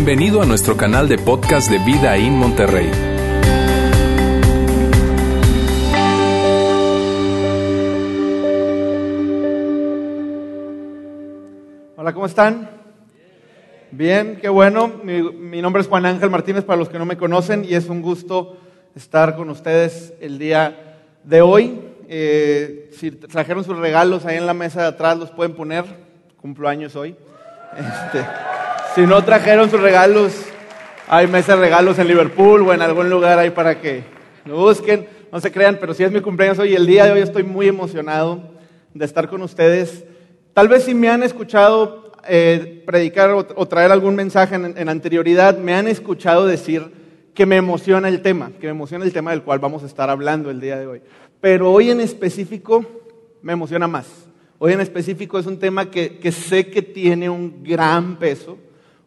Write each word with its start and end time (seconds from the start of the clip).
Bienvenido 0.00 0.40
a 0.40 0.46
nuestro 0.46 0.76
canal 0.76 1.08
de 1.08 1.18
podcast 1.18 1.68
de 1.68 1.78
Vida 1.80 2.16
en 2.16 2.32
Monterrey. 2.34 2.88
Hola, 11.96 12.12
¿cómo 12.14 12.26
están? 12.26 12.70
Bien, 13.90 14.38
qué 14.40 14.48
bueno. 14.48 14.86
Mi, 15.02 15.60
nombre 15.60 15.82
es 15.82 15.88
Juan 15.88 16.06
Ángel 16.06 16.30
Martínez 16.30 16.62
para 16.62 16.78
los 16.78 16.88
que 16.88 17.00
no 17.00 17.04
me 17.04 17.16
conocen 17.16 17.64
y 17.64 17.74
es 17.74 17.88
un 17.88 18.00
gusto 18.00 18.56
estar 18.94 19.34
con 19.34 19.50
ustedes 19.50 20.14
el 20.20 20.38
día 20.38 20.94
de 21.24 21.40
hoy. 21.40 21.80
Eh, 22.08 22.88
si 22.92 23.10
trajeron 23.10 23.64
sus 23.64 23.76
regalos 23.76 24.26
ahí 24.26 24.36
en 24.36 24.46
la 24.46 24.54
mesa 24.54 24.80
de 24.80 24.86
atrás, 24.86 25.18
los 25.18 25.32
pueden 25.32 25.56
poner. 25.56 25.84
Cumplo 26.40 26.68
años 26.68 26.94
hoy. 26.94 27.16
Este, 27.76 28.24
si 28.94 29.02
no 29.06 29.22
trajeron 29.24 29.70
sus 29.70 29.80
regalos, 29.80 30.32
hay 31.08 31.26
mesa 31.26 31.54
de 31.54 31.62
regalos 31.62 31.98
en 31.98 32.08
Liverpool 32.08 32.62
o 32.62 32.74
en 32.74 32.82
algún 32.82 33.10
lugar 33.10 33.38
ahí 33.38 33.50
para 33.50 33.80
que 33.80 34.02
lo 34.44 34.56
busquen. 34.56 35.06
No 35.30 35.40
se 35.40 35.52
crean, 35.52 35.78
pero 35.80 35.94
si 35.94 36.04
es 36.04 36.10
mi 36.10 36.20
cumpleaños 36.20 36.58
hoy, 36.58 36.74
el 36.74 36.86
día 36.86 37.04
de 37.04 37.12
hoy 37.12 37.20
estoy 37.20 37.42
muy 37.42 37.68
emocionado 37.68 38.42
de 38.94 39.04
estar 39.04 39.28
con 39.28 39.42
ustedes. 39.42 40.04
Tal 40.54 40.68
vez 40.68 40.84
si 40.84 40.94
me 40.94 41.08
han 41.08 41.22
escuchado 41.22 42.12
eh, 42.26 42.82
predicar 42.86 43.30
o, 43.30 43.68
traer 43.68 43.92
algún 43.92 44.14
mensaje 44.14 44.54
en 44.54 44.88
anterioridad, 44.88 45.58
me 45.58 45.74
han 45.74 45.86
escuchado 45.86 46.46
decir 46.46 46.98
que 47.34 47.46
me 47.46 47.56
emociona 47.56 48.08
el 48.08 48.20
tema, 48.20 48.50
que 48.58 48.66
me 48.66 48.72
emociona 48.72 49.04
el 49.04 49.12
tema 49.12 49.30
del 49.30 49.42
cual 49.42 49.60
vamos 49.60 49.84
a 49.84 49.86
estar 49.86 50.10
hablando 50.10 50.50
el 50.50 50.60
día 50.60 50.76
de 50.76 50.86
hoy. 50.86 51.02
Pero 51.40 51.70
hoy 51.70 51.90
en 51.90 52.00
específico 52.00 52.84
me 53.42 53.52
emociona 53.52 53.86
más. 53.86 54.06
Hoy 54.58 54.72
en 54.72 54.80
específico 54.80 55.38
es 55.38 55.46
un 55.46 55.58
tema 55.58 55.88
que, 55.88 56.18
que 56.18 56.32
sé 56.32 56.68
que 56.68 56.82
tiene 56.82 57.30
un 57.30 57.62
gran 57.62 58.16
peso, 58.16 58.58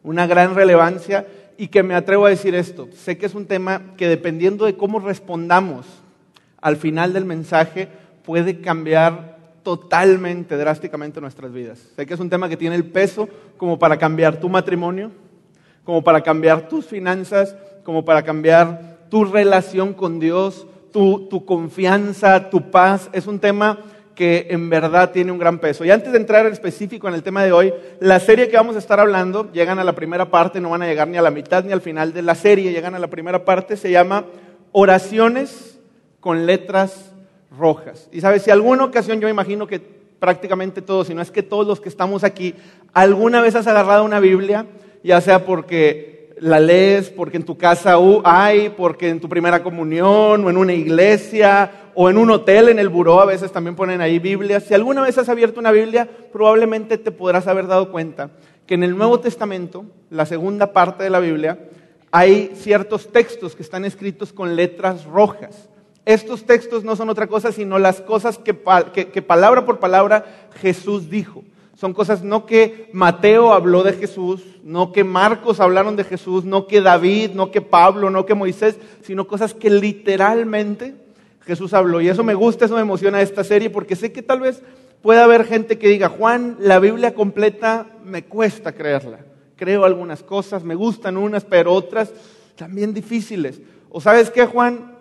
una 0.02 0.26
gran 0.26 0.54
relevancia 0.54 1.26
y 1.56 1.68
que 1.68 1.82
me 1.82 1.94
atrevo 1.94 2.26
a 2.26 2.30
decir 2.30 2.54
esto. 2.54 2.88
Sé 2.92 3.18
que 3.18 3.26
es 3.26 3.34
un 3.34 3.46
tema 3.46 3.94
que 3.96 4.08
dependiendo 4.08 4.64
de 4.64 4.76
cómo 4.76 4.98
respondamos 4.98 5.86
al 6.60 6.76
final 6.76 7.12
del 7.12 7.24
mensaje 7.24 7.88
puede 8.24 8.60
cambiar 8.60 9.38
totalmente, 9.62 10.56
drásticamente 10.56 11.20
nuestras 11.20 11.52
vidas. 11.52 11.78
Sé 11.96 12.06
que 12.06 12.14
es 12.14 12.20
un 12.20 12.30
tema 12.30 12.48
que 12.48 12.56
tiene 12.56 12.76
el 12.76 12.84
peso 12.84 13.28
como 13.56 13.78
para 13.78 13.96
cambiar 13.96 14.40
tu 14.40 14.48
matrimonio, 14.48 15.10
como 15.84 16.02
para 16.02 16.20
cambiar 16.20 16.68
tus 16.68 16.86
finanzas, 16.86 17.56
como 17.84 18.04
para 18.04 18.22
cambiar 18.22 18.98
tu 19.08 19.24
relación 19.24 19.92
con 19.92 20.20
Dios, 20.20 20.66
tu, 20.92 21.44
confianza, 21.46 22.50
tu 22.50 22.70
paz. 22.70 23.08
Es 23.12 23.26
un 23.26 23.38
tema 23.38 23.78
que 24.14 24.48
en 24.50 24.68
verdad 24.68 25.10
tiene 25.10 25.32
un 25.32 25.38
gran 25.38 25.58
peso. 25.58 25.84
Y 25.84 25.90
antes 25.90 26.12
de 26.12 26.18
entrar 26.18 26.46
en 26.46 26.52
específico 26.52 27.08
en 27.08 27.14
el 27.14 27.22
tema 27.22 27.42
de 27.44 27.52
hoy, 27.52 27.72
la 28.00 28.20
serie 28.20 28.48
que 28.48 28.56
vamos 28.56 28.76
a 28.76 28.78
estar 28.78 29.00
hablando, 29.00 29.50
llegan 29.52 29.78
a 29.78 29.84
la 29.84 29.94
primera 29.94 30.30
parte, 30.30 30.60
no 30.60 30.70
van 30.70 30.82
a 30.82 30.86
llegar 30.86 31.08
ni 31.08 31.16
a 31.16 31.22
la 31.22 31.30
mitad 31.30 31.64
ni 31.64 31.72
al 31.72 31.80
final 31.80 32.12
de 32.12 32.22
la 32.22 32.34
serie, 32.34 32.72
llegan 32.72 32.94
a 32.94 32.98
la 32.98 33.08
primera 33.08 33.44
parte, 33.44 33.76
se 33.76 33.90
llama 33.90 34.24
Oraciones 34.72 35.80
con 36.20 36.46
letras 36.46 37.12
rojas. 37.58 38.08
Y 38.12 38.20
sabes, 38.20 38.42
si 38.42 38.50
alguna 38.50 38.84
ocasión 38.84 39.20
yo 39.20 39.28
imagino 39.28 39.66
que 39.66 39.80
prácticamente 40.18 40.82
todos, 40.82 41.08
si 41.08 41.14
no 41.14 41.22
es 41.22 41.30
que 41.30 41.42
todos 41.42 41.66
los 41.66 41.80
que 41.80 41.88
estamos 41.88 42.22
aquí, 42.22 42.54
alguna 42.92 43.40
vez 43.40 43.54
has 43.54 43.66
agarrado 43.66 44.04
una 44.04 44.20
Biblia, 44.20 44.66
ya 45.02 45.20
sea 45.20 45.44
porque 45.44 46.21
la 46.42 46.58
lees 46.58 47.08
porque 47.08 47.36
en 47.36 47.44
tu 47.44 47.56
casa 47.56 47.94
hay, 48.24 48.70
porque 48.70 49.08
en 49.08 49.20
tu 49.20 49.28
primera 49.28 49.62
comunión 49.62 50.44
o 50.44 50.50
en 50.50 50.56
una 50.56 50.72
iglesia 50.72 51.70
o 51.94 52.10
en 52.10 52.18
un 52.18 52.32
hotel, 52.32 52.68
en 52.68 52.80
el 52.80 52.88
buró, 52.88 53.20
a 53.20 53.26
veces 53.26 53.52
también 53.52 53.76
ponen 53.76 54.00
ahí 54.00 54.18
Biblias. 54.18 54.64
Si 54.64 54.74
alguna 54.74 55.02
vez 55.02 55.16
has 55.18 55.28
abierto 55.28 55.60
una 55.60 55.70
Biblia, 55.70 56.08
probablemente 56.32 56.98
te 56.98 57.12
podrás 57.12 57.46
haber 57.46 57.68
dado 57.68 57.92
cuenta 57.92 58.30
que 58.66 58.74
en 58.74 58.82
el 58.82 58.98
Nuevo 58.98 59.20
Testamento, 59.20 59.84
la 60.10 60.26
segunda 60.26 60.72
parte 60.72 61.04
de 61.04 61.10
la 61.10 61.20
Biblia, 61.20 61.60
hay 62.10 62.50
ciertos 62.56 63.12
textos 63.12 63.54
que 63.54 63.62
están 63.62 63.84
escritos 63.84 64.32
con 64.32 64.56
letras 64.56 65.04
rojas. 65.04 65.68
Estos 66.04 66.44
textos 66.44 66.82
no 66.82 66.96
son 66.96 67.08
otra 67.08 67.28
cosa 67.28 67.52
sino 67.52 67.78
las 67.78 68.00
cosas 68.00 68.38
que, 68.38 68.58
que 69.12 69.22
palabra 69.22 69.64
por 69.64 69.78
palabra 69.78 70.48
Jesús 70.60 71.08
dijo. 71.08 71.44
Son 71.82 71.94
cosas 71.94 72.22
no 72.22 72.46
que 72.46 72.88
Mateo 72.92 73.52
habló 73.52 73.82
de 73.82 73.94
Jesús, 73.94 74.40
no 74.62 74.92
que 74.92 75.02
Marcos 75.02 75.58
hablaron 75.58 75.96
de 75.96 76.04
Jesús, 76.04 76.44
no 76.44 76.68
que 76.68 76.80
David, 76.80 77.32
no 77.34 77.50
que 77.50 77.60
Pablo, 77.60 78.08
no 78.08 78.24
que 78.24 78.36
Moisés, 78.36 78.78
sino 79.02 79.26
cosas 79.26 79.52
que 79.52 79.68
literalmente 79.68 80.94
Jesús 81.40 81.74
habló. 81.74 82.00
Y 82.00 82.06
eso 82.06 82.22
me 82.22 82.34
gusta, 82.34 82.66
eso 82.66 82.76
me 82.76 82.82
emociona 82.82 83.20
esta 83.20 83.42
serie, 83.42 83.68
porque 83.68 83.96
sé 83.96 84.12
que 84.12 84.22
tal 84.22 84.38
vez 84.38 84.62
pueda 85.02 85.24
haber 85.24 85.44
gente 85.44 85.76
que 85.76 85.88
diga, 85.88 86.08
Juan, 86.08 86.56
la 86.60 86.78
Biblia 86.78 87.14
completa 87.14 87.88
me 88.04 88.26
cuesta 88.26 88.70
creerla. 88.70 89.18
Creo 89.56 89.84
algunas 89.84 90.22
cosas, 90.22 90.62
me 90.62 90.76
gustan 90.76 91.16
unas, 91.16 91.44
pero 91.44 91.74
otras 91.74 92.12
también 92.54 92.94
difíciles. 92.94 93.60
O 93.90 94.00
sabes 94.00 94.30
qué, 94.30 94.46
Juan, 94.46 94.91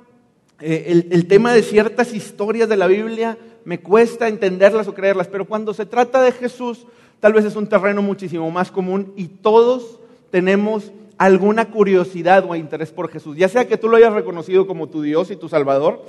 eh, 0.62 0.86
el, 0.88 1.08
el 1.12 1.28
tema 1.28 1.54
de 1.54 1.64
ciertas 1.64 2.14
historias 2.14 2.70
de 2.70 2.78
la 2.78 2.88
Biblia 2.88 3.38
me 3.66 3.80
cuesta 3.80 4.28
entenderlas 4.28 4.88
o 4.88 4.94
creerlas, 4.94 5.28
pero 5.28 5.46
cuando 5.46 5.74
se 5.74 5.86
trata 5.86 6.22
de 6.22 6.32
Jesús, 6.32 6.86
tal 7.20 7.34
vez 7.34 7.46
es 7.46 7.56
un 7.56 7.68
terreno 7.68 8.02
muchísimo 8.02 8.50
más 8.52 8.72
común 8.72 9.14
y 9.16 9.28
todos 9.28 10.00
tenemos 10.30 10.92
alguna 11.18 11.70
curiosidad 11.70 12.46
o 12.50 12.56
interés 12.56 12.92
por 12.92 13.10
Jesús, 13.12 13.38
ya 13.38 13.48
sea 13.48 13.68
que 13.68 13.78
tú 13.78 13.88
lo 13.88 13.98
hayas 13.98 14.14
reconocido 14.14 14.66
como 14.66 14.88
tu 14.88 15.02
Dios 15.04 15.30
y 15.30 15.36
tu 15.36 15.50
Salvador, 15.50 16.04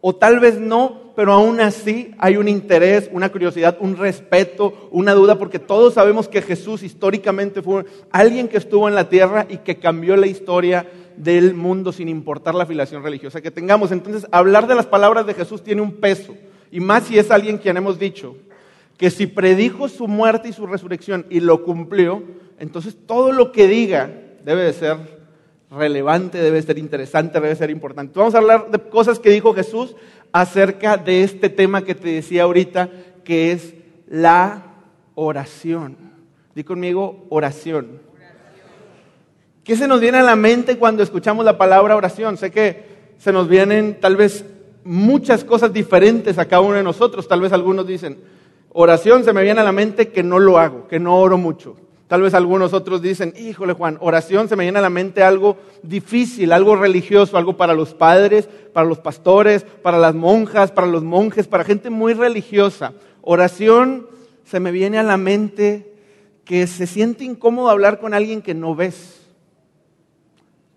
o 0.00 0.14
tal 0.14 0.38
vez 0.38 0.60
no, 0.60 1.12
pero 1.16 1.32
aún 1.32 1.60
así 1.60 2.14
hay 2.18 2.36
un 2.36 2.46
interés, 2.48 3.10
una 3.12 3.32
curiosidad, 3.32 3.76
un 3.80 3.96
respeto, 3.96 4.88
una 4.92 5.14
duda, 5.14 5.38
porque 5.38 5.58
todos 5.58 5.94
sabemos 5.94 6.28
que 6.28 6.42
Jesús 6.42 6.82
históricamente 6.82 7.62
fue 7.62 7.84
alguien 8.10 8.46
que 8.46 8.58
estuvo 8.58 8.88
en 8.88 8.94
la 8.94 9.08
tierra 9.08 9.46
y 9.48 9.56
que 9.58 9.78
cambió 9.78 10.16
la 10.16 10.28
historia 10.28 10.86
del 11.18 11.54
mundo 11.54 11.92
sin 11.92 12.08
importar 12.08 12.54
la 12.54 12.62
afiliación 12.64 13.02
religiosa 13.02 13.40
que 13.40 13.50
tengamos. 13.50 13.92
Entonces, 13.92 14.26
hablar 14.30 14.66
de 14.66 14.74
las 14.74 14.86
palabras 14.86 15.26
de 15.26 15.34
Jesús 15.34 15.62
tiene 15.62 15.82
un 15.82 15.92
peso. 15.92 16.34
Y 16.70 16.80
más 16.80 17.04
si 17.04 17.18
es 17.18 17.30
alguien 17.30 17.58
quien 17.58 17.76
hemos 17.76 17.98
dicho 17.98 18.36
que 18.96 19.10
si 19.10 19.26
predijo 19.26 19.88
su 19.88 20.08
muerte 20.08 20.48
y 20.48 20.52
su 20.52 20.66
resurrección 20.66 21.24
y 21.30 21.40
lo 21.40 21.64
cumplió, 21.64 22.22
entonces 22.58 22.96
todo 23.06 23.32
lo 23.32 23.52
que 23.52 23.68
diga 23.68 24.10
debe 24.44 24.64
de 24.64 24.72
ser 24.72 24.96
relevante, 25.70 26.38
debe 26.38 26.60
ser 26.62 26.78
interesante, 26.78 27.40
debe 27.40 27.54
ser 27.54 27.70
importante. 27.70 28.18
Vamos 28.18 28.34
a 28.34 28.38
hablar 28.38 28.70
de 28.70 28.78
cosas 28.78 29.20
que 29.20 29.30
dijo 29.30 29.54
Jesús 29.54 29.94
acerca 30.32 30.96
de 30.96 31.22
este 31.22 31.48
tema 31.48 31.84
que 31.84 31.94
te 31.94 32.08
decía 32.08 32.42
ahorita, 32.42 32.90
que 33.24 33.52
es 33.52 33.74
la 34.08 34.74
oración. 35.14 35.96
Di 36.54 36.64
conmigo 36.64 37.26
oración. 37.28 38.00
¿Qué 39.68 39.76
se 39.76 39.86
nos 39.86 40.00
viene 40.00 40.16
a 40.16 40.22
la 40.22 40.34
mente 40.34 40.78
cuando 40.78 41.02
escuchamos 41.02 41.44
la 41.44 41.58
palabra 41.58 41.94
oración? 41.94 42.38
Sé 42.38 42.50
que 42.50 42.84
se 43.18 43.34
nos 43.34 43.48
vienen 43.48 43.98
tal 44.00 44.16
vez 44.16 44.46
muchas 44.82 45.44
cosas 45.44 45.74
diferentes 45.74 46.38
a 46.38 46.46
cada 46.46 46.62
uno 46.62 46.76
de 46.76 46.82
nosotros. 46.82 47.28
Tal 47.28 47.42
vez 47.42 47.52
algunos 47.52 47.86
dicen, 47.86 48.16
oración 48.70 49.24
se 49.24 49.34
me 49.34 49.42
viene 49.42 49.60
a 49.60 49.64
la 49.64 49.72
mente 49.72 50.08
que 50.08 50.22
no 50.22 50.38
lo 50.38 50.56
hago, 50.56 50.88
que 50.88 50.98
no 50.98 51.18
oro 51.18 51.36
mucho. 51.36 51.76
Tal 52.06 52.22
vez 52.22 52.32
algunos 52.32 52.72
otros 52.72 53.02
dicen, 53.02 53.34
híjole 53.36 53.74
Juan, 53.74 53.98
oración 54.00 54.48
se 54.48 54.56
me 54.56 54.62
viene 54.62 54.78
a 54.78 54.80
la 54.80 54.88
mente 54.88 55.22
algo 55.22 55.58
difícil, 55.82 56.54
algo 56.54 56.74
religioso, 56.74 57.36
algo 57.36 57.58
para 57.58 57.74
los 57.74 57.92
padres, 57.92 58.48
para 58.72 58.88
los 58.88 59.00
pastores, 59.00 59.66
para 59.82 59.98
las 59.98 60.14
monjas, 60.14 60.72
para 60.72 60.86
los 60.86 61.04
monjes, 61.04 61.46
para 61.46 61.64
gente 61.64 61.90
muy 61.90 62.14
religiosa. 62.14 62.94
Oración 63.20 64.06
se 64.44 64.60
me 64.60 64.72
viene 64.72 64.98
a 64.98 65.02
la 65.02 65.18
mente 65.18 65.92
que 66.46 66.66
se 66.66 66.86
siente 66.86 67.24
incómodo 67.24 67.68
hablar 67.68 68.00
con 68.00 68.14
alguien 68.14 68.40
que 68.40 68.54
no 68.54 68.74
ves 68.74 69.17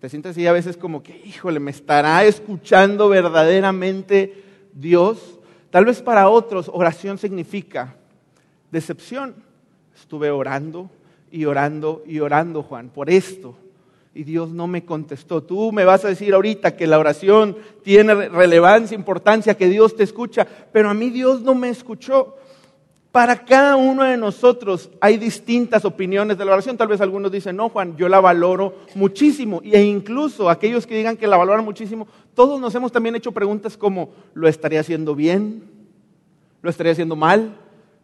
te 0.02 0.08
sientes 0.08 0.30
así 0.30 0.44
a 0.48 0.52
veces 0.52 0.76
como 0.76 1.00
que, 1.00 1.22
híjole, 1.24 1.60
me 1.60 1.70
estará 1.70 2.24
escuchando 2.24 3.08
verdaderamente 3.08 4.34
Dios. 4.74 5.38
Tal 5.70 5.84
vez 5.84 6.02
para 6.02 6.28
otros 6.28 6.68
oración 6.74 7.18
significa 7.18 7.94
decepción. 8.72 9.32
Estuve 9.94 10.32
orando 10.32 10.90
y 11.30 11.44
orando 11.44 12.02
y 12.04 12.18
orando, 12.18 12.64
Juan, 12.64 12.88
por 12.88 13.10
esto. 13.10 13.54
Y 14.12 14.24
Dios 14.24 14.50
no 14.50 14.66
me 14.66 14.84
contestó. 14.84 15.40
Tú 15.40 15.70
me 15.70 15.84
vas 15.84 16.04
a 16.04 16.08
decir 16.08 16.34
ahorita 16.34 16.74
que 16.74 16.88
la 16.88 16.98
oración 16.98 17.56
tiene 17.84 18.12
relevancia, 18.28 18.96
importancia, 18.96 19.56
que 19.56 19.68
Dios 19.68 19.94
te 19.94 20.02
escucha, 20.02 20.44
pero 20.72 20.90
a 20.90 20.94
mí 20.94 21.10
Dios 21.10 21.42
no 21.42 21.54
me 21.54 21.68
escuchó. 21.68 22.38
Para 23.12 23.44
cada 23.44 23.76
uno 23.76 24.04
de 24.04 24.16
nosotros 24.16 24.88
hay 24.98 25.18
distintas 25.18 25.84
opiniones 25.84 26.38
de 26.38 26.46
la 26.46 26.52
oración. 26.52 26.78
Tal 26.78 26.88
vez 26.88 27.02
algunos 27.02 27.30
dicen, 27.30 27.56
no, 27.56 27.68
Juan, 27.68 27.94
yo 27.98 28.08
la 28.08 28.20
valoro 28.20 28.74
muchísimo. 28.94 29.60
E 29.62 29.82
incluso 29.82 30.48
aquellos 30.48 30.86
que 30.86 30.96
digan 30.96 31.18
que 31.18 31.26
la 31.26 31.36
valoran 31.36 31.62
muchísimo, 31.62 32.08
todos 32.34 32.58
nos 32.58 32.74
hemos 32.74 32.90
también 32.90 33.14
hecho 33.14 33.30
preguntas 33.30 33.76
como, 33.76 34.08
¿lo 34.32 34.48
estaría 34.48 34.80
haciendo 34.80 35.14
bien? 35.14 35.62
¿Lo 36.62 36.70
estaría 36.70 36.92
haciendo 36.92 37.14
mal? 37.14 37.54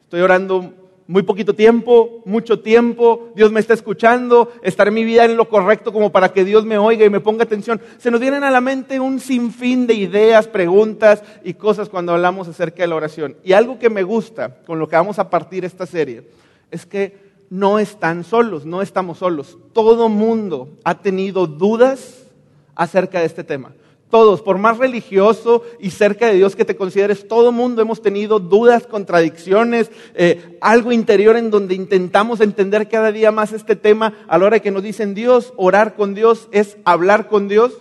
¿Estoy 0.05 0.21
orando 0.21 0.75
muy 1.09 1.23
poquito 1.23 1.55
tiempo, 1.55 2.21
mucho 2.27 2.61
tiempo, 2.61 3.31
Dios 3.35 3.51
me 3.51 3.61
está 3.61 3.73
escuchando, 3.73 4.53
estaré 4.63 4.91
mi 4.91 5.05
vida 5.05 5.25
en 5.25 5.39
lo 5.39 5.49
correcto 5.49 5.91
como 5.91 6.13
para 6.13 6.35
que 6.35 6.45
Dios 6.45 6.67
me 6.67 6.77
oiga 6.77 7.07
y 7.07 7.11
me 7.11 7.19
ponga 7.19 7.45
atención. 7.45 7.81
Se 7.97 8.11
nos 8.11 8.21
vienen 8.21 8.45
a 8.45 8.51
la 8.51 8.61
mente 8.61 9.01
un 9.01 9.19
sinfín 9.19 9.87
de 9.87 9.95
ideas, 9.95 10.47
preguntas 10.47 11.25
y 11.43 11.55
cosas 11.55 11.89
cuando 11.89 12.13
hablamos 12.13 12.47
acerca 12.47 12.83
de 12.83 12.89
la 12.89 12.97
oración. 12.97 13.37
Y 13.43 13.55
algo 13.55 13.79
que 13.79 13.89
me 13.89 14.03
gusta 14.03 14.59
con 14.67 14.79
lo 14.79 14.87
que 14.87 14.97
vamos 14.97 15.19
a 15.19 15.31
partir 15.31 15.65
esta 15.65 15.87
serie 15.87 16.25
es 16.71 16.85
que 16.85 17.17
no 17.49 17.79
están 17.79 18.23
solos, 18.23 18.67
no 18.67 18.83
estamos 18.83 19.17
solos. 19.17 19.57
Todo 19.73 20.11
mundo 20.11 20.69
ha 20.85 21.01
tenido 21.01 21.47
dudas 21.47 22.27
acerca 22.75 23.21
de 23.21 23.27
este 23.27 23.45
tema. 23.45 23.73
Todos, 24.11 24.41
por 24.41 24.57
más 24.57 24.79
religioso 24.79 25.63
y 25.79 25.91
cerca 25.91 26.27
de 26.27 26.35
Dios 26.35 26.57
que 26.57 26.65
te 26.65 26.77
consideres, 26.77 27.29
todo 27.29 27.53
mundo 27.53 27.83
hemos 27.83 28.01
tenido 28.01 28.39
dudas, 28.39 28.87
contradicciones, 28.87 29.91
eh, 30.15 30.57
algo 30.63 30.93
interior 30.93 31.37
en 31.37 31.51
donde 31.51 31.75
intentamos 31.75 32.41
entender 32.41 32.89
cada 32.89 33.13
día 33.13 33.31
más 33.33 33.53
este 33.53 33.77
tema 33.77 34.15
a 34.27 34.39
la 34.39 34.47
hora 34.47 34.61
que 34.61 34.71
nos 34.71 34.83
dicen 34.83 35.15
Dios, 35.15 35.53
orar 35.57 35.95
con 35.95 36.15
Dios 36.15 36.49
es 36.53 36.79
hablar 36.85 37.29
con 37.29 37.49
Dios. 37.49 37.73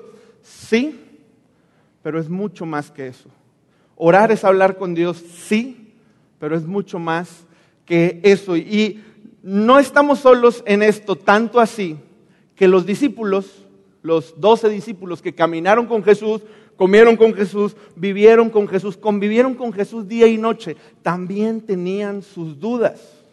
Sí, 0.41 0.99
pero 2.03 2.19
es 2.19 2.29
mucho 2.29 2.65
más 2.65 2.91
que 2.91 3.07
eso. 3.07 3.29
Orar 3.95 4.31
es 4.31 4.43
hablar 4.43 4.77
con 4.77 4.95
Dios, 4.95 5.23
sí, 5.47 5.93
pero 6.39 6.57
es 6.57 6.65
mucho 6.65 6.99
más 6.99 7.45
que 7.85 8.19
eso. 8.23 8.57
Y 8.57 9.01
no 9.43 9.79
estamos 9.79 10.19
solos 10.19 10.61
en 10.65 10.83
esto, 10.83 11.15
tanto 11.15 11.61
así 11.61 11.97
que 12.55 12.67
los 12.67 12.85
discípulos 12.85 13.66
los 14.01 14.39
doce 14.39 14.69
discípulos 14.69 15.21
que 15.21 15.35
caminaron 15.35 15.87
con 15.87 16.03
Jesús, 16.03 16.41
comieron 16.75 17.17
con 17.17 17.33
Jesús, 17.33 17.75
vivieron 17.95 18.49
con 18.49 18.67
Jesús, 18.67 18.97
convivieron 18.97 19.55
con 19.55 19.73
Jesús 19.73 20.07
día 20.07 20.27
y 20.27 20.37
noche, 20.37 20.77
también 21.01 21.61
tenían 21.61 22.21
sus 22.21 22.59
dudas, 22.59 23.23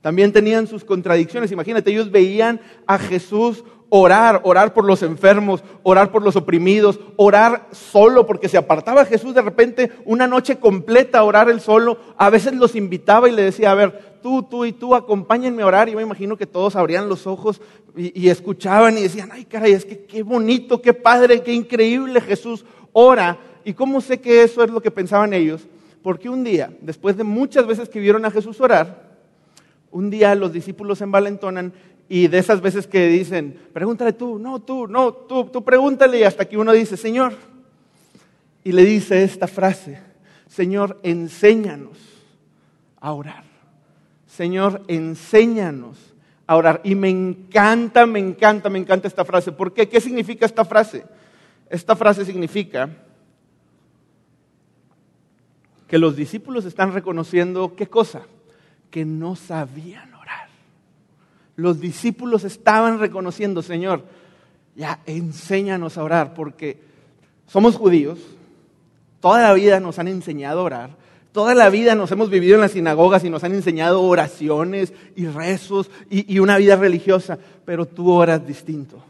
también 0.00 0.32
tenían 0.32 0.66
sus 0.66 0.84
contradicciones. 0.84 1.50
Imagínate, 1.50 1.90
ellos 1.90 2.10
veían 2.10 2.60
a 2.86 2.98
Jesús 2.98 3.64
orar, 3.88 4.40
orar 4.44 4.74
por 4.74 4.84
los 4.84 5.02
enfermos, 5.02 5.62
orar 5.82 6.10
por 6.10 6.22
los 6.22 6.36
oprimidos, 6.36 6.98
orar 7.16 7.68
solo, 7.70 8.26
porque 8.26 8.48
se 8.48 8.58
apartaba 8.58 9.04
Jesús 9.04 9.34
de 9.34 9.42
repente 9.42 9.92
una 10.04 10.26
noche 10.26 10.58
completa 10.58 11.18
a 11.18 11.24
orar 11.24 11.48
él 11.48 11.60
solo. 11.60 11.98
A 12.16 12.30
veces 12.30 12.54
los 12.54 12.74
invitaba 12.74 13.28
y 13.28 13.32
le 13.32 13.42
decía, 13.42 13.70
a 13.70 13.74
ver, 13.74 14.18
tú, 14.22 14.42
tú 14.42 14.64
y 14.64 14.72
tú, 14.72 14.94
acompáñenme 14.94 15.62
a 15.62 15.66
orar. 15.66 15.88
Y 15.88 15.96
me 15.96 16.02
imagino 16.02 16.36
que 16.36 16.46
todos 16.46 16.76
abrían 16.76 17.08
los 17.08 17.26
ojos 17.26 17.60
y, 17.96 18.28
escuchaban 18.28 18.98
y 18.98 19.02
decían, 19.02 19.30
ay 19.32 19.44
caray, 19.44 19.72
es 19.72 19.84
que 19.84 20.04
qué 20.04 20.22
bonito, 20.22 20.82
qué 20.82 20.92
padre, 20.92 21.42
qué 21.42 21.52
increíble 21.52 22.20
Jesús 22.20 22.64
ora. 22.92 23.38
¿Y 23.64 23.74
cómo 23.74 24.00
sé 24.00 24.20
que 24.20 24.42
eso 24.42 24.62
es 24.62 24.70
lo 24.70 24.80
que 24.80 24.90
pensaban 24.90 25.32
ellos? 25.32 25.66
Porque 26.02 26.28
un 26.28 26.44
día, 26.44 26.72
después 26.80 27.16
de 27.16 27.24
muchas 27.24 27.66
veces 27.66 27.88
que 27.88 27.98
vieron 27.98 28.24
a 28.24 28.30
Jesús 28.30 28.60
orar, 28.60 29.06
un 29.90 30.10
día 30.10 30.34
los 30.34 30.52
discípulos 30.52 30.98
se 30.98 31.04
envalentonan 31.04 31.72
y 32.08 32.28
de 32.28 32.38
esas 32.38 32.60
veces 32.60 32.86
que 32.86 33.08
dicen, 33.08 33.58
pregúntale 33.72 34.12
tú, 34.12 34.38
no, 34.38 34.60
tú, 34.60 34.86
no, 34.86 35.12
tú, 35.12 35.46
tú 35.46 35.64
pregúntale 35.64 36.20
y 36.20 36.22
hasta 36.22 36.44
que 36.44 36.56
uno 36.56 36.72
dice, 36.72 36.96
Señor, 36.96 37.34
y 38.62 38.72
le 38.72 38.84
dice 38.84 39.24
esta 39.24 39.48
frase, 39.48 40.00
Señor, 40.48 41.00
enséñanos 41.02 41.98
a 43.00 43.12
orar. 43.12 43.44
Señor, 44.26 44.82
enséñanos 44.88 46.14
a 46.46 46.56
orar. 46.56 46.80
Y 46.84 46.94
me 46.94 47.08
encanta, 47.08 48.06
me 48.06 48.18
encanta, 48.18 48.68
me 48.68 48.78
encanta 48.78 49.08
esta 49.08 49.24
frase. 49.24 49.52
¿Por 49.52 49.72
qué? 49.72 49.88
¿Qué 49.88 50.00
significa 50.00 50.46
esta 50.46 50.64
frase? 50.64 51.04
Esta 51.68 51.96
frase 51.96 52.24
significa 52.24 52.90
que 55.88 55.98
los 55.98 56.16
discípulos 56.16 56.64
están 56.64 56.92
reconociendo 56.92 57.74
qué 57.76 57.86
cosa? 57.86 58.22
Que 58.90 59.04
no 59.04 59.36
sabían 59.36 60.15
los 61.56 61.80
discípulos 61.80 62.44
estaban 62.44 62.98
reconociendo, 62.98 63.62
Señor, 63.62 64.04
ya 64.74 65.00
enséñanos 65.06 65.96
a 65.98 66.04
orar, 66.04 66.34
porque 66.34 66.78
somos 67.46 67.76
judíos, 67.76 68.18
toda 69.20 69.42
la 69.42 69.54
vida 69.54 69.80
nos 69.80 69.98
han 69.98 70.08
enseñado 70.08 70.60
a 70.60 70.64
orar, 70.64 70.90
toda 71.32 71.54
la 71.54 71.70
vida 71.70 71.94
nos 71.94 72.12
hemos 72.12 72.30
vivido 72.30 72.54
en 72.54 72.60
las 72.60 72.72
sinagogas 72.72 73.24
y 73.24 73.30
nos 73.30 73.42
han 73.44 73.54
enseñado 73.54 74.02
oraciones 74.02 74.92
y 75.16 75.26
rezos 75.26 75.90
y, 76.10 76.38
una 76.38 76.58
vida 76.58 76.76
religiosa, 76.76 77.38
pero 77.64 77.86
tú 77.86 78.10
oras 78.10 78.46
distinto 78.46 79.02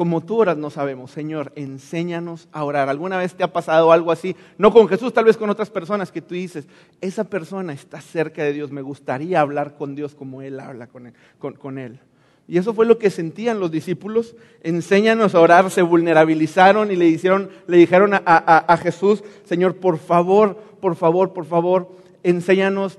como 0.00 0.22
tú 0.22 0.38
oras 0.38 0.56
no 0.56 0.70
sabemos. 0.70 1.10
Señor, 1.10 1.52
enséñanos 1.56 2.48
a 2.52 2.64
orar. 2.64 2.88
¿Alguna 2.88 3.18
vez 3.18 3.34
te 3.34 3.44
ha 3.44 3.52
pasado 3.52 3.92
algo 3.92 4.10
así? 4.10 4.34
No 4.56 4.72
con 4.72 4.88
Jesús, 4.88 5.12
tal 5.12 5.26
vez 5.26 5.36
con 5.36 5.50
otras 5.50 5.68
personas 5.68 6.10
que 6.10 6.22
tú 6.22 6.34
dices, 6.34 6.66
esa 7.02 7.24
persona 7.24 7.74
está 7.74 8.00
cerca 8.00 8.42
de 8.42 8.54
Dios, 8.54 8.70
me 8.70 8.80
gustaría 8.80 9.42
hablar 9.42 9.74
con 9.74 9.94
Dios 9.94 10.14
como 10.14 10.40
Él 10.40 10.58
habla 10.58 10.86
con 10.86 11.76
Él. 11.76 12.00
Y 12.48 12.56
eso 12.56 12.72
fue 12.72 12.86
lo 12.86 12.96
que 12.96 13.10
sentían 13.10 13.60
los 13.60 13.70
discípulos. 13.70 14.36
Enséñanos 14.62 15.34
a 15.34 15.40
orar, 15.40 15.70
se 15.70 15.82
vulnerabilizaron 15.82 16.90
y 16.90 16.96
le, 16.96 17.06
hicieron, 17.06 17.50
le 17.66 17.76
dijeron 17.76 18.14
a, 18.14 18.22
a 18.24 18.76
Jesús, 18.78 19.22
Señor, 19.44 19.76
por 19.76 19.98
favor, 19.98 20.56
por 20.80 20.96
favor, 20.96 21.34
por 21.34 21.44
favor, 21.44 21.94
enséñanos 22.22 22.98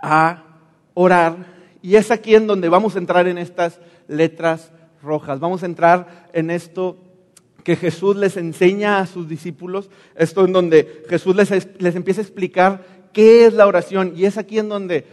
a 0.00 0.44
orar. 0.94 1.44
Y 1.82 1.96
es 1.96 2.10
aquí 2.10 2.34
en 2.34 2.46
donde 2.46 2.70
vamos 2.70 2.96
a 2.96 3.00
entrar 3.00 3.28
en 3.28 3.36
estas 3.36 3.78
letras 4.08 4.72
rojas. 5.02 5.40
Vamos 5.40 5.62
a 5.62 5.66
entrar 5.66 6.28
en 6.32 6.50
esto 6.50 6.96
que 7.64 7.76
Jesús 7.76 8.16
les 8.16 8.36
enseña 8.36 8.98
a 8.98 9.06
sus 9.06 9.28
discípulos, 9.28 9.90
esto 10.16 10.44
en 10.44 10.52
donde 10.52 11.04
Jesús 11.08 11.36
les, 11.36 11.50
les 11.78 11.94
empieza 11.94 12.20
a 12.20 12.24
explicar 12.24 12.84
qué 13.12 13.46
es 13.46 13.52
la 13.52 13.66
oración 13.66 14.14
y 14.16 14.24
es 14.24 14.38
aquí 14.38 14.58
en 14.58 14.68
donde 14.68 15.04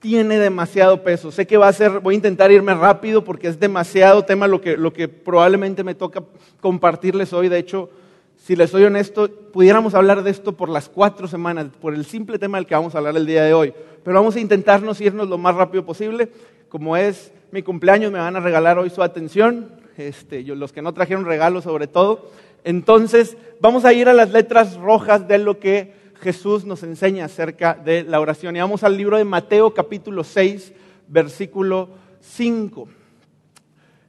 tiene 0.00 0.38
demasiado 0.38 1.02
peso. 1.02 1.30
Sé 1.30 1.46
que 1.46 1.56
va 1.56 1.68
a 1.68 1.72
ser, 1.72 2.00
voy 2.00 2.14
a 2.14 2.16
intentar 2.16 2.52
irme 2.52 2.74
rápido 2.74 3.24
porque 3.24 3.48
es 3.48 3.58
demasiado 3.58 4.24
tema 4.24 4.46
lo 4.46 4.60
que, 4.60 4.76
lo 4.76 4.92
que 4.92 5.08
probablemente 5.08 5.84
me 5.84 5.94
toca 5.94 6.22
compartirles 6.60 7.32
hoy. 7.32 7.48
De 7.48 7.58
hecho, 7.58 7.90
si 8.36 8.54
les 8.54 8.70
soy 8.70 8.84
honesto, 8.84 9.28
pudiéramos 9.52 9.94
hablar 9.94 10.22
de 10.22 10.30
esto 10.30 10.52
por 10.52 10.68
las 10.68 10.88
cuatro 10.88 11.26
semanas, 11.26 11.66
por 11.80 11.94
el 11.94 12.04
simple 12.04 12.38
tema 12.38 12.58
del 12.58 12.66
que 12.66 12.74
vamos 12.74 12.94
a 12.94 12.98
hablar 12.98 13.16
el 13.16 13.26
día 13.26 13.42
de 13.42 13.54
hoy. 13.54 13.74
Pero 14.04 14.16
vamos 14.16 14.36
a 14.36 14.40
intentarnos 14.40 15.00
irnos 15.00 15.28
lo 15.28 15.38
más 15.38 15.54
rápido 15.54 15.84
posible. 15.84 16.28
Como 16.68 16.96
es 16.96 17.32
mi 17.56 17.62
cumpleaños, 17.62 18.12
me 18.12 18.18
van 18.18 18.36
a 18.36 18.40
regalar 18.40 18.78
hoy 18.78 18.90
su 18.90 19.02
atención, 19.02 19.70
este, 19.96 20.42
los 20.42 20.74
que 20.74 20.82
no 20.82 20.92
trajeron 20.92 21.24
regalos 21.24 21.64
sobre 21.64 21.86
todo. 21.86 22.28
Entonces, 22.64 23.38
vamos 23.60 23.86
a 23.86 23.94
ir 23.94 24.10
a 24.10 24.12
las 24.12 24.30
letras 24.30 24.76
rojas 24.76 25.26
de 25.26 25.38
lo 25.38 25.58
que 25.58 25.94
Jesús 26.20 26.66
nos 26.66 26.82
enseña 26.82 27.24
acerca 27.24 27.72
de 27.72 28.02
la 28.02 28.20
oración. 28.20 28.54
Y 28.54 28.60
vamos 28.60 28.84
al 28.84 28.98
libro 28.98 29.16
de 29.16 29.24
Mateo 29.24 29.72
capítulo 29.72 30.22
6, 30.22 30.74
versículo 31.08 31.88
5. 32.20 32.88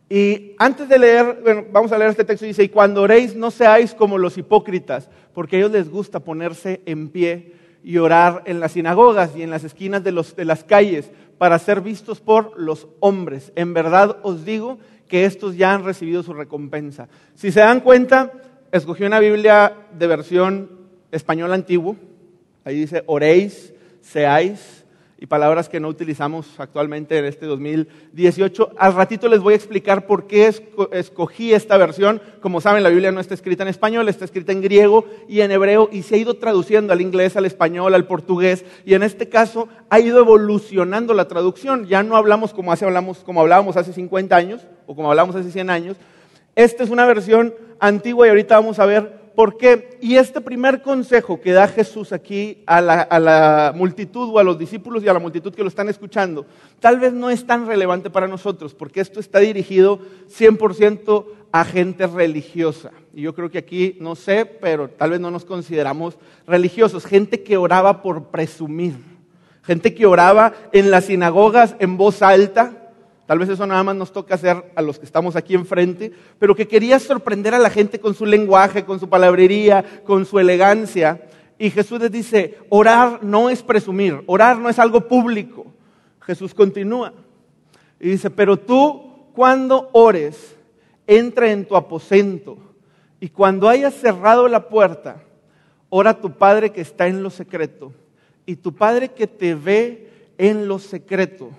Y 0.09 0.51
antes 0.57 0.89
de 0.89 0.99
leer, 0.99 1.69
vamos 1.71 1.93
a 1.93 1.97
leer 1.97 2.11
este 2.11 2.25
texto, 2.25 2.45
dice, 2.45 2.65
y 2.65 2.69
cuando 2.69 3.03
oréis 3.03 3.33
no 3.33 3.49
seáis 3.49 3.93
como 3.93 4.17
los 4.17 4.37
hipócritas, 4.37 5.09
porque 5.33 5.55
a 5.55 5.59
ellos 5.59 5.71
les 5.71 5.89
gusta 5.89 6.19
ponerse 6.19 6.81
en 6.85 7.07
pie 7.07 7.53
y 7.83 7.97
orar 7.97 8.43
en 8.45 8.59
las 8.59 8.73
sinagogas 8.73 9.35
y 9.35 9.43
en 9.43 9.49
las 9.49 9.63
esquinas 9.63 10.03
de, 10.03 10.11
los, 10.11 10.35
de 10.35 10.45
las 10.45 10.63
calles 10.63 11.09
para 11.37 11.59
ser 11.59 11.81
vistos 11.81 12.19
por 12.19 12.59
los 12.59 12.87
hombres. 12.99 13.51
En 13.55 13.73
verdad 13.73 14.17
os 14.23 14.45
digo 14.45 14.77
que 15.07 15.25
estos 15.25 15.55
ya 15.55 15.73
han 15.73 15.85
recibido 15.85 16.23
su 16.23 16.33
recompensa. 16.33 17.07
Si 17.35 17.51
se 17.51 17.61
dan 17.61 17.81
cuenta, 17.81 18.33
escogí 18.71 19.03
una 19.03 19.19
Biblia 19.19 19.73
de 19.97 20.07
versión 20.07 20.69
español 21.11 21.53
antiguo. 21.53 21.95
Ahí 22.65 22.79
dice, 22.79 23.03
oréis, 23.05 23.73
seáis 24.01 24.76
y 25.19 25.25
palabras 25.25 25.67
que 25.67 25.79
no 25.79 25.87
utilizamos 25.87 26.59
actualmente 26.59 27.17
en 27.17 27.25
este 27.25 27.45
2018. 27.47 28.73
Al 28.77 28.93
ratito 28.93 29.27
les 29.27 29.39
voy 29.39 29.53
a 29.53 29.57
explicar 29.57 30.05
por 30.05 30.27
qué 30.27 30.53
escogí 30.91 31.53
esta 31.53 31.77
versión. 31.77 32.21
Como 32.39 32.61
saben, 32.61 32.83
la 32.83 32.89
Biblia 32.89 33.11
no 33.11 33.19
está 33.19 33.33
escrita 33.33 33.63
en 33.63 33.69
español, 33.69 34.07
está 34.09 34.25
escrita 34.25 34.51
en 34.51 34.61
griego 34.61 35.05
y 35.27 35.41
en 35.41 35.51
hebreo 35.51 35.89
y 35.91 36.03
se 36.03 36.15
ha 36.15 36.17
ido 36.19 36.35
traduciendo 36.35 36.93
al 36.93 37.01
inglés, 37.01 37.35
al 37.35 37.45
español, 37.45 37.95
al 37.95 38.05
portugués 38.05 38.63
y 38.85 38.93
en 38.93 39.03
este 39.03 39.27
caso 39.27 39.67
ha 39.89 39.99
ido 39.99 40.19
evolucionando 40.19 41.13
la 41.15 41.27
traducción. 41.27 41.87
Ya 41.87 42.03
no 42.03 42.15
hablamos 42.15 42.53
como, 42.53 42.71
hace, 42.71 42.85
hablamos, 42.85 43.19
como 43.19 43.41
hablábamos 43.41 43.75
hace 43.75 43.93
50 43.93 44.35
años 44.35 44.67
o 44.85 44.95
como 44.95 45.09
hablábamos 45.09 45.35
hace 45.35 45.51
100 45.51 45.69
años. 45.69 45.97
Esta 46.55 46.83
es 46.83 46.89
una 46.89 47.05
versión 47.05 47.55
antigua 47.79 48.27
y 48.27 48.29
ahorita 48.29 48.55
vamos 48.55 48.79
a 48.79 48.85
ver 48.85 49.16
¿Por 49.37 49.55
qué? 49.55 49.99
Y 50.01 50.15
este 50.15 50.41
primer 50.41 50.81
consejo 50.81 51.39
que 51.39 51.51
da 51.51 51.67
Jesús 51.67 52.11
aquí 52.11 52.63
a 52.65 52.81
la, 52.81 53.71
multitud 53.75 54.29
o 54.33 54.39
a 54.39 54.43
los 54.43 54.57
discípulos 54.57 55.03
y 55.03 55.09
a 55.09 55.13
la 55.13 55.19
multitud 55.19 55.53
que 55.53 55.61
lo 55.61 55.67
están 55.67 55.89
escuchando, 55.89 56.47
tal 56.79 56.99
vez 56.99 57.13
no 57.13 57.29
es 57.29 57.45
tan 57.45 57.67
relevante 57.67 58.09
para 58.09 58.27
nosotros, 58.27 58.73
porque 58.73 58.99
esto 58.99 59.19
está 59.19 59.37
dirigido 59.37 59.99
100% 60.35 61.25
a 61.51 61.65
gente 61.65 62.07
religiosa. 62.07 62.89
Y 63.13 63.21
yo 63.21 63.35
creo 63.35 63.51
que 63.51 63.59
aquí, 63.59 63.95
no 63.99 64.15
sé, 64.15 64.43
pero 64.43 64.89
tal 64.89 65.11
vez 65.11 65.19
no 65.19 65.29
nos 65.29 65.45
consideramos 65.45 66.17
religiosos. 66.47 67.05
Gente 67.05 67.43
que 67.43 67.57
oraba 67.57 68.01
por 68.01 68.29
presumir. 68.29 68.95
Gente 69.61 69.93
que 69.93 70.07
oraba 70.07 70.53
en 70.71 70.89
las 70.89 71.05
sinagogas 71.05 71.75
en 71.77 71.95
voz 71.95 72.23
alta 72.23 72.86
Tal 73.27 73.39
vez 73.39 73.49
eso 73.49 73.67
nada 73.67 73.83
más 73.83 73.95
nos 73.97 74.13
toca 74.13 74.35
hacer 74.35 74.71
a 74.73 74.81
los 74.81 74.97
que 74.97 75.05
estamos 75.05 75.35
aquí 75.35 75.53
enfrente, 75.53 76.13
pero 76.39 76.55
que 76.55 76.65
quería 76.65 76.97
sorprender 76.97 77.53
a 77.53 77.59
la 77.59 77.69
gente 77.69 77.99
con 77.99 78.15
su 78.15 78.25
lenguaje, 78.25 78.85
con 78.85 79.01
su 79.01 79.09
palabrería, 79.09 79.83
con 80.05 80.25
su 80.25 80.39
elegancia. 80.39 81.27
Y 81.59 81.69
Jesús 81.69 81.99
les 81.99 82.09
dice, 82.09 82.57
orar 82.69 83.19
no 83.21 83.49
es 83.49 83.61
presumir, 83.61 84.23
orar 84.27 84.57
no 84.57 84.69
es 84.69 84.79
algo 84.79 85.09
público. 85.09 85.65
Jesús 86.21 86.53
continúa 86.53 87.13
y 87.99 88.11
dice, 88.11 88.29
pero 88.29 88.57
tú 88.57 89.31
cuando 89.33 89.89
ores, 89.91 90.55
entra 91.05 91.51
en 91.51 91.65
tu 91.65 91.75
aposento 91.75 92.57
y 93.19 93.27
cuando 93.27 93.67
hayas 93.67 93.93
cerrado 93.93 94.47
la 94.47 94.69
puerta, 94.69 95.21
ora 95.89 96.11
a 96.11 96.21
tu 96.21 96.31
Padre 96.31 96.71
que 96.71 96.81
está 96.81 97.07
en 97.07 97.23
lo 97.23 97.29
secreto. 97.29 97.91
Y 98.45 98.55
tu 98.55 98.73
Padre 98.73 99.09
que 99.09 99.27
te 99.27 99.53
ve 99.53 100.31
en 100.37 100.69
lo 100.69 100.79
secreto 100.79 101.51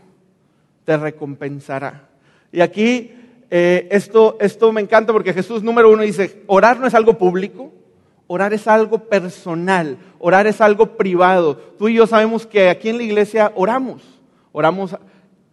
te 0.89 0.97
recompensará. 0.97 2.09
Y 2.51 2.63
aquí 2.63 3.13
eh, 3.51 3.89
esto, 3.91 4.39
esto 4.41 4.73
me 4.73 4.81
encanta 4.81 5.13
porque 5.13 5.35
Jesús 5.35 5.63
número 5.63 5.91
uno 5.91 6.03
dice, 6.03 6.45
orar 6.47 6.81
no 6.81 6.87
es 6.87 6.95
algo 6.95 7.19
público, 7.19 7.71
orar 8.27 8.55
es 8.55 8.67
algo 8.67 9.01
personal, 9.01 9.99
orar 10.19 10.47
es 10.47 10.63
algo 10.63 10.97
privado. 10.97 11.59
Tú 11.59 11.91
y 11.91 11.95
yo 11.97 12.07
sabemos 12.07 12.47
que 12.47 12.71
aquí 12.71 12.89
en 12.89 12.97
la 12.97 13.03
iglesia 13.03 13.53
oramos, 13.55 14.01
oramos 14.51 14.97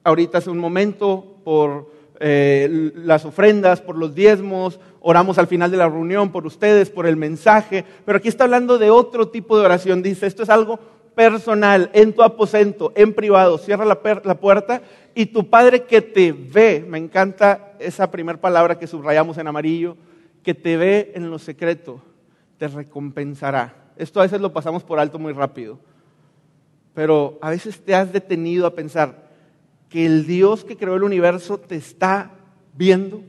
ahorita 0.06 0.38
hace 0.38 0.50
un 0.50 0.60
momento 0.60 1.36
por 1.44 1.92
eh, 2.22 2.94
las 2.96 3.26
ofrendas, 3.26 3.82
por 3.82 3.98
los 3.98 4.16
diezmos, 4.16 4.80
oramos 5.02 5.38
al 5.38 5.48
final 5.48 5.70
de 5.70 5.76
la 5.76 5.90
reunión 5.90 6.32
por 6.32 6.46
ustedes, 6.46 6.90
por 6.90 7.08
el 7.08 7.18
mensaje, 7.18 7.84
pero 8.06 8.20
aquí 8.20 8.30
está 8.30 8.46
hablando 8.46 8.78
de 8.78 8.90
otro 8.90 9.28
tipo 9.28 9.60
de 9.60 9.66
oración. 9.66 10.02
Dice, 10.02 10.28
esto 10.28 10.44
es 10.44 10.50
algo 10.50 10.80
personal, 11.16 11.90
en 11.94 12.14
tu 12.14 12.22
aposento, 12.22 12.92
en 12.96 13.14
privado, 13.14 13.58
cierra 13.58 13.86
la, 13.86 14.02
puerta 14.02 14.82
y 15.16 15.28
tu 15.28 15.50
Padre 15.50 15.84
que 15.84 16.02
te 16.02 16.34
ve, 16.34 16.86
me 16.88 16.98
encanta 16.98 17.74
esa 17.80 18.12
primera 18.12 18.40
palabra 18.40 18.78
que 18.78 18.86
subrayamos 18.86 19.38
en 19.38 19.48
amarillo, 19.48 19.96
que 20.44 20.54
te 20.54 20.78
ve 20.78 21.14
en 21.16 21.30
lo 21.32 21.40
secreto, 21.40 22.02
te 22.58 22.68
recompensará. 22.68 23.74
Esto 23.98 24.20
a 24.20 24.24
veces 24.24 24.42
lo 24.42 24.54
pasamos 24.54 24.84
por 24.84 25.00
alto 25.00 25.18
muy 25.18 25.34
rápido, 25.34 25.80
pero 26.94 27.40
a 27.42 27.50
veces 27.50 27.80
te 27.80 27.96
has 27.96 28.12
detenido 28.12 28.68
a 28.68 28.76
pensar 28.76 29.30
que 29.90 30.06
el 30.06 30.28
Dios 30.28 30.66
que 30.66 30.76
creó 30.76 30.96
el 30.96 31.04
universo 31.04 31.58
te 31.58 31.76
está 31.76 32.32
viendo. 32.74 33.24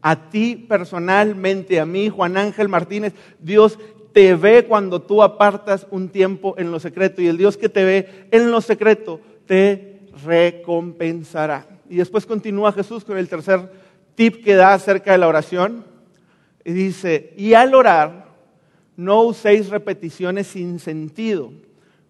A 0.00 0.30
ti 0.30 0.54
personalmente, 0.68 1.80
a 1.80 1.86
mí, 1.86 2.08
Juan 2.08 2.36
Ángel 2.36 2.68
Martínez, 2.68 3.12
Dios 3.40 3.78
te 4.16 4.34
ve 4.34 4.64
cuando 4.64 5.02
tú 5.02 5.22
apartas 5.22 5.86
un 5.90 6.08
tiempo 6.08 6.54
en 6.56 6.70
lo 6.70 6.80
secreto 6.80 7.20
y 7.20 7.26
el 7.26 7.36
Dios 7.36 7.58
que 7.58 7.68
te 7.68 7.84
ve 7.84 8.08
en 8.30 8.50
lo 8.50 8.62
secreto 8.62 9.20
te 9.44 10.00
recompensará. 10.24 11.66
Y 11.90 11.96
después 11.96 12.24
continúa 12.24 12.72
Jesús 12.72 13.04
con 13.04 13.18
el 13.18 13.28
tercer 13.28 13.70
tip 14.14 14.42
que 14.42 14.54
da 14.54 14.72
acerca 14.72 15.12
de 15.12 15.18
la 15.18 15.28
oración 15.28 15.84
y 16.64 16.72
dice, 16.72 17.34
y 17.36 17.52
al 17.52 17.74
orar 17.74 18.28
no 18.96 19.22
uséis 19.22 19.68
repeticiones 19.68 20.46
sin 20.46 20.78
sentido, 20.78 21.52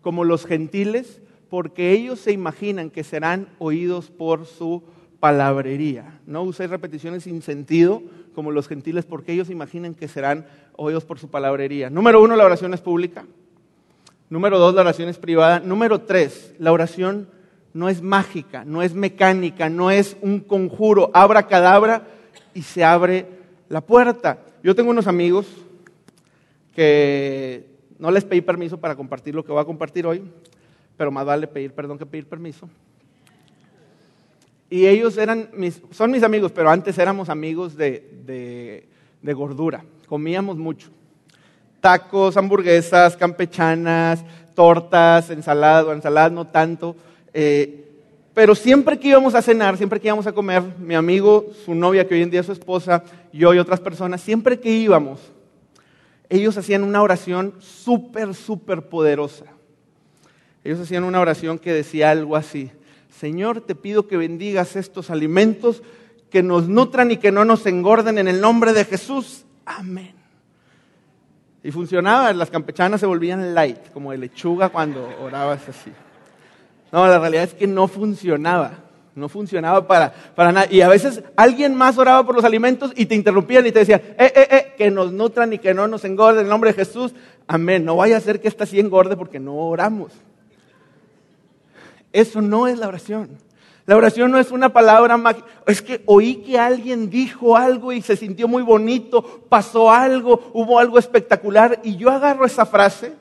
como 0.00 0.22
los 0.22 0.46
gentiles, 0.46 1.20
porque 1.50 1.90
ellos 1.90 2.20
se 2.20 2.30
imaginan 2.30 2.90
que 2.90 3.02
serán 3.02 3.48
oídos 3.58 4.12
por 4.12 4.46
su 4.46 4.84
palabrería. 5.18 6.20
No 6.24 6.44
uséis 6.44 6.70
repeticiones 6.70 7.24
sin 7.24 7.42
sentido, 7.42 8.00
como 8.36 8.52
los 8.52 8.68
gentiles, 8.68 9.06
porque 9.06 9.32
ellos 9.32 9.48
imaginan 9.48 9.94
que 9.94 10.06
serán 10.06 10.46
oídos 10.76 11.06
por 11.06 11.18
su 11.18 11.28
palabrería. 11.28 11.88
Número 11.88 12.22
uno, 12.22 12.36
la 12.36 12.44
oración 12.44 12.74
es 12.74 12.82
pública. 12.82 13.24
Número 14.28 14.58
dos, 14.58 14.74
la 14.74 14.82
oración 14.82 15.08
es 15.08 15.16
privada. 15.16 15.58
Número 15.58 16.02
tres, 16.02 16.54
la 16.58 16.70
oración 16.70 17.28
no 17.72 17.88
es 17.88 18.02
mágica, 18.02 18.64
no 18.64 18.82
es 18.82 18.94
mecánica, 18.94 19.70
no 19.70 19.90
es 19.90 20.18
un 20.20 20.40
conjuro, 20.40 21.10
abra 21.14 21.46
cadabra 21.46 22.06
y 22.52 22.60
se 22.60 22.84
abre 22.84 23.26
la 23.70 23.80
puerta. 23.80 24.38
Yo 24.62 24.74
tengo 24.74 24.90
unos 24.90 25.06
amigos 25.06 25.46
que 26.74 27.66
no 27.98 28.10
les 28.10 28.24
pedí 28.24 28.42
permiso 28.42 28.78
para 28.78 28.96
compartir 28.96 29.34
lo 29.34 29.44
que 29.44 29.52
voy 29.52 29.62
a 29.62 29.64
compartir 29.64 30.06
hoy, 30.06 30.22
pero 30.98 31.10
más 31.10 31.24
vale 31.24 31.46
pedir 31.46 31.72
perdón 31.72 31.98
que 31.98 32.04
pedir 32.04 32.26
permiso. 32.26 32.68
Y 34.68 34.86
ellos 34.86 35.16
eran 35.16 35.50
mis, 35.54 35.80
son 35.90 36.10
mis 36.10 36.22
amigos, 36.22 36.52
pero 36.52 36.70
antes 36.70 36.98
éramos 36.98 37.28
amigos 37.28 37.76
de, 37.76 38.86
de, 39.22 39.32
gordura. 39.32 39.84
Comíamos 40.08 40.56
mucho. 40.56 40.88
Tacos, 41.80 42.36
hamburguesas, 42.36 43.16
campechanas, 43.16 44.24
tortas, 44.54 45.30
ensalada, 45.30 45.92
ensaladas 45.92 46.32
no 46.32 46.46
tanto. 46.46 46.96
Eh, 47.32 47.84
pero 48.34 48.54
siempre 48.54 48.98
que 48.98 49.08
íbamos 49.08 49.34
a 49.34 49.42
cenar, 49.42 49.76
siempre 49.76 50.00
que 50.00 50.08
íbamos 50.08 50.26
a 50.26 50.32
comer, 50.32 50.62
mi 50.78 50.94
amigo, 50.94 51.46
su 51.64 51.74
novia, 51.74 52.06
que 52.06 52.14
hoy 52.14 52.22
en 52.22 52.30
día 52.30 52.40
es 52.40 52.46
su 52.46 52.52
esposa, 52.52 53.02
yo 53.32 53.54
y 53.54 53.58
otras 53.58 53.80
personas, 53.80 54.20
siempre 54.20 54.60
que 54.60 54.70
íbamos, 54.70 55.20
ellos 56.28 56.56
hacían 56.58 56.82
una 56.82 57.02
oración 57.02 57.54
súper, 57.60 58.34
súper 58.34 58.82
poderosa. 58.82 59.46
Ellos 60.64 60.80
hacían 60.80 61.04
una 61.04 61.20
oración 61.20 61.58
que 61.58 61.72
decía 61.72 62.10
algo 62.10 62.36
así. 62.36 62.70
Señor, 63.18 63.62
te 63.62 63.74
pido 63.74 64.06
que 64.06 64.16
bendigas 64.16 64.76
estos 64.76 65.10
alimentos, 65.10 65.82
que 66.30 66.42
nos 66.42 66.68
nutran 66.68 67.10
y 67.10 67.16
que 67.16 67.32
no 67.32 67.44
nos 67.44 67.64
engorden 67.66 68.18
en 68.18 68.28
el 68.28 68.40
nombre 68.40 68.72
de 68.72 68.84
Jesús. 68.84 69.44
Amén. 69.64 70.14
Y 71.62 71.70
funcionaba, 71.70 72.32
las 72.32 72.50
campechanas 72.50 73.00
se 73.00 73.06
volvían 73.06 73.54
light, 73.54 73.90
como 73.92 74.12
de 74.12 74.18
lechuga 74.18 74.68
cuando 74.68 75.08
orabas 75.20 75.66
así. 75.68 75.90
No, 76.92 77.06
la 77.06 77.18
realidad 77.18 77.44
es 77.44 77.54
que 77.54 77.66
no 77.66 77.88
funcionaba. 77.88 78.84
No 79.14 79.30
funcionaba 79.30 79.86
para, 79.86 80.12
para 80.12 80.52
nada. 80.52 80.66
Y 80.70 80.82
a 80.82 80.88
veces 80.88 81.22
alguien 81.36 81.74
más 81.74 81.96
oraba 81.96 82.24
por 82.26 82.34
los 82.34 82.44
alimentos 82.44 82.92
y 82.94 83.06
te 83.06 83.14
interrumpían 83.14 83.66
y 83.66 83.72
te 83.72 83.78
decían, 83.78 84.02
eh, 84.18 84.30
eh, 84.36 84.48
eh, 84.50 84.74
que 84.76 84.90
nos 84.90 85.10
nutran 85.10 85.54
y 85.54 85.58
que 85.58 85.72
no 85.72 85.88
nos 85.88 86.04
engorden 86.04 86.40
en 86.40 86.46
el 86.46 86.50
nombre 86.50 86.72
de 86.72 86.84
Jesús. 86.84 87.14
Amén. 87.46 87.82
No 87.86 87.96
vaya 87.96 88.18
a 88.18 88.20
ser 88.20 88.42
que 88.42 88.48
esta 88.48 88.66
sí 88.66 88.78
engorde 88.78 89.16
porque 89.16 89.40
no 89.40 89.56
oramos. 89.56 90.12
Eso 92.16 92.40
no 92.40 92.66
es 92.66 92.78
la 92.78 92.88
oración. 92.88 93.28
La 93.84 93.94
oración 93.94 94.30
no 94.30 94.38
es 94.38 94.50
una 94.50 94.70
palabra 94.70 95.18
mágica. 95.18 95.46
Es 95.66 95.82
que 95.82 96.00
oí 96.06 96.36
que 96.36 96.58
alguien 96.58 97.10
dijo 97.10 97.58
algo 97.58 97.92
y 97.92 98.00
se 98.00 98.16
sintió 98.16 98.48
muy 98.48 98.62
bonito, 98.62 99.42
pasó 99.50 99.90
algo, 99.90 100.50
hubo 100.54 100.78
algo 100.78 100.98
espectacular 100.98 101.78
y 101.84 101.96
yo 101.96 102.08
agarro 102.08 102.46
esa 102.46 102.64
frase, 102.64 103.12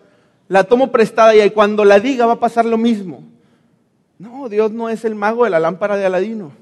la 0.47 0.63
tomo 0.63 0.93
prestada 0.93 1.35
y 1.35 1.49
cuando 1.49 1.83
la 1.83 1.99
diga 1.99 2.25
va 2.25 2.33
a 2.33 2.39
pasar 2.39 2.63
lo 2.63 2.77
mismo. 2.77 3.21
No, 4.17 4.47
Dios 4.47 4.71
no 4.71 4.87
es 4.87 5.03
el 5.03 5.13
mago 5.13 5.43
de 5.43 5.49
la 5.49 5.59
lámpara 5.59 5.97
de 5.97 6.05
Aladino. 6.05 6.53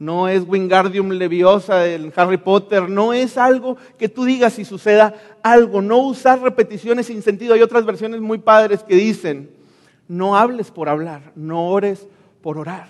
No 0.00 0.26
es 0.26 0.42
Wingardium 0.44 1.10
Leviosa 1.10 1.76
del 1.76 2.12
Harry 2.16 2.38
Potter. 2.38 2.90
No 2.90 3.12
es 3.12 3.38
algo 3.38 3.76
que 4.00 4.08
tú 4.08 4.24
digas 4.24 4.54
si 4.54 4.64
suceda 4.64 5.14
algo. 5.44 5.80
No 5.80 5.98
usar 5.98 6.42
repeticiones 6.42 7.06
sin 7.06 7.22
sentido. 7.22 7.54
Hay 7.54 7.62
otras 7.62 7.86
versiones 7.86 8.20
muy 8.20 8.38
padres 8.38 8.82
que 8.82 8.96
dicen, 8.96 9.61
no 10.12 10.36
hables 10.36 10.70
por 10.70 10.90
hablar, 10.90 11.32
no 11.34 11.68
ores 11.68 12.06
por 12.42 12.58
orar. 12.58 12.86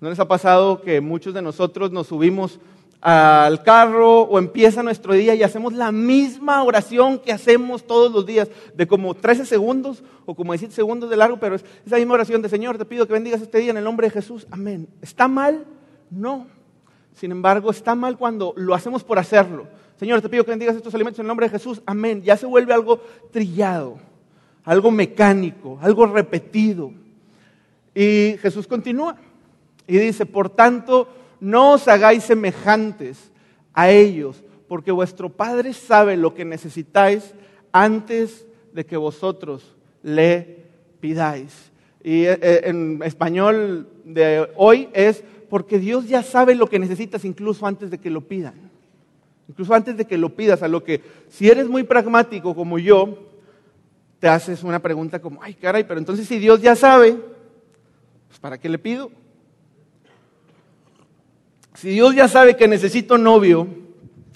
¿No 0.00 0.08
les 0.10 0.18
ha 0.18 0.26
pasado 0.26 0.82
que 0.82 1.00
muchos 1.00 1.32
de 1.32 1.40
nosotros 1.40 1.92
nos 1.92 2.08
subimos 2.08 2.58
al 3.00 3.62
carro 3.62 4.22
o 4.22 4.40
empieza 4.40 4.82
nuestro 4.82 5.14
día 5.14 5.36
y 5.36 5.44
hacemos 5.44 5.72
la 5.72 5.92
misma 5.92 6.64
oración 6.64 7.20
que 7.20 7.32
hacemos 7.32 7.86
todos 7.86 8.10
los 8.10 8.26
días, 8.26 8.50
de 8.74 8.88
como 8.88 9.14
13 9.14 9.46
segundos 9.46 10.02
o 10.26 10.34
como 10.34 10.52
17 10.52 10.74
segundos 10.74 11.10
de 11.10 11.16
largo, 11.16 11.38
pero 11.38 11.54
es 11.54 11.64
esa 11.86 11.96
misma 11.96 12.14
oración 12.14 12.42
de 12.42 12.48
Señor, 12.48 12.76
te 12.76 12.84
pido 12.84 13.06
que 13.06 13.12
bendigas 13.12 13.40
este 13.40 13.58
día 13.58 13.70
en 13.70 13.76
el 13.76 13.84
nombre 13.84 14.08
de 14.08 14.10
Jesús, 14.10 14.48
amén. 14.50 14.88
¿Está 15.00 15.28
mal? 15.28 15.64
No. 16.10 16.48
Sin 17.14 17.30
embargo, 17.30 17.70
está 17.70 17.94
mal 17.94 18.18
cuando 18.18 18.52
lo 18.56 18.74
hacemos 18.74 19.04
por 19.04 19.20
hacerlo. 19.20 19.68
Señor, 19.96 20.20
te 20.20 20.28
pido 20.28 20.44
que 20.44 20.50
bendigas 20.50 20.74
estos 20.74 20.92
alimentos 20.92 21.20
en 21.20 21.26
el 21.26 21.28
nombre 21.28 21.46
de 21.46 21.50
Jesús, 21.50 21.80
amén. 21.86 22.20
Ya 22.22 22.36
se 22.36 22.46
vuelve 22.46 22.74
algo 22.74 23.00
trillado 23.30 24.09
algo 24.70 24.92
mecánico, 24.92 25.80
algo 25.82 26.06
repetido. 26.06 26.92
Y 27.92 28.36
Jesús 28.40 28.68
continúa 28.68 29.16
y 29.84 29.98
dice, 29.98 30.26
por 30.26 30.48
tanto, 30.48 31.08
no 31.40 31.72
os 31.72 31.88
hagáis 31.88 32.22
semejantes 32.22 33.32
a 33.74 33.90
ellos, 33.90 34.44
porque 34.68 34.92
vuestro 34.92 35.28
Padre 35.28 35.72
sabe 35.72 36.16
lo 36.16 36.34
que 36.34 36.44
necesitáis 36.44 37.34
antes 37.72 38.46
de 38.72 38.86
que 38.86 38.96
vosotros 38.96 39.74
le 40.04 40.58
pidáis. 41.00 41.72
Y 42.04 42.26
eh, 42.26 42.38
eh, 42.40 42.60
en 42.66 43.00
español 43.02 43.88
de 44.04 44.50
hoy 44.54 44.88
es 44.92 45.24
porque 45.48 45.80
Dios 45.80 46.06
ya 46.06 46.22
sabe 46.22 46.54
lo 46.54 46.68
que 46.68 46.78
necesitas 46.78 47.24
incluso 47.24 47.66
antes 47.66 47.90
de 47.90 47.98
que 47.98 48.08
lo 48.08 48.20
pidan. 48.20 48.54
Incluso 49.48 49.74
antes 49.74 49.96
de 49.96 50.04
que 50.04 50.16
lo 50.16 50.36
pidas, 50.36 50.62
a 50.62 50.68
lo 50.68 50.84
que 50.84 51.00
si 51.28 51.50
eres 51.50 51.68
muy 51.68 51.82
pragmático 51.82 52.54
como 52.54 52.78
yo, 52.78 53.29
te 54.20 54.28
haces 54.28 54.62
una 54.62 54.78
pregunta 54.78 55.18
como, 55.18 55.42
ay, 55.42 55.54
caray, 55.54 55.82
pero 55.84 55.98
entonces 55.98 56.28
si 56.28 56.38
Dios 56.38 56.60
ya 56.60 56.76
sabe, 56.76 57.16
pues 58.28 58.38
¿para 58.38 58.58
qué 58.58 58.68
le 58.68 58.78
pido? 58.78 59.10
Si 61.74 61.88
Dios 61.88 62.14
ya 62.14 62.28
sabe 62.28 62.54
que 62.54 62.68
necesito 62.68 63.16
novio, 63.16 63.66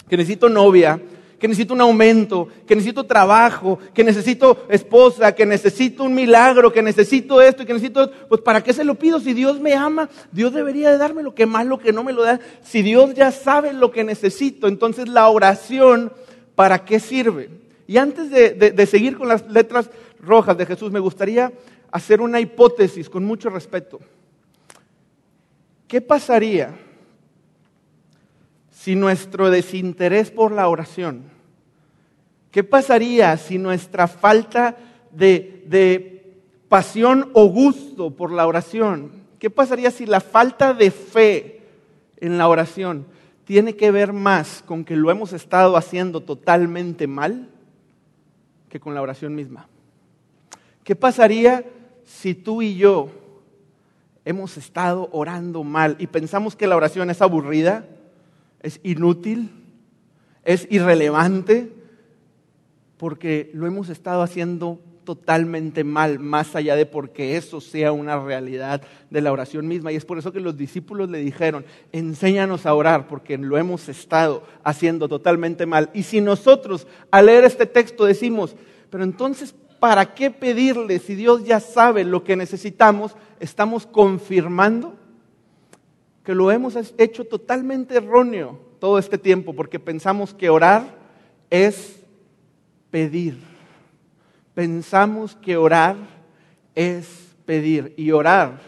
que 0.09 0.17
necesito 0.17 0.49
novia, 0.49 0.99
que 1.39 1.47
necesito 1.47 1.75
un 1.75 1.81
aumento, 1.81 2.47
que 2.65 2.75
necesito 2.75 3.03
trabajo, 3.03 3.77
que 3.93 4.03
necesito 4.03 4.65
esposa, 4.69 5.35
que 5.35 5.45
necesito 5.45 6.03
un 6.03 6.15
milagro, 6.15 6.73
que 6.73 6.81
necesito 6.81 7.39
esto 7.39 7.61
y 7.61 7.65
que 7.67 7.73
necesito, 7.73 8.09
pues 8.27 8.41
¿para 8.41 8.63
qué 8.63 8.73
se 8.73 8.83
lo 8.83 8.95
pido? 8.95 9.19
Si 9.19 9.33
Dios 9.33 9.59
me 9.59 9.75
ama, 9.75 10.09
Dios 10.31 10.51
debería 10.51 10.89
de 10.89 10.97
darme 10.97 11.21
lo 11.21 11.35
que 11.35 11.45
más, 11.45 11.67
lo 11.67 11.77
que 11.77 11.93
no 11.93 12.03
me 12.03 12.13
lo 12.13 12.23
da. 12.23 12.39
Si 12.63 12.81
Dios 12.81 13.13
ya 13.13 13.31
sabe 13.31 13.73
lo 13.73 13.91
que 13.91 14.03
necesito, 14.03 14.67
entonces 14.67 15.07
la 15.07 15.27
oración, 15.29 16.11
¿para 16.55 16.85
qué 16.85 16.99
sirve? 16.99 17.64
Y 17.87 17.97
antes 17.97 18.31
de, 18.31 18.85
seguir 18.87 19.17
con 19.17 19.27
las 19.27 19.47
letras 19.49 19.89
rojas 20.19 20.57
de 20.57 20.65
Jesús, 20.65 20.91
me 20.91 20.99
gustaría 20.99 21.51
hacer 21.91 22.19
una 22.19 22.39
hipótesis 22.39 23.09
con 23.09 23.23
mucho 23.23 23.49
respeto. 23.49 23.99
¿Qué 25.87 26.01
pasaría 26.01 26.75
si 28.71 28.95
nuestro 28.95 29.49
desinterés 29.49 30.31
por 30.31 30.51
la 30.51 30.67
oración, 30.67 31.23
qué 32.51 32.63
pasaría 32.63 33.37
si 33.37 33.57
nuestra 33.57 34.07
falta 34.07 34.75
de, 35.11 36.23
pasión 36.67 37.29
o 37.33 37.45
gusto 37.45 38.09
por 38.09 38.31
la 38.31 38.47
oración? 38.47 39.11
¿Qué 39.37 39.51
pasaría 39.51 39.91
si 39.91 40.07
la 40.07 40.21
falta 40.21 40.73
de 40.73 40.89
fe 40.89 41.61
en 42.17 42.39
la 42.39 42.47
oración 42.47 43.05
tiene 43.43 43.75
que 43.75 43.91
ver 43.91 44.11
más 44.11 44.63
con 44.65 44.83
que 44.83 44.95
lo 44.95 45.11
hemos 45.11 45.33
estado 45.33 45.77
haciendo 45.77 46.21
totalmente 46.21 47.05
mal 47.05 47.49
que 48.75 48.81
con 48.81 48.93
la 48.93 49.01
oración 49.01 49.33
misma? 49.33 49.69
¿Qué 50.83 50.97
pasaría 50.97 51.63
si 52.03 52.35
tú 52.35 52.61
y 52.61 52.75
yo 52.75 53.09
hemos 54.25 54.57
estado 54.57 55.07
orando 55.13 55.63
mal 55.63 55.95
y 55.97 56.07
pensamos 56.07 56.57
que 56.57 56.67
la 56.67 56.75
oración 56.75 57.09
es 57.09 57.21
aburrida, 57.21 57.87
es 58.59 58.81
inútil, 58.83 59.49
es 60.43 60.67
irrelevante, 60.69 61.71
porque 62.97 63.49
lo 63.53 63.65
hemos 63.65 63.87
estado 63.87 64.21
haciendo 64.21 64.81
totalmente 65.05 65.83
mal, 65.83 66.19
más 66.19 66.55
allá 66.55 66.75
de 66.75 66.85
porque 66.85 67.37
eso 67.37 67.61
sea 67.61 67.93
una 67.93 68.19
realidad 68.19 68.81
de 69.09 69.21
la 69.21 69.31
oración 69.31 69.67
misma. 69.67 69.91
Y 69.91 69.95
es 69.95 70.03
por 70.03 70.17
eso 70.17 70.33
que 70.33 70.41
los 70.41 70.57
discípulos 70.57 71.09
le 71.09 71.19
dijeron, 71.19 71.65
enséñanos 71.93 72.65
a 72.65 72.73
orar, 72.73 73.07
porque 73.07 73.37
lo 73.37 73.57
hemos 73.57 73.87
estado 73.87 74.43
haciendo 74.63 75.07
totalmente 75.07 75.65
mal. 75.65 75.89
Y 75.93 76.03
si 76.03 76.19
nosotros 76.19 76.87
al 77.11 77.27
leer 77.27 77.45
este 77.45 77.65
texto 77.65 78.03
decimos, 78.03 78.55
pero 78.89 79.03
entonces, 79.03 79.55
¿para 79.79 80.13
qué 80.13 80.31
pedirle 80.31 80.99
si 80.99 81.15
Dios 81.15 81.45
ya 81.45 81.59
sabe 81.59 82.03
lo 82.03 82.23
que 82.23 82.35
necesitamos? 82.35 83.15
Estamos 83.39 83.85
confirmando 83.85 84.95
que 86.23 86.35
lo 86.35 86.51
hemos 86.51 86.75
hecho 86.97 87.23
totalmente 87.23 87.95
erróneo 87.95 88.59
todo 88.79 88.97
este 88.97 89.17
tiempo, 89.17 89.53
porque 89.53 89.79
pensamos 89.79 90.33
que 90.33 90.49
orar 90.49 90.97
es 91.49 92.01
pedir. 92.89 93.54
Pensamos 94.55 95.35
que 95.35 95.57
orar 95.57 95.97
es 96.73 97.35
pedir 97.45 97.93
y 97.97 98.11
orar 98.11 98.59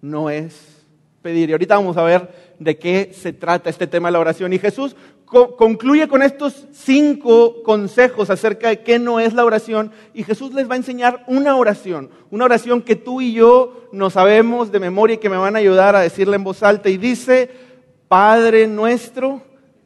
no 0.00 0.30
es 0.30 0.84
pedir. 1.22 1.50
Y 1.50 1.52
ahorita 1.52 1.76
vamos 1.76 1.96
a 1.96 2.02
ver 2.04 2.54
de 2.58 2.78
qué 2.78 3.12
se 3.12 3.32
trata 3.32 3.68
este 3.68 3.86
tema 3.86 4.08
de 4.08 4.12
la 4.12 4.20
oración. 4.20 4.52
Y 4.52 4.58
Jesús 4.58 4.96
concluye 5.56 6.08
con 6.08 6.22
estos 6.22 6.66
cinco 6.72 7.62
consejos 7.62 8.30
acerca 8.30 8.68
de 8.68 8.82
qué 8.82 8.98
no 8.98 9.18
es 9.18 9.32
la 9.32 9.44
oración 9.44 9.90
y 10.12 10.24
Jesús 10.24 10.52
les 10.52 10.68
va 10.68 10.74
a 10.74 10.76
enseñar 10.76 11.24
una 11.26 11.56
oración, 11.56 12.10
una 12.30 12.44
oración 12.44 12.82
que 12.82 12.96
tú 12.96 13.22
y 13.22 13.32
yo 13.32 13.88
no 13.92 14.10
sabemos 14.10 14.70
de 14.70 14.78
memoria 14.78 15.14
y 15.14 15.18
que 15.18 15.30
me 15.30 15.38
van 15.38 15.56
a 15.56 15.60
ayudar 15.60 15.96
a 15.96 16.00
decirla 16.00 16.36
en 16.36 16.44
voz 16.44 16.62
alta 16.62 16.90
y 16.90 16.98
dice, 16.98 17.50
Padre 18.08 18.66
nuestro 18.66 19.40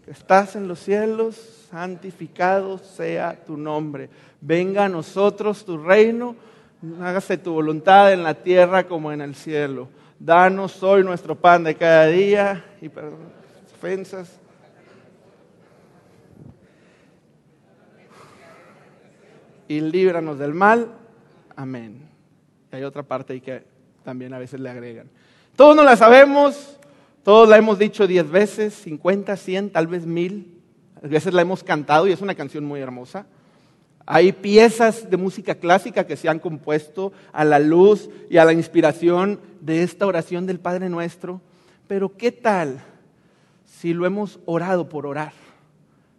que 0.07 0.13
estás 0.13 0.55
en 0.55 0.69
los 0.69 0.79
cielos, 0.79 1.35
santificado 1.69 2.79
sea 2.79 3.45
tu 3.45 3.57
nombre, 3.57 4.09
venga 4.41 4.85
a 4.85 4.89
nosotros 4.89 5.65
tu 5.65 5.79
reino, 5.79 6.37
hágase 7.03 7.37
tu 7.39 7.53
voluntad 7.53 8.13
en 8.13 8.23
la 8.23 8.35
tierra 8.35 8.87
como 8.87 9.11
en 9.11 9.21
el 9.21 9.35
cielo. 9.35 9.89
Danos 10.21 10.81
hoy 10.85 11.03
nuestro 11.03 11.35
pan 11.35 11.65
de 11.65 11.75
cada 11.75 12.07
día 12.07 12.65
y 12.81 12.89
perdón, 12.89 13.19
ofensas 13.75 14.39
y 19.67 19.81
líbranos 19.81 20.39
del 20.39 20.55
mal. 20.55 20.89
Amén. 21.57 22.09
hay 22.71 22.85
otra 22.85 23.03
parte 23.03 23.33
ahí 23.33 23.41
que 23.41 23.65
también 24.05 24.33
a 24.35 24.39
veces 24.39 24.61
le 24.61 24.71
agregan. 24.71 25.11
Todos 25.57 25.75
no 25.75 25.83
la 25.83 25.97
sabemos, 25.97 26.75
todos 27.26 27.49
la 27.49 27.56
hemos 27.56 27.76
dicho 27.76 28.06
diez 28.06 28.30
veces, 28.30 28.73
cincuenta, 28.73 29.37
cien, 29.37 29.71
tal 29.71 29.88
vez 29.88 30.06
mil. 30.06 30.61
Veces 31.02 31.35
la 31.35 31.42
hemos 31.42 31.64
cantado 31.64 32.06
y 32.06 32.12
es 32.12 32.21
una 32.21 32.37
canción 32.37 32.64
muy 32.64 32.78
hermosa. 32.78 33.26
Hay 34.06 34.30
piezas 34.30 35.11
de 35.11 35.16
música 35.16 35.56
clásica 35.56 36.06
que 36.06 36.16
se 36.16 36.28
han 36.28 36.38
compuesto 36.38 37.12
a 37.33 37.45
la 37.45 37.59
luz 37.59 38.09
y 38.30 38.37
a 38.37 38.45
la 38.45 38.52
inspiración 38.52 39.40
de 39.61 39.83
esta 39.83 40.06
oración 40.06 40.47
del 40.47 40.61
Padre 40.61 40.88
Nuestro. 40.88 41.40
Pero 41.88 42.16
¿qué 42.16 42.30
tal 42.30 42.80
si 43.64 43.92
lo 43.92 44.07
hemos 44.07 44.38
orado 44.44 44.88
por 44.88 45.05
orar, 45.05 45.33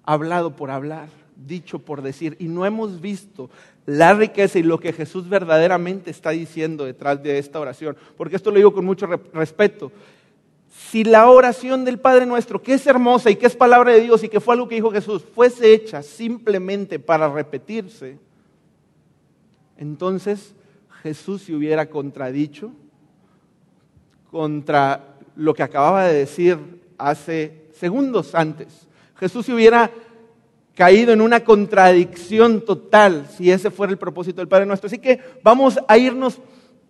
hablado 0.03 0.57
por 0.57 0.71
hablar? 0.71 1.07
dicho 1.45 1.79
por 1.79 2.01
decir 2.01 2.35
y 2.39 2.47
no 2.47 2.65
hemos 2.65 2.99
visto 2.99 3.51
la 3.85 4.13
riqueza 4.13 4.57
y 4.57 4.63
lo 4.63 4.79
que 4.79 4.91
Jesús 4.91 5.29
verdaderamente 5.29 6.09
está 6.09 6.31
diciendo 6.31 6.83
detrás 6.83 7.21
de 7.21 7.37
esta 7.37 7.59
oración. 7.59 7.95
Porque 8.17 8.35
esto 8.35 8.49
lo 8.49 8.57
digo 8.57 8.73
con 8.73 8.83
mucho 8.83 9.05
respeto. 9.33 9.91
Si 10.89 11.03
la 11.03 11.29
oración 11.29 11.83
del 11.83 11.99
Padre 11.99 12.25
nuestro, 12.25 12.63
que 12.63 12.75
es 12.75 12.87
hermosa 12.87 13.29
y 13.29 13.35
que 13.35 13.45
es 13.45 13.57
palabra 13.57 13.91
de 13.91 14.01
Dios 14.01 14.23
y 14.23 14.29
que 14.29 14.39
fue 14.39 14.53
algo 14.53 14.69
que 14.69 14.75
dijo 14.75 14.89
Jesús, 14.89 15.21
fuese 15.35 15.73
hecha 15.73 16.01
simplemente 16.01 16.97
para 16.97 17.27
repetirse, 17.27 18.17
entonces 19.75 20.55
Jesús 21.03 21.41
se 21.41 21.53
hubiera 21.53 21.89
contradicho 21.89 22.71
contra 24.31 25.17
lo 25.35 25.53
que 25.53 25.63
acababa 25.63 26.05
de 26.05 26.19
decir 26.19 26.57
hace 26.97 27.65
segundos 27.73 28.33
antes. 28.33 28.87
Jesús 29.17 29.45
se 29.45 29.53
hubiera 29.53 29.91
caído 30.73 31.11
en 31.11 31.19
una 31.19 31.43
contradicción 31.43 32.61
total 32.61 33.27
si 33.35 33.51
ese 33.51 33.71
fuera 33.71 33.91
el 33.91 33.97
propósito 33.99 34.39
del 34.39 34.47
Padre 34.47 34.65
Nuestro. 34.65 34.87
Así 34.87 34.99
que 34.99 35.19
vamos 35.43 35.79
a 35.85 35.97
irnos 35.97 36.39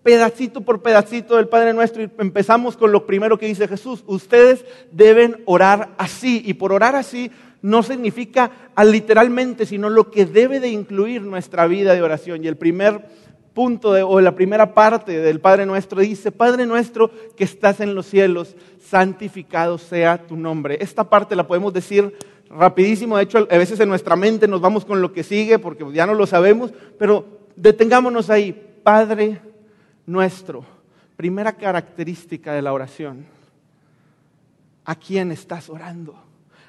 pedacito 0.08 0.62
por 0.62 0.82
pedacito 0.82 1.36
del 1.36 1.50
Padre 1.50 1.74
Nuestro 1.74 2.02
y 2.02 2.10
empezamos 2.20 2.78
con 2.78 2.94
lo 2.94 3.06
primero 3.06 3.38
que 3.38 3.46
dice 3.46 3.68
Jesús. 3.68 4.06
Ustedes 4.08 4.64
deben 4.90 5.44
orar 5.44 5.90
así 5.98 6.42
y 6.46 6.54
por 6.54 6.72
orar 6.72 6.96
así 6.96 7.30
no 7.62 7.84
significa 7.84 8.50
literalmente, 8.86 9.66
sino 9.66 9.90
lo 9.90 10.10
que 10.10 10.26
debe 10.26 10.62
de 10.62 10.70
incluir 10.70 11.24
nuestra 11.24 11.68
vida 11.68 11.94
de 11.94 12.02
oración. 12.02 12.42
Y 12.42 12.48
el 12.48 12.56
primer 12.56 13.06
punto 13.54 13.90
o 13.90 14.22
la 14.22 14.34
primera 14.34 14.74
parte 14.74 15.20
del 15.20 15.42
Padre 15.42 15.66
Nuestro 15.66 16.00
dice, 16.00 16.32
Padre 16.32 16.66
Nuestro 16.66 17.12
que 17.36 17.44
estás 17.44 17.82
en 17.82 17.94
los 17.94 18.06
cielos, 18.06 18.56
santificado 18.80 19.78
sea 19.78 20.26
tu 20.26 20.38
nombre. 20.38 20.78
Esta 20.80 21.04
parte 21.04 21.36
la 21.36 21.48
podemos 21.48 21.74
decir 21.74 22.18
rapidísimo, 22.50 23.18
de 23.18 23.24
hecho 23.24 23.40
a 23.40 23.58
veces 23.58 23.78
en 23.82 23.90
nuestra 23.90 24.16
mente 24.16 24.48
nos 24.48 24.62
vamos 24.62 24.86
con 24.86 25.02
lo 25.02 25.12
que 25.12 25.24
sigue 25.24 25.60
porque 25.60 25.86
ya 25.92 26.06
no 26.06 26.14
lo 26.14 26.26
sabemos, 26.26 26.72
pero 26.98 27.26
detengámonos 27.58 28.30
ahí. 28.30 28.64
Padre 28.84 29.42
nuestro, 30.08 30.66
primera 31.16 31.54
característica 31.54 32.54
de 32.54 32.64
la 32.64 32.74
oración. 32.74 33.28
¿A 34.86 34.96
quién 34.96 35.32
estás 35.32 35.70
orando? 35.70 36.16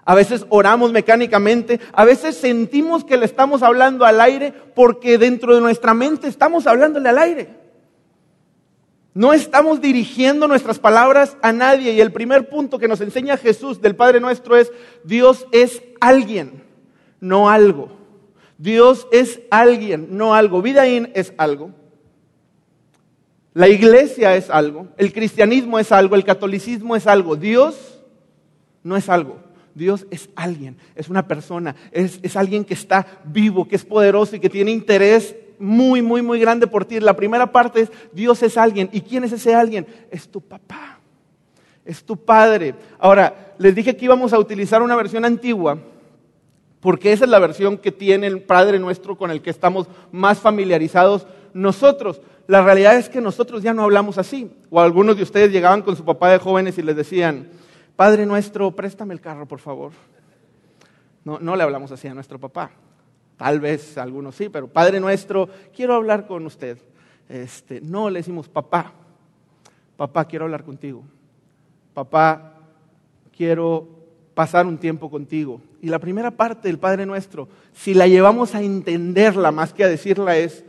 A 0.04 0.14
veces 0.14 0.44
oramos 0.48 0.92
mecánicamente, 0.92 1.80
a 1.92 2.04
veces 2.04 2.36
sentimos 2.36 3.04
que 3.04 3.16
le 3.16 3.24
estamos 3.24 3.62
hablando 3.62 4.04
al 4.04 4.20
aire 4.20 4.52
porque 4.74 5.18
dentro 5.18 5.54
de 5.54 5.60
nuestra 5.60 5.94
mente 5.94 6.28
estamos 6.28 6.66
hablándole 6.66 7.08
al 7.08 7.18
aire. 7.18 7.48
No 9.14 9.32
estamos 9.32 9.80
dirigiendo 9.80 10.48
nuestras 10.48 10.78
palabras 10.78 11.36
a 11.42 11.52
nadie 11.52 11.92
y 11.92 12.00
el 12.00 12.12
primer 12.12 12.48
punto 12.48 12.78
que 12.78 12.88
nos 12.88 13.00
enseña 13.00 13.36
Jesús 13.36 13.80
del 13.80 13.96
Padre 13.96 14.20
nuestro 14.20 14.56
es, 14.56 14.72
Dios 15.04 15.46
es 15.52 15.82
alguien, 16.00 16.64
no 17.20 17.50
algo. 17.50 17.90
Dios 18.58 19.06
es 19.12 19.40
alguien, 19.50 20.08
no 20.16 20.34
algo. 20.34 20.62
Vidaín 20.62 21.10
es 21.14 21.32
algo. 21.36 21.70
La 23.58 23.66
iglesia 23.66 24.36
es 24.36 24.50
algo. 24.50 24.86
El 24.96 25.12
cristianismo 25.12 25.80
es 25.80 25.90
algo. 25.90 26.14
El 26.14 26.22
catolicismo 26.22 26.94
es 26.94 27.08
algo. 27.08 27.34
Dios 27.34 27.98
no 28.84 28.96
es 28.96 29.08
algo. 29.08 29.40
Dios 29.74 30.06
es 30.12 30.30
alguien, 30.36 30.76
es 30.94 31.08
una 31.08 31.26
persona, 31.26 31.76
es, 31.92 32.18
es 32.22 32.36
alguien 32.36 32.64
que 32.64 32.74
está 32.74 33.06
vivo, 33.24 33.66
que 33.66 33.76
es 33.76 33.84
poderoso 33.84 34.36
y 34.36 34.40
que 34.40 34.48
tiene 34.48 34.70
interés 34.70 35.36
muy, 35.58 36.02
muy, 36.02 36.22
muy 36.22 36.38
grande 36.38 36.68
por 36.68 36.84
ti. 36.84 37.00
La 37.00 37.16
primera 37.16 37.50
parte 37.50 37.82
es, 37.82 37.90
Dios 38.12 38.42
es 38.44 38.56
alguien. 38.56 38.90
¿Y 38.92 39.00
quién 39.00 39.24
es 39.24 39.32
ese 39.32 39.56
alguien? 39.56 39.88
Es 40.10 40.28
tu 40.28 40.40
papá, 40.40 41.00
es 41.84 42.04
tu 42.04 42.16
padre. 42.16 42.76
Ahora, 42.98 43.54
les 43.58 43.74
dije 43.74 43.96
que 43.96 44.04
íbamos 44.04 44.32
a 44.32 44.38
utilizar 44.38 44.82
una 44.82 44.94
versión 44.94 45.24
antigua, 45.24 45.78
porque 46.78 47.12
esa 47.12 47.24
es 47.24 47.30
la 47.30 47.40
versión 47.40 47.76
que 47.76 47.90
tiene 47.90 48.28
el 48.28 48.40
Padre 48.40 48.78
nuestro 48.78 49.18
con 49.18 49.32
el 49.32 49.42
que 49.42 49.50
estamos 49.50 49.88
más 50.12 50.38
familiarizados 50.38 51.26
nosotros. 51.52 52.20
La 52.48 52.62
realidad 52.62 52.96
es 52.96 53.10
que 53.10 53.20
nosotros 53.20 53.62
ya 53.62 53.74
no 53.74 53.82
hablamos 53.82 54.16
así. 54.16 54.50
O 54.70 54.80
algunos 54.80 55.18
de 55.18 55.22
ustedes 55.22 55.52
llegaban 55.52 55.82
con 55.82 55.94
su 55.96 56.04
papá 56.04 56.30
de 56.30 56.38
jóvenes 56.38 56.78
y 56.78 56.82
les 56.82 56.96
decían, 56.96 57.50
Padre 57.94 58.24
nuestro, 58.24 58.70
préstame 58.70 59.12
el 59.12 59.20
carro, 59.20 59.46
por 59.46 59.58
favor. 59.58 59.92
No, 61.26 61.38
no 61.38 61.56
le 61.56 61.62
hablamos 61.62 61.92
así 61.92 62.08
a 62.08 62.14
nuestro 62.14 62.40
papá. 62.40 62.70
Tal 63.36 63.60
vez 63.60 63.98
algunos 63.98 64.34
sí, 64.34 64.48
pero 64.48 64.66
Padre 64.66 64.98
nuestro, 64.98 65.46
quiero 65.76 65.94
hablar 65.94 66.26
con 66.26 66.46
usted. 66.46 66.78
Este, 67.28 67.82
no 67.82 68.08
le 68.08 68.20
decimos, 68.20 68.48
papá, 68.48 68.94
papá, 69.98 70.24
quiero 70.24 70.46
hablar 70.46 70.64
contigo. 70.64 71.04
Papá, 71.92 72.54
quiero 73.36 73.86
pasar 74.32 74.64
un 74.64 74.78
tiempo 74.78 75.10
contigo. 75.10 75.60
Y 75.82 75.88
la 75.88 75.98
primera 75.98 76.30
parte 76.30 76.68
del 76.68 76.78
Padre 76.78 77.04
nuestro, 77.04 77.46
si 77.74 77.92
la 77.92 78.06
llevamos 78.06 78.54
a 78.54 78.62
entenderla 78.62 79.52
más 79.52 79.74
que 79.74 79.84
a 79.84 79.88
decirla 79.88 80.38
es, 80.38 80.64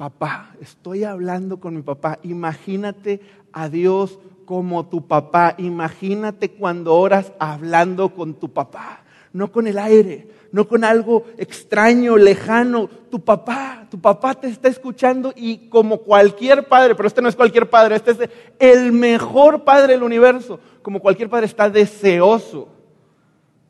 papá, 0.00 0.56
estoy 0.62 1.04
hablando 1.04 1.60
con 1.60 1.76
mi 1.76 1.82
papá. 1.82 2.18
Imagínate 2.22 3.20
a 3.52 3.68
Dios 3.68 4.18
como 4.46 4.86
tu 4.86 5.06
papá. 5.06 5.54
Imagínate 5.58 6.52
cuando 6.52 6.94
oras 6.94 7.32
hablando 7.38 8.14
con 8.14 8.32
tu 8.32 8.50
papá. 8.50 9.04
no 9.34 9.52
con 9.52 9.66
el 9.66 9.78
aire, 9.78 10.26
no 10.52 10.66
con 10.66 10.84
algo 10.84 11.26
extraño, 11.36 12.16
lejano. 12.16 12.88
Tu 13.10 13.22
papá, 13.22 13.86
tu 13.90 14.00
papá 14.00 14.34
te 14.34 14.48
está 14.48 14.68
escuchando 14.68 15.34
y 15.36 15.68
como 15.68 15.98
cualquier 15.98 16.66
padre, 16.66 16.94
pero 16.94 17.06
este 17.06 17.20
no 17.20 17.28
es 17.28 17.36
cualquier 17.36 17.68
padre, 17.68 17.96
este 17.96 18.12
es 18.12 18.18
el 18.58 18.92
mejor 18.92 19.64
padre 19.64 19.92
del 19.92 20.02
universo, 20.02 20.60
como 20.80 21.00
cualquier 21.00 21.28
padre 21.28 21.44
está 21.44 21.68
deseoso 21.68 22.68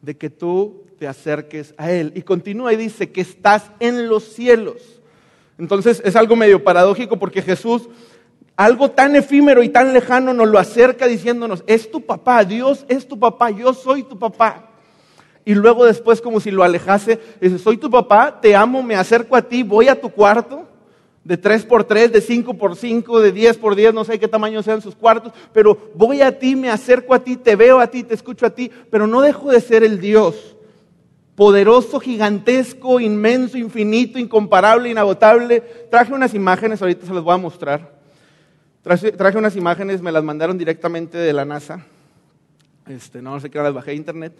de 0.00 0.16
que 0.16 0.30
tú 0.30 0.84
te 0.96 1.08
acerques 1.08 1.74
a 1.76 1.90
Él. 1.90 2.12
Y 2.14 2.22
continúa 2.22 2.72
y 2.72 2.76
dice 2.76 3.10
que 3.10 3.20
estás 3.20 3.72
en 3.80 4.06
los 4.06 4.22
cielos. 4.22 4.99
Entonces 5.60 6.00
es 6.06 6.16
algo 6.16 6.36
medio 6.36 6.64
paradójico 6.64 7.18
porque 7.18 7.42
Jesús, 7.42 7.82
algo 8.56 8.90
tan 8.92 9.14
efímero 9.14 9.62
y 9.62 9.68
tan 9.68 9.92
lejano, 9.92 10.32
nos 10.32 10.48
lo 10.48 10.58
acerca 10.58 11.06
diciéndonos, 11.06 11.62
es 11.66 11.90
tu 11.90 12.00
papá, 12.00 12.44
Dios 12.44 12.86
es 12.88 13.06
tu 13.06 13.18
papá, 13.18 13.50
yo 13.50 13.74
soy 13.74 14.02
tu 14.02 14.18
papá. 14.18 14.70
Y 15.44 15.54
luego 15.54 15.84
después 15.84 16.22
como 16.22 16.40
si 16.40 16.50
lo 16.50 16.64
alejase, 16.64 17.20
dice, 17.42 17.58
soy 17.58 17.76
tu 17.76 17.90
papá, 17.90 18.40
te 18.40 18.56
amo, 18.56 18.82
me 18.82 18.96
acerco 18.96 19.36
a 19.36 19.42
ti, 19.42 19.62
voy 19.62 19.88
a 19.88 20.00
tu 20.00 20.08
cuarto, 20.08 20.66
de 21.24 21.36
3 21.36 21.66
por 21.66 21.84
3, 21.84 22.10
de 22.10 22.22
5 22.22 22.54
por 22.54 22.74
5, 22.74 23.20
de 23.20 23.30
10 23.30 23.58
por 23.58 23.76
10, 23.76 23.92
no 23.92 24.04
sé 24.04 24.18
qué 24.18 24.28
tamaño 24.28 24.62
sean 24.62 24.80
sus 24.80 24.94
cuartos, 24.94 25.34
pero 25.52 25.76
voy 25.94 26.22
a 26.22 26.38
ti, 26.38 26.56
me 26.56 26.70
acerco 26.70 27.12
a 27.12 27.22
ti, 27.22 27.36
te 27.36 27.54
veo 27.54 27.80
a 27.80 27.88
ti, 27.88 28.02
te 28.02 28.14
escucho 28.14 28.46
a 28.46 28.50
ti, 28.50 28.70
pero 28.90 29.06
no 29.06 29.20
dejo 29.20 29.50
de 29.50 29.60
ser 29.60 29.84
el 29.84 30.00
Dios 30.00 30.56
poderoso, 31.40 31.98
gigantesco, 32.00 33.00
inmenso, 33.00 33.56
infinito, 33.56 34.18
incomparable, 34.18 34.90
inagotable. 34.90 35.62
Traje 35.90 36.12
unas 36.12 36.34
imágenes, 36.34 36.82
ahorita 36.82 37.06
se 37.06 37.14
las 37.14 37.22
voy 37.22 37.32
a 37.32 37.38
mostrar. 37.38 37.94
Traje, 38.82 39.38
unas 39.38 39.56
imágenes, 39.56 40.02
me 40.02 40.12
las 40.12 40.22
mandaron 40.22 40.58
directamente 40.58 41.16
de 41.16 41.32
la 41.32 41.46
NASA. 41.46 41.86
Este, 42.86 43.22
no 43.22 43.40
sé 43.40 43.48
qué, 43.48 43.58
las 43.58 43.72
bajé 43.72 43.92
a 43.92 43.94
internet. 43.94 44.34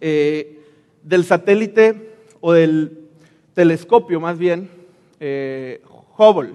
Eh, 0.00 0.60
del 1.04 1.24
satélite 1.24 2.12
o 2.40 2.52
del 2.52 3.06
telescopio 3.54 4.18
más 4.18 4.36
bien, 4.36 4.68
eh, 5.20 5.80
Hubble. 6.18 6.54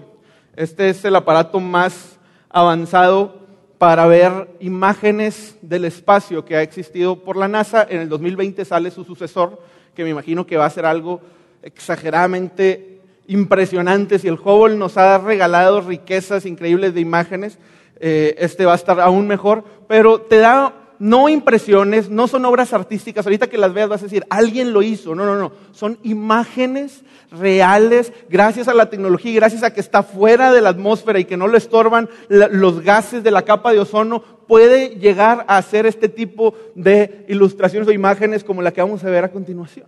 Este 0.57 0.89
es 0.89 1.05
el 1.05 1.15
aparato 1.15 1.61
más 1.61 2.17
avanzado 2.49 3.39
para 3.77 4.05
ver 4.05 4.49
imágenes 4.59 5.55
del 5.61 5.85
espacio 5.85 6.43
que 6.43 6.57
ha 6.57 6.61
existido 6.61 7.23
por 7.23 7.37
la 7.37 7.47
NASA. 7.47 7.87
En 7.89 8.01
el 8.01 8.09
2020 8.09 8.65
sale 8.65 8.91
su 8.91 9.05
sucesor, 9.05 9.76
que 9.97 10.03
me 10.03 10.11
imagino 10.11 10.45
que 10.45 10.57
va 10.57 10.67
a 10.67 10.69
ser 10.69 10.85
algo 10.85 11.21
exageradamente 11.63 13.01
impresionante. 13.25 14.19
Si 14.19 14.27
el 14.27 14.35
Hubble 14.35 14.77
nos 14.77 14.95
ha 14.95 15.17
regalado 15.17 15.81
riquezas 15.81 16.45
increíbles 16.45 16.93
de 16.93 17.01
imágenes, 17.01 17.57
eh, 17.99 18.35
este 18.37 18.67
va 18.67 18.73
a 18.73 18.75
estar 18.75 18.99
aún 19.01 19.25
mejor, 19.27 19.63
pero 19.87 20.21
te 20.21 20.37
da 20.37 20.71
no 20.99 21.29
impresiones, 21.29 22.11
no 22.11 22.27
son 22.27 22.45
obras 22.45 22.73
artísticas. 22.73 23.25
Ahorita 23.25 23.47
que 23.47 23.57
las 23.57 23.73
veas 23.73 23.89
vas 23.89 24.01
a 24.01 24.05
decir, 24.05 24.23
alguien 24.29 24.71
lo 24.71 24.83
hizo. 24.83 25.15
No, 25.15 25.25
no, 25.25 25.35
no. 25.35 25.51
Son 25.71 25.97
imágenes 26.03 27.03
reales, 27.31 28.13
gracias 28.29 28.67
a 28.67 28.75
la 28.75 28.91
tecnología 28.91 29.33
gracias 29.33 29.63
a 29.63 29.73
que 29.73 29.81
está 29.81 30.03
fuera 30.03 30.53
de 30.53 30.61
la 30.61 30.69
atmósfera 30.69 31.19
y 31.19 31.25
que 31.25 31.37
no 31.37 31.47
le 31.47 31.57
estorban 31.57 32.07
los 32.29 32.81
gases 32.81 33.23
de 33.23 33.31
la 33.31 33.41
capa 33.41 33.73
de 33.73 33.79
ozono, 33.79 34.23
puede 34.47 34.89
llegar 34.97 35.45
a 35.47 35.57
hacer 35.57 35.85
este 35.85 36.09
tipo 36.09 36.53
de 36.75 37.25
ilustraciones 37.27 37.87
o 37.87 37.91
imágenes 37.91 38.43
como 38.43 38.61
la 38.61 38.71
que 38.71 38.81
vamos 38.81 39.03
a 39.03 39.09
ver 39.09 39.23
a 39.23 39.31
continuación. 39.31 39.87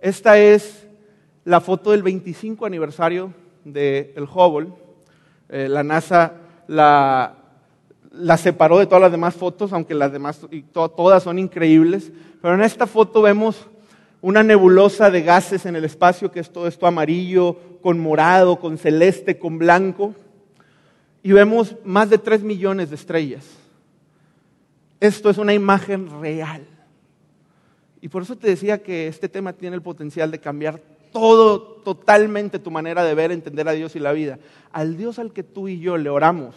Esta 0.00 0.38
es 0.38 0.86
la 1.44 1.60
foto 1.60 1.90
del 1.90 2.02
25 2.02 2.66
aniversario 2.66 3.32
del 3.64 4.28
Hubble. 4.32 4.68
Eh, 5.48 5.68
la 5.68 5.82
NASA 5.82 6.34
la 6.66 7.36
separó 8.36 8.78
de 8.78 8.86
todas 8.86 9.02
las 9.02 9.12
demás 9.12 9.34
fotos, 9.34 9.72
aunque 9.72 9.94
las 9.94 10.12
demás 10.12 10.40
todas 10.72 11.22
son 11.22 11.38
increíbles. 11.38 12.12
Pero 12.40 12.54
en 12.54 12.62
esta 12.62 12.86
foto 12.86 13.22
vemos 13.22 13.66
una 14.20 14.42
nebulosa 14.42 15.10
de 15.10 15.22
gases 15.22 15.66
en 15.66 15.76
el 15.76 15.84
espacio, 15.84 16.30
que 16.30 16.40
es 16.40 16.50
todo 16.50 16.66
esto 16.66 16.86
amarillo, 16.86 17.56
con 17.82 17.98
morado, 17.98 18.58
con 18.58 18.78
celeste, 18.78 19.38
con 19.38 19.58
blanco. 19.58 20.14
Y 21.22 21.32
vemos 21.32 21.76
más 21.84 22.08
de 22.08 22.18
tres 22.18 22.42
millones 22.42 22.90
de 22.90 22.96
estrellas. 22.96 23.44
Esto 25.04 25.28
es 25.28 25.36
una 25.36 25.52
imagen 25.52 26.08
real. 26.22 26.66
Y 28.00 28.08
por 28.08 28.22
eso 28.22 28.36
te 28.36 28.48
decía 28.48 28.82
que 28.82 29.06
este 29.06 29.28
tema 29.28 29.52
tiene 29.52 29.76
el 29.76 29.82
potencial 29.82 30.30
de 30.30 30.40
cambiar 30.40 30.80
todo, 31.12 31.60
totalmente 31.84 32.58
tu 32.58 32.70
manera 32.70 33.04
de 33.04 33.14
ver, 33.14 33.30
entender 33.30 33.68
a 33.68 33.72
Dios 33.72 33.94
y 33.96 34.00
la 34.00 34.12
vida. 34.12 34.38
Al 34.72 34.96
Dios 34.96 35.18
al 35.18 35.34
que 35.34 35.42
tú 35.42 35.68
y 35.68 35.78
yo 35.78 35.98
le 35.98 36.08
oramos 36.08 36.54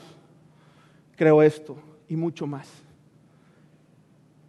creo 1.17 1.43
esto 1.43 1.75
y 2.07 2.15
mucho 2.15 2.47
más. 2.47 2.69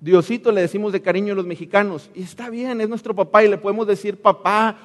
Diosito 0.01 0.53
le 0.53 0.61
decimos 0.61 0.93
de 0.93 1.03
cariño 1.03 1.33
a 1.33 1.37
los 1.37 1.47
mexicanos, 1.47 2.09
y 2.15 2.23
está 2.23 2.51
bien, 2.51 2.81
es 2.81 2.89
nuestro 2.89 3.17
papá, 3.17 3.43
y 3.43 3.49
le 3.49 3.59
podemos 3.59 3.85
decir 3.85 4.23
papá, 4.23 4.79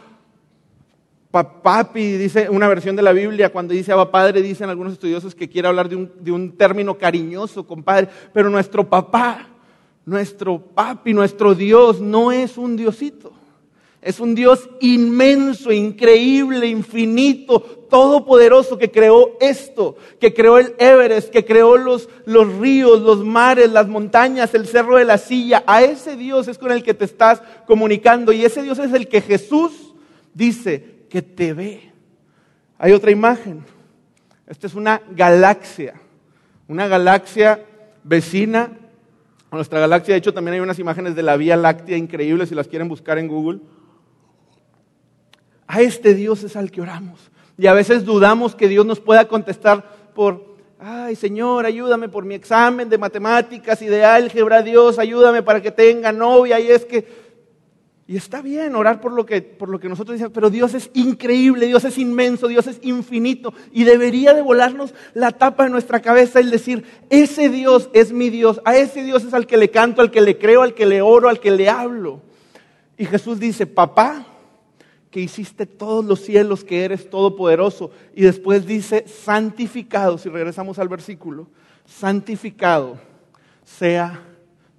papi, 1.42 2.18
dice 2.18 2.48
una 2.48 2.68
versión 2.68 2.96
de 2.96 3.02
la 3.02 3.12
Biblia, 3.12 3.52
cuando 3.52 3.74
dice 3.74 3.92
Abba 3.92 4.12
Padre, 4.12 4.44
dicen 4.44 4.70
algunos 4.70 4.94
estudiosos 4.94 5.34
que 5.34 5.50
quiere 5.50 5.68
hablar 5.68 5.90
de 5.90 6.32
un, 6.32 6.52
término 6.56 6.96
cariñoso, 6.96 7.66
compadre, 7.66 8.08
pero 8.32 8.52
nuestro 8.52 8.88
papá, 8.88 9.48
nuestro 10.06 10.60
papi, 10.60 11.12
nuestro 11.12 11.56
Dios 11.56 12.00
no 12.00 12.32
es 12.32 12.58
un 12.58 12.76
Diosito. 12.76 13.32
Es 14.00 14.20
un 14.20 14.36
Dios 14.36 14.70
inmenso, 14.82 15.72
increíble, 15.72 16.68
infinito, 16.68 17.62
todopoderoso 17.90 18.78
que 18.78 18.92
creó 18.92 19.38
esto, 19.40 19.96
que 20.20 20.34
creó 20.34 20.58
el 20.58 20.76
Everest, 20.78 21.30
que 21.30 21.46
creó 21.46 21.78
los 21.78 22.10
ríos, 22.60 23.02
los 23.02 23.24
mares, 23.24 23.72
las 23.72 23.88
montañas, 23.88 24.54
el 24.54 24.68
cerro 24.68 24.98
de 24.98 25.06
la 25.06 25.18
silla. 25.18 25.64
A 25.66 25.84
ese 25.84 26.18
Dios 26.18 26.50
es 26.50 26.58
con 26.58 26.74
el 26.74 26.84
que 26.84 26.94
te 26.94 27.06
estás 27.06 27.42
comunicando 27.66 28.34
y 28.34 28.44
ese 28.44 28.62
Dios 28.62 28.78
es 28.78 28.92
el 28.92 29.08
que 29.08 29.22
Jesús 29.22 29.94
dice 30.34 30.93
que 31.14 31.22
te 31.22 31.54
ve. 31.54 31.92
Hay 32.80 32.92
otra 32.92 33.12
imagen. 33.12 33.64
Esta 34.48 34.66
es 34.66 34.74
una 34.74 35.00
galaxia, 35.12 35.94
una 36.68 36.88
galaxia 36.88 37.64
vecina 38.04 38.72
a 39.52 39.56
nuestra 39.56 39.80
galaxia. 39.80 40.16
De 40.16 40.18
hecho, 40.18 40.34
también 40.34 40.56
hay 40.56 40.60
unas 40.62 40.80
imágenes 40.80 41.16
de 41.16 41.22
la 41.22 41.38
Vía 41.38 41.56
Láctea 41.56 41.98
increíbles 41.98 42.50
si 42.50 42.56
las 42.56 42.68
quieren 42.68 42.90
buscar 42.90 43.20
en 43.20 43.28
Google. 43.28 43.60
A 45.68 45.82
este 45.82 46.16
Dios 46.16 46.44
es 46.44 46.56
al 46.56 46.72
que 46.72 46.82
oramos. 46.82 47.30
Y 47.60 47.68
a 47.68 47.74
veces 47.74 48.06
dudamos 48.06 48.56
que 48.56 48.68
Dios 48.68 48.84
nos 48.84 49.00
pueda 49.00 49.28
contestar 49.28 49.86
por, 50.16 50.56
ay 50.80 51.16
Señor, 51.16 51.68
ayúdame 51.68 52.10
por 52.10 52.26
mi 52.26 52.34
examen 52.34 52.90
de 52.90 52.98
matemáticas 52.98 53.84
y 53.84 53.86
de 53.86 54.04
álgebra, 54.04 54.64
Dios, 54.64 54.98
ayúdame 54.98 55.44
para 55.44 55.62
que 55.62 55.70
tenga 55.70 56.12
novia. 56.12 56.60
Y 56.60 56.72
es 56.72 56.86
que, 56.86 57.06
y 58.06 58.18
está 58.18 58.42
bien 58.42 58.76
orar 58.76 59.00
por 59.00 59.14
lo 59.14 59.26
que, 59.26 59.42
por 59.42 59.70
lo 59.70 59.80
que 59.80 59.88
nosotros 59.88 60.16
decimos, 60.16 60.34
pero 60.34 60.50
Dios 60.50 60.74
es 60.74 60.90
increíble, 60.94 61.68
Dios 61.68 61.86
es 61.86 61.98
inmenso, 61.98 62.50
Dios 62.50 62.68
es 62.68 62.80
infinito. 62.82 63.54
Y 63.72 63.86
debería 63.86 64.34
de 64.34 64.42
volarnos 64.42 64.94
la 65.14 65.32
tapa 65.32 65.64
de 65.64 65.70
nuestra 65.70 66.02
cabeza 66.02 66.42
el 66.42 66.52
decir, 66.52 66.84
ese 67.10 67.48
Dios 67.48 67.90
es 67.94 68.12
mi 68.12 68.30
Dios, 68.30 68.62
a 68.66 68.76
ese 68.76 69.04
Dios 69.04 69.24
es 69.24 69.34
al 69.34 69.48
que 69.48 69.56
le 69.56 69.72
canto, 69.72 70.02
al 70.02 70.12
que 70.12 70.20
le 70.20 70.38
creo, 70.38 70.64
al 70.64 70.74
que 70.74 70.86
le 70.86 71.02
oro, 71.02 71.30
al 71.30 71.40
que 71.40 71.52
le 71.52 71.70
hablo. 71.70 72.22
Y 72.98 73.06
Jesús 73.06 73.40
dice, 73.40 73.66
papá, 73.68 74.26
que 75.10 75.22
hiciste 75.22 75.66
todos 75.66 76.04
los 76.04 76.20
cielos, 76.20 76.66
que 76.66 76.84
eres 76.84 77.10
todopoderoso. 77.10 77.92
Y 78.14 78.24
después 78.24 78.66
dice, 78.66 79.08
santificado, 79.08 80.18
si 80.18 80.28
regresamos 80.28 80.78
al 80.78 80.90
versículo, 80.90 81.48
santificado 81.86 83.00
sea 83.64 84.22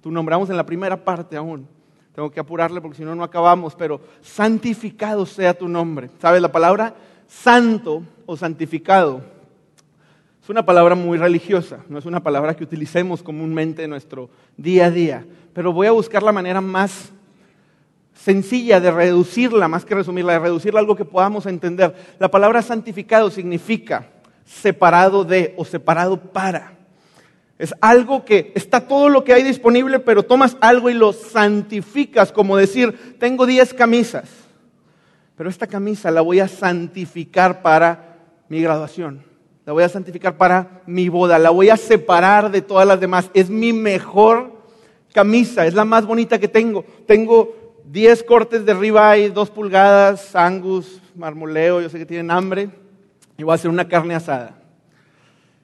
tu 0.01 0.11
nombre. 0.11 0.35
Vamos 0.35 0.51
en 0.51 0.57
la 0.57 0.65
primera 0.65 1.03
parte 1.03 1.35
aún. 1.35 1.74
Tengo 2.15 2.31
que 2.31 2.39
apurarle 2.39 2.79
porque 2.79 2.97
si 2.97 3.03
no, 3.03 3.13
no 3.13 3.25
acabamos, 3.25 3.75
pero 3.75 3.99
santificado 4.21 5.25
sea 5.25 5.53
tu 5.53 5.67
nombre. 5.67 6.09
¿Sabes 6.21 6.41
la 6.41 6.51
palabra? 6.51 6.95
Santo 7.27 8.03
o 8.25 8.37
santificado. 8.37 9.21
Es 10.41 10.49
una 10.49 10.65
palabra 10.65 10.95
muy 10.95 11.17
religiosa, 11.17 11.79
no 11.89 11.97
es 11.97 12.05
una 12.05 12.21
palabra 12.21 12.55
que 12.55 12.63
utilicemos 12.63 13.21
comúnmente 13.21 13.83
en 13.83 13.89
nuestro 13.89 14.29
día 14.55 14.85
a 14.85 14.91
día, 14.91 15.25
pero 15.53 15.73
voy 15.73 15.87
a 15.87 15.91
buscar 15.91 16.21
la 16.21 16.31
manera 16.31 16.61
más 16.61 17.11
sencilla 18.13 18.79
de 18.79 18.91
reducirla, 18.91 19.67
más 19.67 19.83
que 19.83 19.95
resumirla, 19.95 20.33
de 20.33 20.39
reducirla 20.39 20.79
a 20.79 20.81
algo 20.81 20.95
que 20.95 21.03
podamos 21.03 21.47
entender. 21.47 21.95
La 22.19 22.29
palabra 22.29 22.61
santificado 22.61 23.29
significa 23.29 24.07
separado 24.45 25.25
de 25.25 25.53
o 25.57 25.65
separado 25.65 26.15
para. 26.15 26.74
Es 27.57 27.73
algo 27.79 28.25
que 28.25 28.51
está 28.55 28.87
todo 28.87 29.07
lo 29.07 29.23
que 29.23 29.33
hay 29.33 29.41
disponible, 29.41 29.99
pero 29.99 30.23
tomas 30.23 30.57
algo 30.59 30.89
y 30.89 30.93
lo 30.93 31.13
santificas, 31.13 32.31
como 32.31 32.57
decir, 32.57 33.15
tengo 33.17 33.45
10 33.45 33.73
camisas, 33.73 34.29
pero 35.37 35.49
esta 35.49 35.65
camisa 35.65 36.11
la 36.11 36.19
voy 36.21 36.41
a 36.41 36.49
santificar 36.49 37.61
para 37.61 38.17
mi 38.49 38.61
graduación, 38.61 39.23
la 39.65 39.71
voy 39.71 39.83
a 39.83 39.89
santificar 39.89 40.35
para 40.35 40.81
mi 40.85 41.07
boda, 41.07 41.39
la 41.39 41.49
voy 41.49 41.69
a 41.69 41.77
separar 41.77 42.51
de 42.51 42.61
todas 42.61 42.85
las 42.85 42.99
demás. 42.99 43.31
Es 43.33 43.49
mi 43.49 43.71
mejor 43.71 44.53
camisa, 45.13 45.65
es 45.65 45.73
la 45.73 45.85
más 45.85 46.05
bonita 46.05 46.37
que 46.37 46.49
tengo. 46.49 46.83
Tengo 47.07 47.73
10 47.85 48.23
cortes 48.23 48.65
de 48.65 48.73
ribeye, 48.73 49.29
2 49.29 49.49
pulgadas, 49.49 50.35
angus, 50.35 51.01
marmoleo, 51.15 51.79
yo 51.79 51.89
sé 51.89 51.97
que 51.99 52.05
tienen 52.05 52.31
hambre, 52.31 52.69
y 53.37 53.43
voy 53.43 53.53
a 53.53 53.55
hacer 53.55 53.71
una 53.71 53.87
carne 53.87 54.13
asada. 54.13 54.57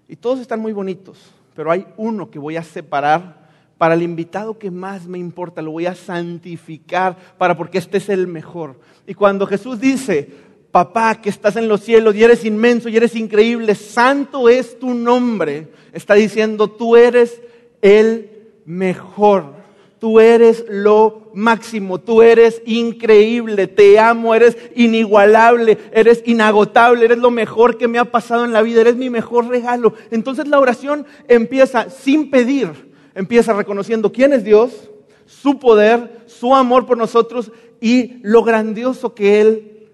Y 0.07 0.15
todos 0.15 0.39
están 0.39 0.61
muy 0.61 0.71
bonitos, 0.71 1.19
pero 1.55 1.71
hay 1.71 1.85
uno 1.97 2.29
que 2.29 2.39
voy 2.39 2.57
a 2.57 2.63
separar 2.63 3.41
para 3.77 3.95
el 3.95 4.03
invitado 4.03 4.59
que 4.59 4.69
más 4.69 5.07
me 5.07 5.17
importa, 5.17 5.61
lo 5.61 5.71
voy 5.71 5.87
a 5.87 5.95
santificar 5.95 7.17
para 7.37 7.57
porque 7.57 7.79
este 7.79 7.97
es 7.97 8.09
el 8.09 8.27
mejor. 8.27 8.79
Y 9.07 9.15
cuando 9.15 9.47
Jesús 9.47 9.79
dice, 9.79 10.29
papá 10.71 11.19
que 11.19 11.29
estás 11.29 11.55
en 11.55 11.67
los 11.67 11.81
cielos 11.81 12.15
y 12.15 12.23
eres 12.23 12.45
inmenso 12.45 12.89
y 12.89 12.97
eres 12.97 13.15
increíble, 13.15 13.75
santo 13.75 14.49
es 14.49 14.77
tu 14.77 14.93
nombre, 14.93 15.69
está 15.93 16.13
diciendo, 16.13 16.69
tú 16.69 16.95
eres 16.95 17.41
el 17.81 18.29
mejor. 18.65 19.60
Tú 20.01 20.19
eres 20.19 20.65
lo 20.67 21.29
máximo, 21.35 21.99
tú 21.99 22.23
eres 22.23 22.63
increíble, 22.65 23.67
te 23.67 23.99
amo, 23.99 24.33
eres 24.33 24.57
inigualable, 24.75 25.77
eres 25.91 26.23
inagotable, 26.25 27.05
eres 27.05 27.19
lo 27.19 27.29
mejor 27.29 27.77
que 27.77 27.87
me 27.87 27.99
ha 27.99 28.05
pasado 28.05 28.43
en 28.43 28.51
la 28.51 28.63
vida, 28.63 28.81
eres 28.81 28.95
mi 28.95 29.11
mejor 29.11 29.47
regalo. 29.47 29.93
Entonces 30.09 30.47
la 30.47 30.59
oración 30.59 31.05
empieza 31.27 31.91
sin 31.91 32.31
pedir, 32.31 32.95
empieza 33.13 33.53
reconociendo 33.53 34.11
quién 34.11 34.33
es 34.33 34.43
Dios, 34.43 34.89
su 35.27 35.59
poder, 35.59 36.23
su 36.25 36.55
amor 36.55 36.87
por 36.87 36.97
nosotros 36.97 37.51
y 37.79 38.21
lo 38.23 38.43
grandioso 38.43 39.13
que 39.13 39.39
Él 39.39 39.87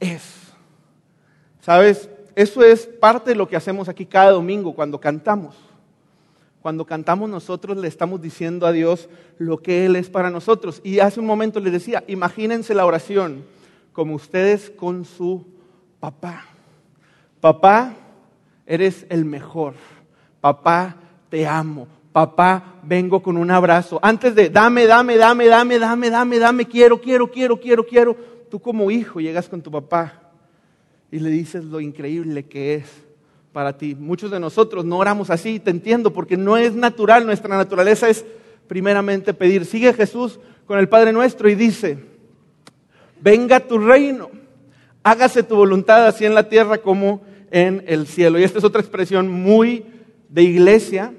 es. 0.00 0.22
¿Sabes? 1.60 2.08
Eso 2.34 2.64
es 2.64 2.86
parte 2.86 3.32
de 3.32 3.36
lo 3.36 3.46
que 3.46 3.56
hacemos 3.56 3.90
aquí 3.90 4.06
cada 4.06 4.30
domingo 4.30 4.74
cuando 4.74 4.98
cantamos. 4.98 5.67
Cuando 6.62 6.84
cantamos 6.84 7.30
nosotros 7.30 7.76
le 7.76 7.88
estamos 7.88 8.20
diciendo 8.20 8.66
a 8.66 8.72
Dios 8.72 9.08
lo 9.38 9.58
que 9.58 9.86
Él 9.86 9.96
es 9.96 10.10
para 10.10 10.30
nosotros. 10.30 10.80
Y 10.82 10.98
hace 10.98 11.20
un 11.20 11.26
momento 11.26 11.60
les 11.60 11.72
decía, 11.72 12.04
imagínense 12.08 12.74
la 12.74 12.86
oración 12.86 13.44
como 13.92 14.14
ustedes 14.14 14.70
con 14.70 15.04
su 15.04 15.46
papá. 16.00 16.46
Papá, 17.40 17.94
eres 18.66 19.06
el 19.08 19.24
mejor. 19.24 19.74
Papá, 20.40 20.96
te 21.30 21.46
amo. 21.46 21.86
Papá, 22.12 22.80
vengo 22.82 23.22
con 23.22 23.36
un 23.36 23.50
abrazo. 23.50 24.00
Antes 24.02 24.34
de 24.34 24.50
dame, 24.50 24.86
dame, 24.86 25.16
dame, 25.16 25.46
dame, 25.46 25.78
dame, 25.78 26.10
dame, 26.10 26.38
dame, 26.38 26.64
quiero, 26.66 27.00
quiero, 27.00 27.30
quiero, 27.30 27.60
quiero, 27.60 27.86
quiero. 27.86 28.16
Tú 28.50 28.58
como 28.58 28.90
hijo 28.90 29.20
llegas 29.20 29.48
con 29.48 29.62
tu 29.62 29.70
papá 29.70 30.32
y 31.10 31.20
le 31.20 31.30
dices 31.30 31.64
lo 31.64 31.80
increíble 31.80 32.44
que 32.46 32.74
es 32.74 33.07
para 33.52 33.76
ti. 33.76 33.94
Muchos 33.94 34.30
de 34.30 34.40
nosotros 34.40 34.84
no 34.84 34.98
oramos 34.98 35.30
así, 35.30 35.58
te 35.58 35.70
entiendo, 35.70 36.12
porque 36.12 36.36
no 36.36 36.56
es 36.56 36.74
natural, 36.74 37.26
nuestra 37.26 37.56
naturaleza 37.56 38.08
es 38.08 38.24
primeramente 38.66 39.34
pedir. 39.34 39.64
Sigue 39.64 39.92
Jesús 39.92 40.38
con 40.66 40.78
el 40.78 40.88
Padre 40.88 41.12
nuestro 41.12 41.48
y 41.48 41.54
dice, 41.54 41.98
venga 43.20 43.60
tu 43.60 43.78
reino, 43.78 44.30
hágase 45.02 45.42
tu 45.42 45.56
voluntad 45.56 46.06
así 46.06 46.24
en 46.24 46.34
la 46.34 46.48
tierra 46.48 46.78
como 46.78 47.22
en 47.50 47.82
el 47.86 48.06
cielo. 48.06 48.38
Y 48.38 48.44
esta 48.44 48.58
es 48.58 48.64
otra 48.64 48.80
expresión 48.80 49.28
muy 49.28 49.84
de 50.28 50.42
iglesia 50.42 51.14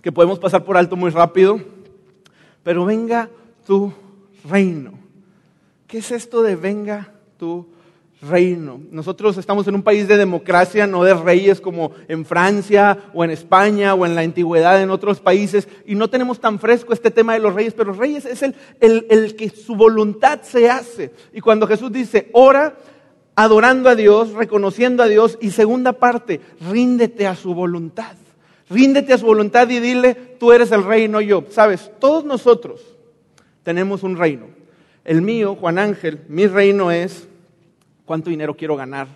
que 0.00 0.12
podemos 0.12 0.38
pasar 0.38 0.64
por 0.64 0.76
alto 0.76 0.96
muy 0.96 1.10
rápido, 1.10 1.60
pero 2.62 2.84
venga 2.84 3.30
tu 3.66 3.92
reino. 4.48 4.92
¿Qué 5.86 5.98
es 5.98 6.10
esto 6.10 6.42
de 6.42 6.56
venga 6.56 7.14
tu 7.36 7.54
reino. 7.56 7.73
Nosotros 8.90 9.36
estamos 9.36 9.68
en 9.68 9.74
un 9.74 9.82
país 9.82 10.08
de 10.08 10.16
democracia, 10.16 10.86
no 10.86 11.04
de 11.04 11.12
reyes 11.12 11.60
como 11.60 11.92
en 12.08 12.24
Francia 12.24 12.98
o 13.12 13.22
en 13.22 13.30
España 13.30 13.94
o 13.94 14.06
en 14.06 14.14
la 14.14 14.22
antigüedad 14.22 14.82
en 14.82 14.90
otros 14.90 15.20
países, 15.20 15.68
y 15.84 15.94
no 15.94 16.08
tenemos 16.08 16.40
tan 16.40 16.58
fresco 16.58 16.94
este 16.94 17.10
tema 17.10 17.34
de 17.34 17.40
los 17.40 17.54
reyes, 17.54 17.74
pero 17.74 17.92
reyes 17.92 18.24
es 18.24 18.42
el, 18.42 18.54
el 18.80 19.36
que 19.36 19.50
su 19.50 19.76
voluntad 19.76 20.40
se 20.42 20.70
hace. 20.70 21.12
Y 21.34 21.40
cuando 21.40 21.66
Jesús 21.66 21.92
dice, 21.92 22.30
ora 22.32 22.76
adorando 23.36 23.90
a 23.90 23.94
Dios, 23.94 24.32
reconociendo 24.32 25.02
a 25.02 25.08
Dios, 25.08 25.36
y 25.40 25.50
segunda 25.50 25.92
parte, 25.92 26.40
ríndete 26.70 27.26
a 27.26 27.36
su 27.36 27.54
voluntad. 27.54 28.16
Ríndete 28.70 29.12
a 29.12 29.18
su 29.18 29.26
voluntad 29.26 29.68
y 29.68 29.80
dile, 29.80 30.14
tú 30.14 30.52
eres 30.52 30.72
el 30.72 30.84
rey, 30.84 31.08
no 31.08 31.20
yo. 31.20 31.44
Sabes, 31.50 31.90
todos 31.98 32.24
nosotros 32.24 32.80
tenemos 33.62 34.02
un 34.02 34.16
reino. 34.16 34.46
El 35.04 35.20
mío, 35.20 35.56
Juan 35.60 35.78
Ángel, 35.78 36.20
mi 36.28 36.46
reino 36.46 36.90
es 36.90 37.28
cuánto 38.04 38.30
dinero 38.30 38.54
quiero 38.54 38.76
ganar, 38.76 39.08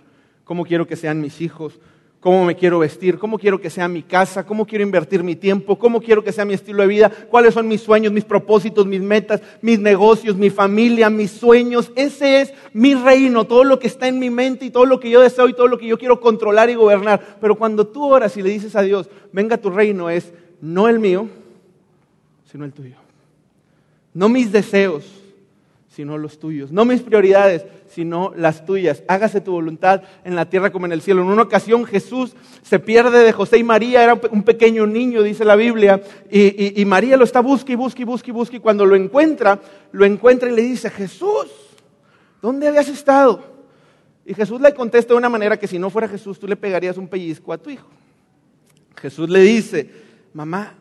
cómo 0.44 0.64
quiero 0.64 0.86
que 0.86 0.96
sean 0.96 1.20
mis 1.20 1.40
hijos, 1.40 1.78
cómo 2.20 2.44
me 2.44 2.56
quiero 2.56 2.80
vestir, 2.80 3.18
cómo 3.18 3.38
quiero 3.38 3.60
que 3.60 3.70
sea 3.70 3.86
mi 3.86 4.02
casa, 4.02 4.44
cómo 4.44 4.66
quiero 4.66 4.82
invertir 4.82 5.22
mi 5.22 5.36
tiempo, 5.36 5.78
cómo 5.78 6.00
quiero 6.00 6.24
que 6.24 6.32
sea 6.32 6.44
mi 6.44 6.54
estilo 6.54 6.82
de 6.82 6.88
vida, 6.88 7.10
cuáles 7.30 7.54
son 7.54 7.68
mis 7.68 7.80
sueños, 7.80 8.12
mis 8.12 8.24
propósitos, 8.24 8.86
mis 8.86 9.00
metas, 9.00 9.40
mis 9.62 9.78
negocios, 9.78 10.36
mi 10.36 10.50
familia, 10.50 11.10
mis 11.10 11.30
sueños. 11.30 11.92
Ese 11.94 12.40
es 12.40 12.54
mi 12.72 12.94
reino, 12.94 13.46
todo 13.46 13.62
lo 13.62 13.78
que 13.78 13.86
está 13.86 14.08
en 14.08 14.18
mi 14.18 14.30
mente 14.30 14.64
y 14.64 14.70
todo 14.70 14.86
lo 14.86 14.98
que 14.98 15.10
yo 15.10 15.20
deseo 15.20 15.48
y 15.48 15.54
todo 15.54 15.68
lo 15.68 15.78
que 15.78 15.86
yo 15.86 15.98
quiero 15.98 16.20
controlar 16.20 16.70
y 16.70 16.74
gobernar. 16.74 17.38
Pero 17.40 17.54
cuando 17.54 17.86
tú 17.86 18.04
oras 18.04 18.36
y 18.36 18.42
le 18.42 18.50
dices 18.50 18.74
a 18.74 18.82
Dios, 18.82 19.08
venga 19.32 19.56
tu 19.58 19.70
reino, 19.70 20.10
es 20.10 20.32
no 20.60 20.88
el 20.88 20.98
mío, 20.98 21.28
sino 22.50 22.64
el 22.64 22.72
tuyo. 22.72 22.96
No 24.12 24.28
mis 24.28 24.50
deseos, 24.50 25.04
sino 25.98 26.16
los 26.16 26.38
tuyos. 26.38 26.70
No 26.70 26.84
mis 26.84 27.02
prioridades, 27.02 27.66
sino 27.88 28.32
las 28.36 28.64
tuyas. 28.64 29.02
Hágase 29.08 29.40
tu 29.40 29.50
voluntad 29.50 30.04
en 30.22 30.36
la 30.36 30.48
tierra 30.48 30.70
como 30.70 30.86
en 30.86 30.92
el 30.92 31.02
cielo. 31.02 31.22
En 31.22 31.26
una 31.26 31.42
ocasión 31.42 31.84
Jesús 31.84 32.36
se 32.62 32.78
pierde 32.78 33.18
de 33.18 33.32
José 33.32 33.58
y 33.58 33.64
María, 33.64 34.04
era 34.04 34.14
un 34.30 34.44
pequeño 34.44 34.86
niño, 34.86 35.24
dice 35.24 35.44
la 35.44 35.56
Biblia, 35.56 36.00
y, 36.30 36.84
María 36.84 37.16
lo 37.16 37.24
está 37.24 37.40
busque 37.40 37.72
y 37.72 37.74
busque 37.74 38.02
y 38.02 38.04
busque 38.04 38.30
y 38.30 38.32
busque, 38.32 38.56
y 38.58 38.60
cuando 38.60 38.86
lo 38.86 38.94
encuentra, 38.94 39.60
lo 39.90 40.04
encuentra 40.04 40.48
y 40.48 40.54
le 40.54 40.62
dice, 40.62 40.88
Jesús, 40.88 41.48
¿dónde 42.40 42.68
habías 42.68 42.88
estado? 42.88 43.42
Y 44.24 44.34
Jesús 44.34 44.60
le 44.60 44.72
contesta 44.74 45.14
de 45.14 45.18
una 45.18 45.28
manera 45.28 45.56
que 45.56 45.66
si 45.66 45.80
no 45.80 45.90
fuera 45.90 46.06
Jesús, 46.06 46.38
tú 46.38 46.46
le 46.46 46.54
pegarías 46.54 46.96
un 46.96 47.08
pellizco 47.08 47.52
a 47.52 47.58
tu 47.58 47.70
hijo. 47.70 47.88
Jesús 48.94 49.28
le 49.28 49.40
dice, 49.40 49.90
mamá, 50.32 50.74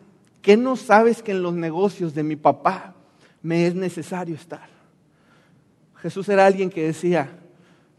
¿qué 0.44 0.56
no 0.56 0.76
sabes 0.76 1.24
que 1.24 1.32
en 1.32 1.42
los 1.42 1.56
negocios 1.56 2.14
de 2.14 2.22
mi 2.22 2.36
papá 2.36 2.94
me 3.42 3.66
es 3.66 3.74
necesario 3.74 4.36
estar? 4.36 4.77
Jesús 6.02 6.30
era 6.30 6.46
alguien 6.46 6.70
que 6.70 6.86
decía, 6.86 7.30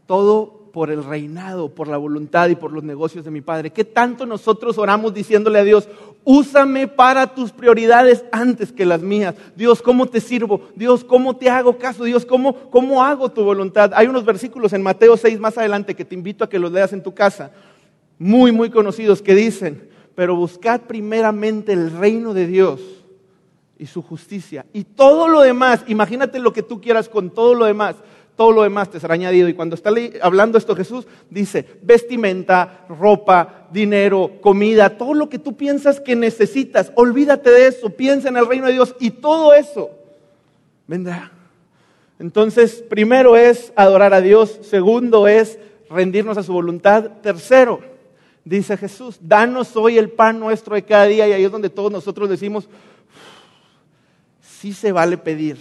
todo 0.05 0.59
por 0.71 0.91
el 0.91 1.03
reinado, 1.03 1.69
por 1.69 1.87
la 1.87 1.97
voluntad 1.97 2.49
y 2.49 2.55
por 2.55 2.71
los 2.71 2.83
negocios 2.83 3.25
de 3.25 3.31
mi 3.31 3.41
Padre. 3.41 3.71
¿Qué 3.71 3.83
tanto 3.83 4.25
nosotros 4.25 4.77
oramos 4.77 5.13
diciéndole 5.13 5.59
a 5.59 5.63
Dios, 5.63 5.89
úsame 6.23 6.87
para 6.87 7.33
tus 7.33 7.51
prioridades 7.51 8.23
antes 8.31 8.71
que 8.71 8.85
las 8.85 9.01
mías? 9.01 9.35
Dios, 9.55 9.81
¿cómo 9.81 10.05
te 10.05 10.21
sirvo? 10.21 10.61
Dios, 10.75 11.03
¿cómo 11.03 11.35
te 11.35 11.49
hago 11.49 11.77
caso? 11.77 12.03
Dios, 12.03 12.25
¿cómo, 12.25 12.53
cómo 12.69 13.03
hago 13.03 13.29
tu 13.29 13.43
voluntad? 13.43 13.91
Hay 13.93 14.07
unos 14.07 14.25
versículos 14.25 14.73
en 14.73 14.83
Mateo 14.83 15.17
6 15.17 15.39
más 15.39 15.57
adelante 15.57 15.95
que 15.95 16.05
te 16.05 16.15
invito 16.15 16.43
a 16.43 16.49
que 16.49 16.59
los 16.59 16.71
leas 16.71 16.93
en 16.93 17.03
tu 17.03 17.13
casa, 17.13 17.51
muy, 18.17 18.51
muy 18.51 18.69
conocidos, 18.69 19.21
que 19.21 19.35
dicen, 19.35 19.89
pero 20.15 20.35
buscad 20.35 20.81
primeramente 20.81 21.73
el 21.73 21.91
reino 21.91 22.33
de 22.33 22.47
Dios 22.47 22.98
y 23.79 23.87
su 23.87 24.03
justicia. 24.03 24.65
Y 24.73 24.83
todo 24.83 25.27
lo 25.27 25.41
demás, 25.41 25.83
imagínate 25.87 26.37
lo 26.37 26.53
que 26.53 26.61
tú 26.61 26.79
quieras 26.81 27.09
con 27.09 27.31
todo 27.31 27.55
lo 27.55 27.65
demás, 27.65 27.95
todo 28.35 28.51
lo 28.51 28.63
demás 28.63 28.91
te 28.91 28.99
será 28.99 29.15
añadido. 29.15 29.47
Y 29.47 29.53
cuando 29.53 29.75
está 29.75 29.89
hablando 30.21 30.57
esto 30.57 30.75
Jesús, 30.75 31.07
dice, 31.29 31.65
vestimenta, 31.81 32.85
ropa, 32.89 33.67
dinero, 33.71 34.33
comida, 34.41 34.97
todo 34.97 35.13
lo 35.13 35.29
que 35.29 35.39
tú 35.39 35.55
piensas 35.55 35.99
que 35.99 36.15
necesitas, 36.15 36.91
olvídate 36.95 37.49
de 37.49 37.67
eso, 37.67 37.89
piensa 37.89 38.29
en 38.29 38.37
el 38.37 38.45
reino 38.45 38.67
de 38.67 38.73
Dios 38.73 38.95
y 38.99 39.11
todo 39.11 39.53
eso 39.53 39.89
vendrá. 40.85 41.31
Entonces, 42.19 42.83
primero 42.89 43.37
es 43.37 43.71
adorar 43.77 44.13
a 44.13 44.19
Dios, 44.19 44.59
segundo 44.61 45.27
es 45.27 45.57
rendirnos 45.89 46.37
a 46.37 46.43
su 46.43 46.51
voluntad, 46.51 47.11
tercero, 47.21 47.79
dice 48.43 48.75
Jesús, 48.75 49.19
danos 49.21 49.75
hoy 49.77 49.97
el 49.97 50.09
pan 50.09 50.39
nuestro 50.39 50.75
de 50.75 50.83
cada 50.83 51.05
día 51.05 51.27
y 51.27 51.31
ahí 51.31 51.43
es 51.45 51.51
donde 51.51 51.69
todos 51.69 51.91
nosotros 51.91 52.29
decimos, 52.29 52.67
sí 54.59 54.73
se 54.73 54.91
vale 54.91 55.17
pedir. 55.17 55.57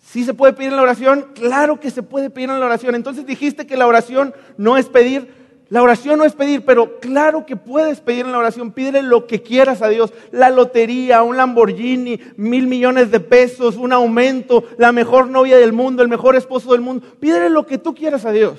¿Sí 0.00 0.24
se 0.24 0.34
puede 0.34 0.52
pedir 0.52 0.70
en 0.70 0.76
la 0.76 0.82
oración? 0.82 1.26
Claro 1.34 1.78
que 1.78 1.90
se 1.90 2.02
puede 2.02 2.30
pedir 2.30 2.50
en 2.50 2.58
la 2.58 2.66
oración. 2.66 2.94
Entonces 2.94 3.24
dijiste 3.24 3.66
que 3.66 3.76
la 3.76 3.86
oración 3.86 4.34
no 4.56 4.76
es 4.76 4.86
pedir. 4.86 5.36
La 5.68 5.82
oración 5.82 6.18
no 6.18 6.24
es 6.24 6.32
pedir, 6.32 6.64
pero 6.64 6.98
claro 6.98 7.44
que 7.44 7.54
puedes 7.54 8.00
pedir 8.00 8.24
en 8.24 8.32
la 8.32 8.38
oración. 8.38 8.72
Pídele 8.72 9.02
lo 9.02 9.26
que 9.26 9.42
quieras 9.42 9.82
a 9.82 9.88
Dios. 9.88 10.12
La 10.32 10.48
lotería, 10.50 11.22
un 11.22 11.36
Lamborghini, 11.36 12.18
mil 12.36 12.66
millones 12.66 13.10
de 13.10 13.20
pesos, 13.20 13.76
un 13.76 13.92
aumento, 13.92 14.64
la 14.78 14.92
mejor 14.92 15.28
novia 15.28 15.58
del 15.58 15.74
mundo, 15.74 16.02
el 16.02 16.08
mejor 16.08 16.36
esposo 16.36 16.72
del 16.72 16.80
mundo. 16.80 17.06
Pídele 17.20 17.50
lo 17.50 17.66
que 17.66 17.76
tú 17.76 17.94
quieras 17.94 18.24
a 18.24 18.32
Dios. 18.32 18.58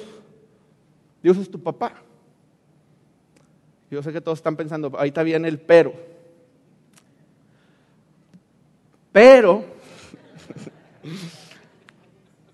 Dios 1.23 1.36
es 1.38 1.49
tu 1.49 1.60
papá. 1.62 1.93
Yo 3.89 4.03
sé 4.03 4.13
que 4.13 4.21
todos 4.21 4.38
están 4.38 4.55
pensando, 4.55 4.91
ahí 4.99 5.10
está 5.10 5.23
bien 5.23 5.45
el 5.45 5.60
pero. 5.60 6.18
Pero, 9.12 9.63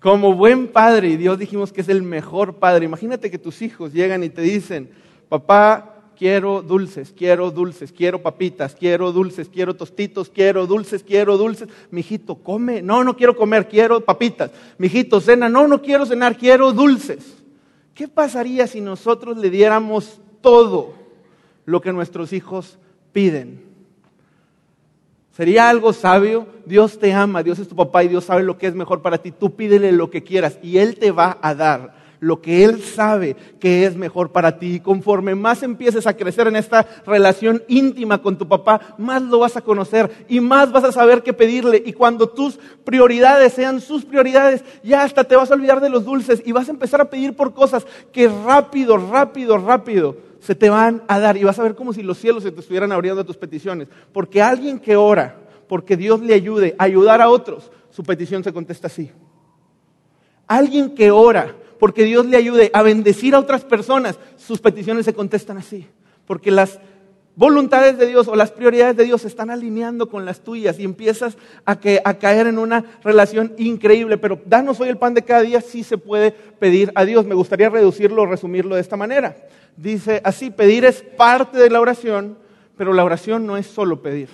como 0.00 0.34
buen 0.34 0.68
padre, 0.68 1.08
y 1.08 1.16
Dios 1.16 1.38
dijimos 1.38 1.72
que 1.72 1.80
es 1.80 1.88
el 1.88 2.02
mejor 2.02 2.56
padre, 2.56 2.84
imagínate 2.84 3.30
que 3.30 3.38
tus 3.38 3.62
hijos 3.62 3.92
llegan 3.92 4.24
y 4.24 4.28
te 4.28 4.42
dicen, 4.42 4.90
papá, 5.28 6.12
quiero 6.16 6.62
dulces, 6.62 7.12
quiero 7.16 7.50
dulces, 7.50 7.92
quiero 7.92 8.22
papitas, 8.22 8.74
quiero 8.74 9.12
dulces, 9.12 9.48
quiero 9.48 9.74
tostitos, 9.74 10.30
quiero 10.30 10.66
dulces, 10.66 11.02
quiero 11.02 11.36
dulces. 11.36 11.68
Mijito, 11.90 12.36
come, 12.36 12.80
no, 12.80 13.04
no 13.04 13.16
quiero 13.16 13.36
comer, 13.36 13.68
quiero 13.68 14.00
papitas. 14.00 14.50
Mijito, 14.78 15.20
cena, 15.20 15.48
no, 15.48 15.68
no 15.68 15.82
quiero 15.82 16.06
cenar, 16.06 16.36
quiero 16.38 16.72
dulces. 16.72 17.36
¿Qué 17.94 18.08
pasaría 18.08 18.66
si 18.66 18.80
nosotros 18.80 19.36
le 19.36 19.50
diéramos 19.50 20.20
todo 20.40 20.94
lo 21.66 21.80
que 21.80 21.92
nuestros 21.92 22.32
hijos 22.32 22.78
piden. 23.12 23.60
Sería 25.36 25.68
algo 25.68 25.92
sabio, 25.92 26.46
Dios 26.64 26.98
te 26.98 27.12
ama, 27.12 27.42
Dios 27.42 27.58
es 27.58 27.68
tu 27.68 27.76
papá 27.76 28.02
y 28.02 28.08
Dios 28.08 28.24
sabe 28.24 28.42
lo 28.42 28.56
que 28.56 28.68
es 28.68 28.74
mejor 28.74 29.02
para 29.02 29.18
ti. 29.18 29.32
Tú 29.32 29.54
pídele 29.54 29.92
lo 29.92 30.08
que 30.08 30.24
quieras 30.24 30.58
y 30.62 30.78
Él 30.78 30.98
te 30.98 31.10
va 31.10 31.36
a 31.42 31.54
dar 31.54 31.94
lo 32.20 32.40
que 32.40 32.64
Él 32.64 32.82
sabe 32.82 33.36
que 33.60 33.84
es 33.84 33.96
mejor 33.96 34.32
para 34.32 34.58
ti. 34.58 34.76
Y 34.76 34.80
conforme 34.80 35.34
más 35.34 35.62
empieces 35.62 36.06
a 36.06 36.16
crecer 36.16 36.46
en 36.46 36.56
esta 36.56 36.86
relación 37.04 37.62
íntima 37.68 38.22
con 38.22 38.38
tu 38.38 38.48
papá, 38.48 38.94
más 38.96 39.20
lo 39.20 39.40
vas 39.40 39.58
a 39.58 39.60
conocer 39.60 40.24
y 40.26 40.40
más 40.40 40.72
vas 40.72 40.84
a 40.84 40.92
saber 40.92 41.22
qué 41.22 41.34
pedirle. 41.34 41.82
Y 41.84 41.92
cuando 41.92 42.30
tus 42.30 42.58
prioridades 42.84 43.52
sean 43.52 43.82
sus 43.82 44.06
prioridades, 44.06 44.64
ya 44.82 45.02
hasta 45.02 45.24
te 45.24 45.36
vas 45.36 45.50
a 45.50 45.54
olvidar 45.54 45.82
de 45.82 45.90
los 45.90 46.06
dulces 46.06 46.42
y 46.46 46.52
vas 46.52 46.68
a 46.68 46.72
empezar 46.72 47.02
a 47.02 47.10
pedir 47.10 47.36
por 47.36 47.52
cosas 47.52 47.86
que 48.10 48.26
rápido, 48.26 48.96
rápido, 48.96 49.58
rápido 49.58 50.16
se 50.46 50.54
te 50.54 50.70
van 50.70 51.02
a 51.08 51.18
dar 51.18 51.36
y 51.36 51.42
vas 51.42 51.58
a 51.58 51.64
ver 51.64 51.74
como 51.74 51.92
si 51.92 52.04
los 52.04 52.18
cielos 52.18 52.44
se 52.44 52.52
te 52.52 52.60
estuvieran 52.60 52.92
abriendo 52.92 53.22
a 53.22 53.24
tus 53.24 53.36
peticiones. 53.36 53.88
Porque 54.12 54.40
alguien 54.40 54.78
que 54.78 54.94
ora, 54.94 55.34
porque 55.68 55.96
Dios 55.96 56.20
le 56.20 56.34
ayude 56.34 56.76
a 56.78 56.84
ayudar 56.84 57.20
a 57.20 57.28
otros, 57.28 57.72
su 57.90 58.04
petición 58.04 58.44
se 58.44 58.52
contesta 58.52 58.86
así. 58.86 59.10
Alguien 60.46 60.94
que 60.94 61.10
ora 61.10 61.52
porque 61.80 62.04
Dios 62.04 62.26
le 62.26 62.36
ayude 62.36 62.70
a 62.72 62.82
bendecir 62.82 63.34
a 63.34 63.40
otras 63.40 63.64
personas, 63.64 64.20
sus 64.36 64.60
peticiones 64.60 65.04
se 65.04 65.14
contestan 65.14 65.58
así. 65.58 65.88
Porque 66.26 66.52
las 66.52 66.78
voluntades 67.34 67.98
de 67.98 68.06
Dios 68.06 68.28
o 68.28 68.36
las 68.36 68.52
prioridades 68.52 68.96
de 68.96 69.04
Dios 69.04 69.22
se 69.22 69.28
están 69.28 69.50
alineando 69.50 70.08
con 70.08 70.24
las 70.24 70.40
tuyas 70.40 70.78
y 70.78 70.84
empiezas 70.84 71.36
a, 71.66 71.72
a 72.04 72.14
caer 72.14 72.46
en 72.46 72.58
una 72.58 72.84
relación 73.02 73.52
increíble. 73.58 74.16
Pero 74.16 74.40
danos 74.46 74.78
hoy 74.80 74.88
el 74.90 74.96
pan 74.96 75.14
de 75.14 75.22
cada 75.22 75.42
día, 75.42 75.60
sí 75.60 75.82
se 75.82 75.98
puede 75.98 76.30
pedir 76.30 76.92
a 76.94 77.04
Dios. 77.04 77.26
Me 77.26 77.34
gustaría 77.34 77.68
reducirlo 77.68 78.22
o 78.22 78.26
resumirlo 78.26 78.76
de 78.76 78.80
esta 78.80 78.96
manera. 78.96 79.36
Dice 79.76 80.20
así, 80.24 80.50
pedir 80.50 80.84
es 80.84 81.02
parte 81.02 81.58
de 81.58 81.70
la 81.70 81.80
oración, 81.80 82.38
pero 82.76 82.92
la 82.92 83.04
oración 83.04 83.46
no 83.46 83.56
es 83.56 83.66
solo 83.66 84.00
pedir. 84.02 84.28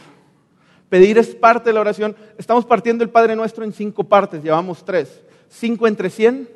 Pedir 0.89 1.19
es 1.19 1.35
parte 1.35 1.71
de 1.71 1.75
la 1.75 1.81
oración. 1.81 2.15
Estamos 2.39 2.65
partiendo 2.65 3.03
el 3.03 3.11
Padre 3.11 3.35
Nuestro 3.35 3.65
en 3.65 3.73
cinco 3.73 4.05
partes, 4.05 4.43
llevamos 4.43 4.85
tres. 4.85 5.23
Cinco 5.49 5.87
entre 5.87 6.11
cien, 6.11 6.49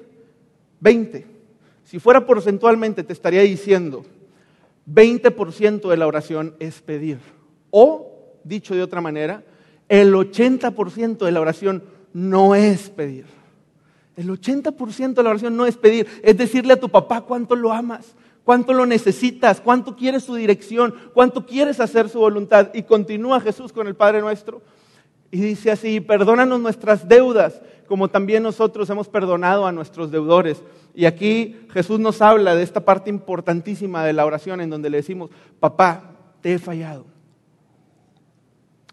veinte. 0.80 1.26
Si 1.84 1.98
fuera 1.98 2.26
porcentualmente, 2.26 3.02
te 3.02 3.12
estaría 3.12 3.42
diciendo, 3.42 4.04
20% 4.92 5.88
de 5.88 5.96
la 5.96 6.06
oración 6.06 6.54
es 6.58 6.80
pedir. 6.80 7.18
O, 7.70 8.38
dicho 8.44 8.74
de 8.74 8.82
otra 8.82 9.00
manera, 9.00 9.42
el 9.88 10.12
80% 10.14 11.24
de 11.24 11.32
la 11.32 11.40
oración 11.40 11.84
no 12.12 12.54
es 12.54 12.90
pedir. 12.90 13.24
El 14.16 14.30
80% 14.30 15.14
de 15.14 15.22
la 15.22 15.30
oración 15.30 15.56
no 15.56 15.66
es 15.66 15.76
pedir, 15.76 16.06
es 16.22 16.36
decirle 16.36 16.72
a 16.72 16.80
tu 16.80 16.88
papá 16.88 17.20
cuánto 17.20 17.54
lo 17.54 17.72
amas, 17.72 18.14
cuánto 18.46 18.72
lo 18.72 18.86
necesitas, 18.86 19.60
cuánto 19.60 19.96
quieres 19.96 20.22
su 20.22 20.36
dirección, 20.36 20.94
cuánto 21.12 21.44
quieres 21.44 21.80
hacer 21.80 22.08
su 22.08 22.20
voluntad. 22.20 22.70
Y 22.74 22.84
continúa 22.84 23.40
Jesús 23.40 23.72
con 23.72 23.88
el 23.88 23.96
Padre 23.96 24.20
nuestro 24.20 24.62
y 25.32 25.40
dice 25.40 25.72
así, 25.72 26.00
perdónanos 26.00 26.60
nuestras 26.60 27.08
deudas, 27.08 27.60
como 27.88 28.06
también 28.06 28.44
nosotros 28.44 28.88
hemos 28.88 29.08
perdonado 29.08 29.66
a 29.66 29.72
nuestros 29.72 30.12
deudores. 30.12 30.62
Y 30.94 31.06
aquí 31.06 31.56
Jesús 31.72 31.98
nos 31.98 32.22
habla 32.22 32.54
de 32.54 32.62
esta 32.62 32.84
parte 32.84 33.10
importantísima 33.10 34.04
de 34.04 34.12
la 34.12 34.24
oración 34.24 34.60
en 34.60 34.70
donde 34.70 34.90
le 34.90 34.98
decimos, 34.98 35.30
papá, 35.58 36.12
te 36.40 36.54
he 36.54 36.58
fallado. 36.60 37.04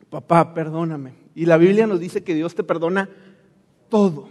Papá, 0.10 0.56
perdóname. 0.56 1.14
Y 1.36 1.46
la 1.46 1.58
Biblia 1.58 1.86
nos 1.86 2.00
dice 2.00 2.24
que 2.24 2.34
Dios 2.34 2.56
te 2.56 2.64
perdona 2.64 3.08
todo 3.88 4.30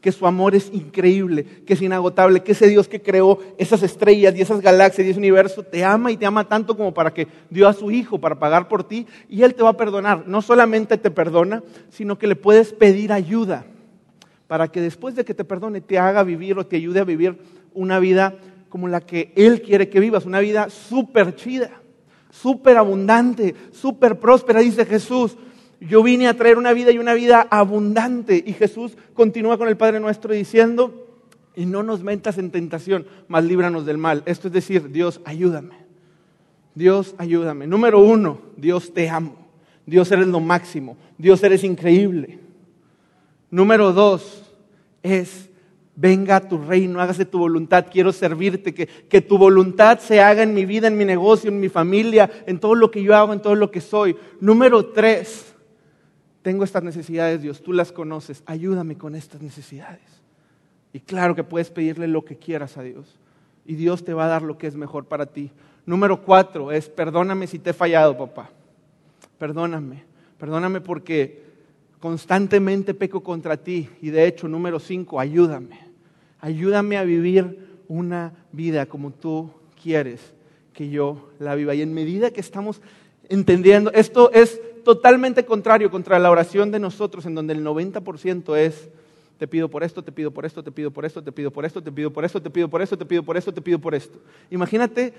que 0.00 0.12
su 0.12 0.26
amor 0.26 0.54
es 0.54 0.70
increíble, 0.72 1.44
que 1.66 1.74
es 1.74 1.82
inagotable, 1.82 2.42
que 2.42 2.52
ese 2.52 2.68
Dios 2.68 2.88
que 2.88 3.02
creó 3.02 3.38
esas 3.58 3.82
estrellas 3.82 4.34
y 4.34 4.40
esas 4.40 4.60
galaxias 4.60 5.06
y 5.06 5.10
ese 5.10 5.18
universo 5.18 5.62
te 5.62 5.84
ama 5.84 6.10
y 6.10 6.16
te 6.16 6.26
ama 6.26 6.48
tanto 6.48 6.76
como 6.76 6.94
para 6.94 7.12
que 7.12 7.28
dio 7.50 7.68
a 7.68 7.72
su 7.72 7.90
Hijo 7.90 8.18
para 8.18 8.38
pagar 8.38 8.68
por 8.68 8.84
ti 8.84 9.06
y 9.28 9.42
Él 9.42 9.54
te 9.54 9.62
va 9.62 9.70
a 9.70 9.76
perdonar. 9.76 10.26
No 10.26 10.40
solamente 10.40 10.96
te 10.96 11.10
perdona, 11.10 11.62
sino 11.90 12.18
que 12.18 12.26
le 12.26 12.36
puedes 12.36 12.72
pedir 12.72 13.12
ayuda 13.12 13.66
para 14.46 14.68
que 14.68 14.80
después 14.80 15.14
de 15.14 15.24
que 15.24 15.34
te 15.34 15.44
perdone 15.44 15.80
te 15.80 15.98
haga 15.98 16.22
vivir 16.22 16.58
o 16.58 16.66
te 16.66 16.76
ayude 16.76 17.00
a 17.00 17.04
vivir 17.04 17.38
una 17.74 17.98
vida 17.98 18.36
como 18.70 18.88
la 18.88 19.00
que 19.00 19.32
Él 19.36 19.60
quiere 19.60 19.88
que 19.90 20.00
vivas, 20.00 20.24
una 20.24 20.40
vida 20.40 20.70
súper 20.70 21.34
chida, 21.34 21.70
súper 22.30 22.78
abundante, 22.78 23.54
súper 23.72 24.18
próspera, 24.18 24.60
dice 24.60 24.86
Jesús. 24.86 25.36
Yo 25.80 26.02
vine 26.02 26.28
a 26.28 26.34
traer 26.34 26.58
una 26.58 26.72
vida 26.72 26.92
y 26.92 26.98
una 26.98 27.14
vida 27.14 27.46
abundante. 27.50 28.42
Y 28.46 28.52
Jesús 28.52 28.96
continúa 29.14 29.56
con 29.56 29.68
el 29.68 29.76
Padre 29.76 29.98
nuestro 29.98 30.34
diciendo, 30.34 31.06
y 31.56 31.66
no 31.66 31.82
nos 31.82 32.02
metas 32.02 32.38
en 32.38 32.50
tentación, 32.50 33.06
mas 33.28 33.44
líbranos 33.44 33.86
del 33.86 33.98
mal. 33.98 34.22
Esto 34.26 34.48
es 34.48 34.54
decir, 34.54 34.90
Dios, 34.90 35.20
ayúdame. 35.24 35.74
Dios, 36.74 37.14
ayúdame. 37.18 37.66
Número 37.66 37.98
uno, 38.00 38.38
Dios 38.56 38.92
te 38.94 39.08
amo. 39.08 39.36
Dios 39.86 40.12
eres 40.12 40.28
lo 40.28 40.40
máximo. 40.40 40.96
Dios 41.18 41.42
eres 41.42 41.64
increíble. 41.64 42.38
Número 43.50 43.92
dos 43.92 44.54
es, 45.02 45.50
venga 45.96 46.36
a 46.36 46.48
tu 46.48 46.58
reino, 46.58 47.00
hágase 47.00 47.24
tu 47.24 47.38
voluntad, 47.38 47.86
quiero 47.90 48.12
servirte, 48.12 48.72
que, 48.72 48.86
que 48.86 49.20
tu 49.20 49.36
voluntad 49.36 49.98
se 49.98 50.20
haga 50.20 50.42
en 50.42 50.54
mi 50.54 50.64
vida, 50.64 50.86
en 50.86 50.96
mi 50.96 51.04
negocio, 51.04 51.50
en 51.50 51.58
mi 51.58 51.68
familia, 51.68 52.30
en 52.46 52.60
todo 52.60 52.74
lo 52.76 52.90
que 52.90 53.02
yo 53.02 53.16
hago, 53.16 53.32
en 53.32 53.42
todo 53.42 53.56
lo 53.56 53.70
que 53.70 53.80
soy. 53.80 54.16
Número 54.40 54.86
tres, 54.86 55.49
tengo 56.42 56.64
estas 56.64 56.82
necesidades, 56.82 57.42
Dios, 57.42 57.62
tú 57.62 57.72
las 57.72 57.92
conoces, 57.92 58.42
ayúdame 58.46 58.96
con 58.96 59.14
estas 59.14 59.42
necesidades. 59.42 60.00
Y 60.92 61.00
claro 61.00 61.34
que 61.34 61.44
puedes 61.44 61.70
pedirle 61.70 62.08
lo 62.08 62.24
que 62.24 62.36
quieras 62.36 62.76
a 62.76 62.82
Dios. 62.82 63.18
Y 63.66 63.74
Dios 63.74 64.04
te 64.04 64.14
va 64.14 64.24
a 64.24 64.28
dar 64.28 64.42
lo 64.42 64.58
que 64.58 64.66
es 64.66 64.74
mejor 64.74 65.04
para 65.04 65.26
ti. 65.26 65.50
Número 65.86 66.22
cuatro 66.22 66.72
es, 66.72 66.88
perdóname 66.88 67.46
si 67.46 67.58
te 67.58 67.70
he 67.70 67.74
fallado, 67.74 68.16
papá. 68.16 68.50
Perdóname. 69.38 70.04
Perdóname 70.38 70.80
porque 70.80 71.42
constantemente 72.00 72.94
peco 72.94 73.22
contra 73.22 73.56
ti. 73.56 73.88
Y 74.00 74.10
de 74.10 74.26
hecho, 74.26 74.48
número 74.48 74.80
cinco, 74.80 75.20
ayúdame. 75.20 75.78
Ayúdame 76.40 76.96
a 76.96 77.04
vivir 77.04 77.80
una 77.86 78.32
vida 78.50 78.86
como 78.86 79.12
tú 79.12 79.50
quieres 79.80 80.32
que 80.72 80.88
yo 80.88 81.30
la 81.38 81.54
viva. 81.54 81.74
Y 81.74 81.82
en 81.82 81.92
medida 81.92 82.30
que 82.30 82.40
estamos 82.40 82.80
entendiendo, 83.28 83.92
esto 83.92 84.32
es 84.32 84.60
totalmente 84.84 85.44
contrario 85.44 85.90
contra 85.90 86.18
la 86.18 86.30
oración 86.30 86.70
de 86.70 86.78
nosotros, 86.78 87.26
en 87.26 87.34
donde 87.34 87.54
el 87.54 87.64
90% 87.64 88.56
es, 88.56 88.88
te 89.38 89.48
pido 89.48 89.68
por 89.68 89.82
esto, 89.82 90.02
te 90.02 90.12
pido 90.12 90.30
por 90.30 90.44
esto, 90.44 90.62
te 90.62 90.70
pido 90.70 90.90
por 90.90 91.04
esto, 91.04 91.22
te 91.22 91.32
pido 91.32 91.50
por 91.50 91.64
esto, 91.64 91.82
te 91.82 91.90
pido 91.90 92.10
por 92.12 92.24
esto, 92.24 92.42
te 92.42 92.50
pido 92.50 92.68
por 92.68 92.82
esto, 92.82 92.98
te 92.98 93.06
pido 93.06 93.22
por 93.22 93.36
esto, 93.36 93.52
te 93.54 93.62
pido 93.62 93.78
por 93.78 93.94
esto. 93.94 94.18
Imagínate, 94.50 95.14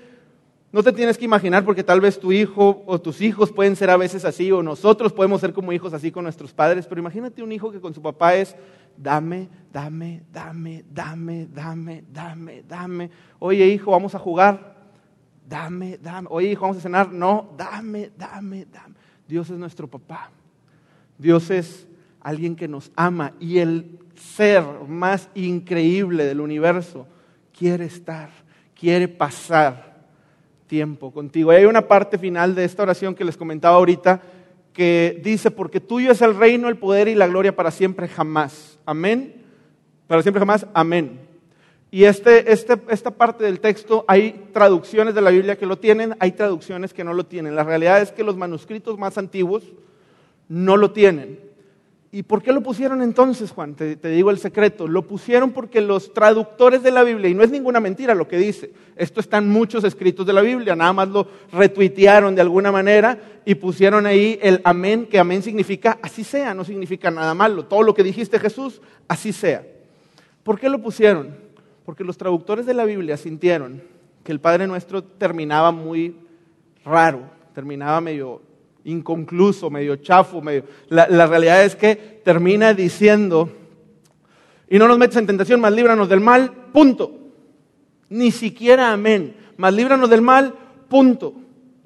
no 0.70 0.82
te 0.82 0.92
tienes 0.92 1.18
que 1.18 1.24
imaginar 1.24 1.64
porque 1.64 1.82
tal 1.82 2.00
vez 2.00 2.18
tu 2.18 2.32
hijo 2.32 2.82
o 2.86 3.00
tus 3.00 3.20
hijos 3.20 3.52
pueden 3.52 3.76
ser 3.76 3.90
a 3.90 3.96
veces 3.96 4.24
así, 4.24 4.50
o 4.52 4.62
nosotros 4.62 5.12
podemos 5.12 5.40
ser 5.40 5.52
como 5.52 5.72
hijos 5.72 5.92
así 5.92 6.10
con 6.12 6.22
nuestros 6.22 6.52
padres, 6.52 6.86
pero 6.86 7.00
imagínate 7.00 7.42
un 7.42 7.52
hijo 7.52 7.72
que 7.72 7.80
con 7.80 7.92
su 7.92 8.00
papá 8.00 8.36
es, 8.36 8.56
dame, 8.96 9.48
dame, 9.72 10.22
dame, 10.32 10.84
dame, 10.90 11.48
dame, 11.52 12.04
dame, 12.12 12.62
dame. 12.62 13.10
Oye 13.38 13.66
hijo, 13.66 13.90
vamos 13.90 14.14
a 14.14 14.18
jugar. 14.18 14.72
Dame, 15.48 15.98
dame. 15.98 16.28
Oye 16.30 16.52
hijo, 16.52 16.62
vamos 16.62 16.78
a 16.78 16.80
cenar. 16.80 17.12
No, 17.12 17.50
dame, 17.58 18.10
dame, 18.16 18.66
dame. 18.72 18.94
Dios 19.32 19.48
es 19.48 19.56
nuestro 19.56 19.88
papá. 19.88 20.30
Dios 21.16 21.50
es 21.50 21.86
alguien 22.20 22.54
que 22.54 22.68
nos 22.68 22.92
ama 22.94 23.32
y 23.40 23.60
el 23.60 23.98
ser 24.14 24.62
más 24.86 25.30
increíble 25.34 26.26
del 26.26 26.38
universo 26.38 27.06
quiere 27.58 27.86
estar, 27.86 28.28
quiere 28.78 29.08
pasar 29.08 30.02
tiempo 30.66 31.10
contigo. 31.10 31.50
Y 31.50 31.56
hay 31.56 31.64
una 31.64 31.88
parte 31.88 32.18
final 32.18 32.54
de 32.54 32.64
esta 32.64 32.82
oración 32.82 33.14
que 33.14 33.24
les 33.24 33.38
comentaba 33.38 33.76
ahorita 33.76 34.20
que 34.74 35.18
dice, 35.24 35.50
porque 35.50 35.80
tuyo 35.80 36.12
es 36.12 36.20
el 36.20 36.36
reino, 36.36 36.68
el 36.68 36.76
poder 36.76 37.08
y 37.08 37.14
la 37.14 37.26
gloria 37.26 37.56
para 37.56 37.70
siempre 37.70 38.08
jamás. 38.08 38.78
Amén. 38.84 39.46
Para 40.08 40.20
siempre 40.20 40.40
jamás. 40.40 40.66
Amén. 40.74 41.18
Y 41.94 42.04
este, 42.04 42.50
este, 42.50 42.80
esta 42.88 43.10
parte 43.10 43.44
del 43.44 43.60
texto, 43.60 44.06
hay 44.08 44.46
traducciones 44.54 45.14
de 45.14 45.20
la 45.20 45.28
Biblia 45.28 45.58
que 45.58 45.66
lo 45.66 45.76
tienen, 45.76 46.16
hay 46.20 46.32
traducciones 46.32 46.94
que 46.94 47.04
no 47.04 47.12
lo 47.12 47.26
tienen. 47.26 47.54
La 47.54 47.64
realidad 47.64 48.00
es 48.00 48.10
que 48.10 48.24
los 48.24 48.34
manuscritos 48.34 48.98
más 48.98 49.18
antiguos 49.18 49.62
no 50.48 50.78
lo 50.78 50.92
tienen. 50.92 51.38
¿Y 52.10 52.22
por 52.22 52.42
qué 52.42 52.54
lo 52.54 52.62
pusieron 52.62 53.02
entonces, 53.02 53.50
Juan? 53.50 53.74
Te, 53.74 53.96
te, 53.96 54.08
digo 54.08 54.30
el 54.30 54.38
secreto. 54.38 54.88
Lo 54.88 55.06
pusieron 55.06 55.50
porque 55.50 55.82
los 55.82 56.14
traductores 56.14 56.82
de 56.82 56.92
la 56.92 57.04
Biblia, 57.04 57.28
y 57.28 57.34
no 57.34 57.42
es 57.42 57.50
ninguna 57.50 57.78
mentira 57.78 58.14
lo 58.14 58.26
que 58.26 58.38
dice, 58.38 58.72
esto 58.96 59.20
está 59.20 59.36
en 59.36 59.50
muchos 59.50 59.84
escritos 59.84 60.26
de 60.26 60.32
la 60.32 60.40
Biblia, 60.40 60.74
nada 60.74 60.94
más 60.94 61.08
lo 61.08 61.28
retuitearon 61.52 62.34
de 62.34 62.40
alguna 62.40 62.72
manera 62.72 63.18
y 63.44 63.54
pusieron 63.54 64.06
ahí 64.06 64.38
el 64.40 64.62
amén, 64.64 65.04
que 65.04 65.18
amén 65.18 65.42
significa 65.42 65.98
así 66.00 66.24
sea, 66.24 66.54
no 66.54 66.64
significa 66.64 67.10
nada 67.10 67.34
malo. 67.34 67.66
Todo 67.66 67.82
lo 67.82 67.92
que 67.92 68.02
dijiste 68.02 68.38
Jesús, 68.38 68.80
así 69.08 69.30
sea. 69.30 69.62
¿Por 70.42 70.58
qué 70.58 70.70
lo 70.70 70.78
pusieron? 70.80 71.51
Porque 71.84 72.04
los 72.04 72.16
traductores 72.16 72.66
de 72.66 72.74
la 72.74 72.84
Biblia 72.84 73.16
sintieron 73.16 73.82
que 74.22 74.32
el 74.32 74.40
Padre 74.40 74.66
Nuestro 74.66 75.02
terminaba 75.02 75.72
muy 75.72 76.16
raro, 76.84 77.22
terminaba 77.54 78.00
medio 78.00 78.40
inconcluso, 78.84 79.70
medio 79.70 79.96
chafo, 79.96 80.40
medio... 80.40 80.64
La, 80.88 81.08
la, 81.08 81.26
realidad 81.26 81.64
es 81.64 81.76
que 81.76 81.96
termina 81.96 82.74
diciendo, 82.74 83.50
y 84.68 84.78
no 84.78 84.88
nos 84.88 84.98
metes 84.98 85.16
en 85.16 85.26
tentación, 85.26 85.60
más 85.60 85.72
líbranos 85.72 86.08
del 86.08 86.20
mal, 86.20 86.52
punto. 86.72 87.12
Ni 88.08 88.30
siquiera 88.30 88.92
amén, 88.92 89.34
más 89.56 89.72
líbranos 89.72 90.10
del 90.10 90.22
mal, 90.22 90.54
punto. 90.88 91.34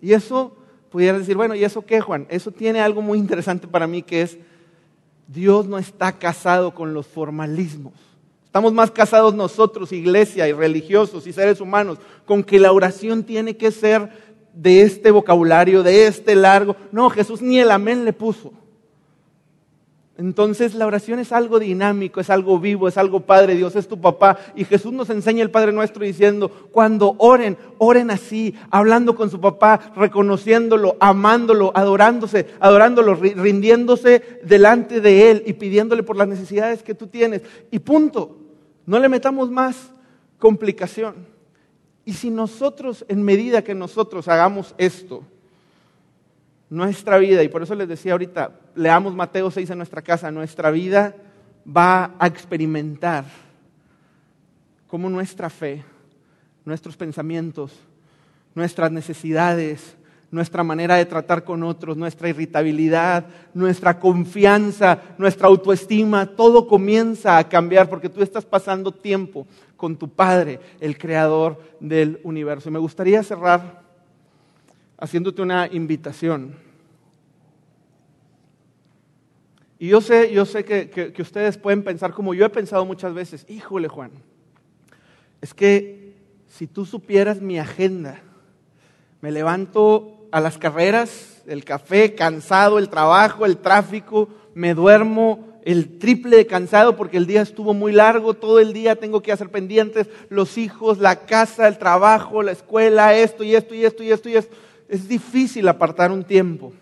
Y 0.00 0.12
eso 0.12 0.56
pudieras 0.90 1.20
decir, 1.20 1.36
bueno, 1.36 1.54
¿y 1.54 1.64
eso 1.64 1.84
qué, 1.84 2.00
Juan? 2.00 2.26
Eso 2.30 2.50
tiene 2.50 2.80
algo 2.80 3.02
muy 3.02 3.18
interesante 3.18 3.66
para 3.66 3.86
mí 3.86 4.02
que 4.02 4.22
es, 4.22 4.38
Dios 5.28 5.66
no 5.66 5.78
está 5.78 6.12
casado 6.12 6.74
con 6.74 6.94
los 6.94 7.06
formalismos. 7.06 7.94
Estamos 8.56 8.72
más 8.72 8.90
casados 8.90 9.34
nosotros, 9.34 9.92
iglesia 9.92 10.48
y 10.48 10.52
religiosos 10.54 11.26
y 11.26 11.32
seres 11.34 11.60
humanos, 11.60 11.98
con 12.24 12.42
que 12.42 12.58
la 12.58 12.72
oración 12.72 13.22
tiene 13.22 13.58
que 13.58 13.70
ser 13.70 14.08
de 14.54 14.80
este 14.80 15.10
vocabulario, 15.10 15.82
de 15.82 16.06
este 16.06 16.34
largo. 16.34 16.74
No, 16.90 17.10
Jesús 17.10 17.42
ni 17.42 17.58
el 17.58 17.70
amén 17.70 18.06
le 18.06 18.14
puso. 18.14 18.54
Entonces 20.16 20.74
la 20.74 20.86
oración 20.86 21.18
es 21.18 21.32
algo 21.32 21.58
dinámico, 21.58 22.18
es 22.18 22.30
algo 22.30 22.58
vivo, 22.58 22.88
es 22.88 22.96
algo 22.96 23.20
Padre, 23.20 23.56
Dios 23.56 23.76
es 23.76 23.88
tu 23.88 24.00
papá. 24.00 24.38
Y 24.54 24.64
Jesús 24.64 24.90
nos 24.94 25.10
enseña 25.10 25.42
el 25.42 25.50
Padre 25.50 25.72
nuestro 25.72 26.02
diciendo, 26.02 26.50
cuando 26.72 27.14
oren, 27.18 27.58
oren 27.76 28.10
así, 28.10 28.54
hablando 28.70 29.16
con 29.16 29.28
su 29.28 29.38
papá, 29.38 29.92
reconociéndolo, 29.94 30.96
amándolo, 30.98 31.72
adorándose, 31.74 32.46
adorándolo, 32.58 33.16
rindiéndose 33.16 34.40
delante 34.44 35.02
de 35.02 35.30
Él 35.30 35.42
y 35.44 35.52
pidiéndole 35.52 36.02
por 36.02 36.16
las 36.16 36.26
necesidades 36.26 36.82
que 36.82 36.94
tú 36.94 37.08
tienes. 37.08 37.42
Y 37.70 37.80
punto, 37.80 38.45
no 38.86 38.98
le 38.98 39.08
metamos 39.08 39.50
más 39.50 39.90
complicación. 40.38 41.26
Y 42.04 42.14
si 42.14 42.30
nosotros, 42.30 43.04
en 43.08 43.22
medida 43.22 43.62
que 43.62 43.74
nosotros 43.74 44.28
hagamos 44.28 44.74
esto, 44.78 45.24
nuestra 46.70 47.18
vida, 47.18 47.42
y 47.42 47.48
por 47.48 47.62
eso 47.62 47.74
les 47.74 47.88
decía 47.88 48.12
ahorita, 48.12 48.52
leamos 48.76 49.14
Mateo 49.14 49.50
6 49.50 49.70
en 49.70 49.78
nuestra 49.78 50.02
casa, 50.02 50.30
nuestra 50.30 50.70
vida 50.70 51.14
va 51.66 52.14
a 52.18 52.26
experimentar 52.28 53.24
cómo 54.86 55.10
nuestra 55.10 55.50
fe, 55.50 55.84
nuestros 56.64 56.96
pensamientos, 56.96 57.72
nuestras 58.54 58.92
necesidades, 58.92 59.95
nuestra 60.30 60.64
manera 60.64 60.96
de 60.96 61.06
tratar 61.06 61.44
con 61.44 61.62
otros, 61.62 61.96
nuestra 61.96 62.28
irritabilidad, 62.28 63.26
nuestra 63.54 63.98
confianza, 63.98 65.00
nuestra 65.18 65.48
autoestima, 65.48 66.26
todo 66.26 66.66
comienza 66.66 67.38
a 67.38 67.48
cambiar 67.48 67.88
porque 67.88 68.08
tú 68.08 68.22
estás 68.22 68.44
pasando 68.44 68.92
tiempo 68.92 69.46
con 69.76 69.96
tu 69.96 70.08
Padre, 70.08 70.60
el 70.80 70.98
creador 70.98 71.60
del 71.80 72.20
universo. 72.24 72.68
Y 72.68 72.72
me 72.72 72.78
gustaría 72.78 73.22
cerrar 73.22 73.82
haciéndote 74.98 75.42
una 75.42 75.68
invitación. 75.70 76.54
Y 79.78 79.88
yo 79.88 80.00
sé, 80.00 80.32
yo 80.32 80.44
sé 80.46 80.64
que, 80.64 80.88
que, 80.88 81.22
ustedes 81.22 81.58
pueden 81.58 81.84
pensar 81.84 82.12
como 82.12 82.32
yo 82.32 82.46
he 82.46 82.50
pensado 82.50 82.84
muchas 82.86 83.12
veces, 83.12 83.44
híjole 83.48 83.88
Juan, 83.88 84.10
es 85.42 85.52
que 85.52 86.14
si 86.46 86.66
tú 86.66 86.86
supieras 86.86 87.42
mi 87.42 87.58
agenda, 87.58 88.22
me 89.20 89.30
levanto 89.30 90.15
a 90.30 90.40
las 90.40 90.58
carreras, 90.58 91.42
el 91.46 91.64
café, 91.64 92.14
cansado, 92.14 92.78
el 92.78 92.88
trabajo, 92.88 93.46
el 93.46 93.58
tráfico, 93.58 94.28
me 94.54 94.74
duermo 94.74 95.46
el 95.64 95.98
triple 95.98 96.36
de 96.36 96.46
cansado 96.46 96.96
porque 96.96 97.16
el 97.16 97.26
día 97.26 97.42
estuvo 97.42 97.74
muy 97.74 97.92
largo, 97.92 98.34
todo 98.34 98.60
el 98.60 98.72
día 98.72 98.96
tengo 98.96 99.20
que 99.20 99.32
hacer 99.32 99.50
pendientes, 99.50 100.08
los 100.28 100.58
hijos, 100.58 100.98
la 100.98 101.26
casa, 101.26 101.66
el 101.66 101.78
trabajo, 101.78 102.42
la 102.42 102.52
escuela, 102.52 103.14
esto 103.16 103.42
y 103.42 103.54
esto 103.54 103.74
y 103.74 103.84
esto 103.84 104.02
y 104.04 104.12
esto 104.12 104.28
y 104.28 104.36
esto 104.36 104.56
es 104.88 105.08
difícil 105.08 105.66
apartar 105.68 106.10
un 106.10 106.24
tiempo. 106.24 106.72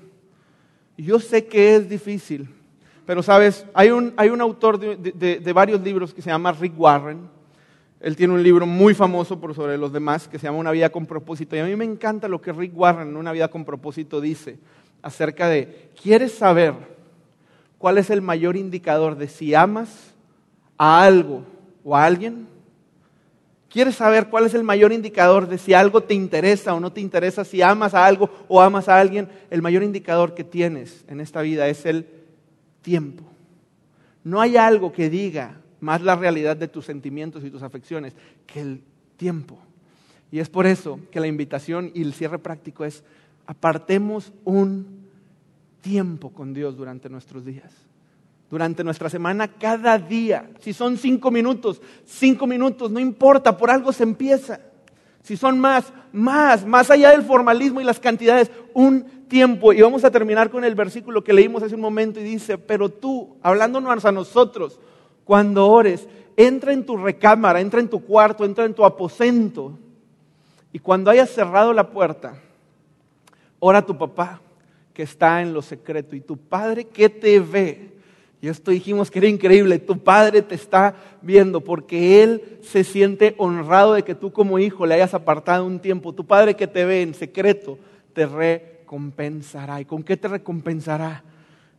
Yo 0.97 1.19
sé 1.19 1.47
que 1.47 1.77
es 1.77 1.89
difícil, 1.89 2.49
pero 3.07 3.23
sabes, 3.23 3.67
hay 3.75 3.91
un, 3.91 4.15
hay 4.17 4.29
un 4.29 4.41
autor 4.41 4.79
de, 4.79 5.53
varios 5.53 5.81
libros 5.81 6.15
que 6.15 6.23
se 6.23 6.31
llama 6.31 6.53
Rick 6.53 6.79
Warren. 6.79 7.29
Él 8.05 8.17
tiene 8.17 8.35
un 8.35 8.43
libro 8.43 8.67
muy 8.67 8.93
famoso 8.93 9.41
por 9.41 9.55
sobre 9.55 9.79
los 9.79 9.91
demás 9.91 10.29
que 10.29 10.39
se 10.39 10.47
llama 10.47 10.59
Una 10.59 10.73
vida 10.73 10.91
con 10.91 11.07
propósito. 11.07 11.57
Y 11.57 11.61
a 11.61 11.65
mí 11.65 11.75
me 11.75 11.87
encanta 11.87 12.29
lo 12.29 12.39
que 12.39 12.53
Rick 12.53 12.77
Warren 12.77 13.09
en 13.09 13.17
Una 13.17 13.33
vida 13.33 13.49
con 13.49 13.65
propósito 13.65 14.21
dice 14.21 14.59
acerca 15.01 15.49
de, 15.49 15.89
¿quieres 16.03 16.33
saber 16.35 16.75
cuál 17.79 17.97
es 17.97 18.11
el 18.11 18.21
mayor 18.21 18.59
indicador 18.59 19.17
de 19.17 19.27
si 19.27 19.55
amas 19.55 20.13
a 20.77 21.03
algo 21.03 21.45
o 21.83 21.97
a 21.97 22.05
alguien? 22.05 22.47
¿Quieres 23.71 23.95
saber 23.95 24.29
cuál 24.29 24.45
es 24.45 24.53
el 24.53 24.65
mayor 24.65 24.93
indicador 24.93 25.49
de 25.49 25.57
si 25.57 25.73
algo 25.73 26.03
te 26.03 26.13
interesa 26.13 26.75
o 26.75 26.81
no 26.81 26.93
te 26.93 27.01
interesa, 27.01 27.43
si 27.43 27.63
amas 27.63 27.95
a 27.95 28.05
algo 28.05 28.29
o 28.49 28.61
amas 28.61 28.87
a 28.91 29.01
alguien? 29.01 29.31
El 29.49 29.63
mayor 29.63 29.83
indicador 29.83 30.35
que 30.35 30.45
tienes 30.45 31.07
en 31.09 31.23
esta 31.23 31.41
vida 31.41 31.69
es 31.69 31.87
el 31.87 32.07
tiempo. 32.83 33.25
No 34.23 34.43
hay 34.43 34.59
algo 34.59 34.93
que 34.93 35.09
diga 35.09 35.57
más 35.85 36.03
la 36.03 36.17
realidad 36.17 36.57
de 36.57 36.69
tus 36.69 36.87
sentimientos 36.87 37.45
y 37.45 37.51
tus 37.51 37.63
afecciones 37.63 38.15
que 38.47 38.61
el 38.61 38.81
tiempo. 39.17 39.59
Y 40.33 40.41
es 40.41 40.49
por 40.49 40.67
eso 40.67 40.99
que 41.13 41.21
la 41.21 41.27
invitación 41.27 41.93
y 41.95 42.03
el 42.03 42.15
cierre 42.15 42.39
práctico 42.39 42.85
es 42.85 43.05
apartemos 43.47 44.33
un 44.45 45.05
tiempo 45.81 46.31
con 46.31 46.55
Dios 46.55 46.77
durante 46.77 47.09
nuestros 47.09 47.45
días 47.45 47.73
durante 48.51 48.85
nuestra 48.85 49.11
semana 49.11 49.49
cada 49.49 49.99
día. 49.99 50.49
Si 50.61 50.73
son 50.73 50.97
cinco 50.97 51.33
minutos, 51.33 51.83
cinco 52.05 52.47
minutos, 52.47 52.89
no 52.89 53.01
importa, 53.01 53.57
por 53.57 53.69
algo 53.69 53.93
se 53.93 54.05
empieza. 54.05 54.61
Si 55.23 55.37
son 55.37 55.59
más, 55.59 55.93
más, 56.13 56.65
más 56.65 56.89
allá 56.89 57.11
del 57.11 57.23
formalismo 57.23 57.81
y 57.81 57.85
las 57.85 57.99
cantidades, 57.99 58.53
un 58.73 59.27
tiempo. 59.27 59.73
Y 59.73 59.81
vamos 59.81 60.05
a 60.05 60.11
terminar 60.13 60.51
con 60.51 60.63
el 60.65 60.77
versículo 60.77 61.25
que 61.25 61.33
leímos 61.33 61.65
hace 61.65 61.75
un 61.75 61.81
momento 61.81 62.21
y 62.21 62.23
dice, 62.23 62.57
pero 62.57 62.91
tú, 62.91 63.37
hablándonos 63.43 64.05
a 64.05 64.13
nosotros, 64.13 64.79
cuando 65.25 65.69
ores, 65.69 66.07
entra 66.37 66.73
en 66.73 66.85
tu 66.85 66.97
recámara, 66.97 67.61
entra 67.61 67.81
en 67.81 67.89
tu 67.89 68.05
cuarto, 68.05 68.45
entra 68.45 68.65
en 68.65 68.75
tu 68.75 68.85
aposento. 68.85 69.79
Y 70.73 70.79
cuando 70.79 71.11
hayas 71.11 71.31
cerrado 71.31 71.73
la 71.73 71.91
puerta, 71.91 72.35
ora 73.59 73.79
a 73.79 73.87
tu 73.87 73.97
papá 73.97 74.41
que 74.93 75.03
está 75.03 75.43
en 75.43 75.53
lo 75.53 75.63
secreto 75.63 76.15
y 76.15 76.21
tu 76.21 76.37
padre 76.37 76.85
que 76.85 77.09
te 77.09 77.41
ve 77.41 77.95
y 78.45 78.49
esto 78.49 78.73
dijimos 78.73 79.11
que 79.11 79.21
era 79.21 79.29
increíble. 79.29 79.79
Tu 79.79 79.99
padre 80.01 80.43
te 80.43 80.55
está 80.55 80.95
viendo 81.23 81.63
porque 81.63 82.23
él 82.23 82.59
se 82.61 82.85
siente 82.85 83.35
honrado 83.39 83.95
de 83.95 84.03
que 84.03 84.15
tú 84.15 84.33
como 84.33 84.59
hijo 84.59 84.85
le 84.85 84.93
hayas 84.93 85.15
apartado 85.15 85.65
un 85.65 85.81
tiempo. 85.81 86.13
Tu 86.13 86.27
padre 86.27 86.55
que 86.55 86.67
te 86.67 86.85
ve 86.85 87.01
en 87.01 87.15
secreto 87.15 87.79
te 88.13 88.27
recompensará. 88.27 89.81
¿Y 89.81 89.87
con 89.87 90.03
qué 90.03 90.19
te 90.19 90.29
recompensará? 90.29 91.25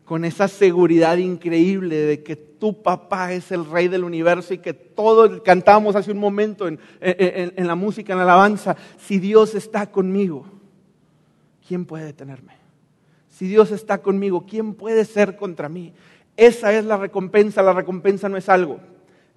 Con 0.05 0.23
esa 0.23 0.47
seguridad 0.47 1.17
increíble 1.17 1.95
de 1.95 2.23
que 2.23 2.35
tu 2.35 2.81
papá 2.81 3.33
es 3.33 3.51
el 3.51 3.65
rey 3.65 3.87
del 3.87 4.03
universo 4.03 4.53
y 4.53 4.59
que 4.59 4.73
todos 4.73 5.41
cantamos 5.41 5.95
hace 5.95 6.11
un 6.11 6.19
momento 6.19 6.67
en, 6.67 6.79
en 7.01 7.67
la 7.67 7.75
música, 7.75 8.13
en 8.13 8.19
la 8.19 8.23
alabanza. 8.23 8.77
Si 8.97 9.19
Dios 9.19 9.55
está 9.55 9.91
conmigo, 9.91 10.45
¿quién 11.67 11.85
puede 11.85 12.05
detenerme? 12.05 12.53
Si 13.29 13.47
Dios 13.47 13.71
está 13.71 13.97
conmigo, 13.97 14.45
¿quién 14.45 14.75
puede 14.75 15.03
ser 15.03 15.35
contra 15.35 15.67
mí? 15.67 15.91
Esa 16.37 16.71
es 16.73 16.85
la 16.85 16.97
recompensa. 16.97 17.61
La 17.61 17.73
recompensa 17.73 18.29
no 18.29 18.37
es 18.37 18.47
algo. 18.47 18.79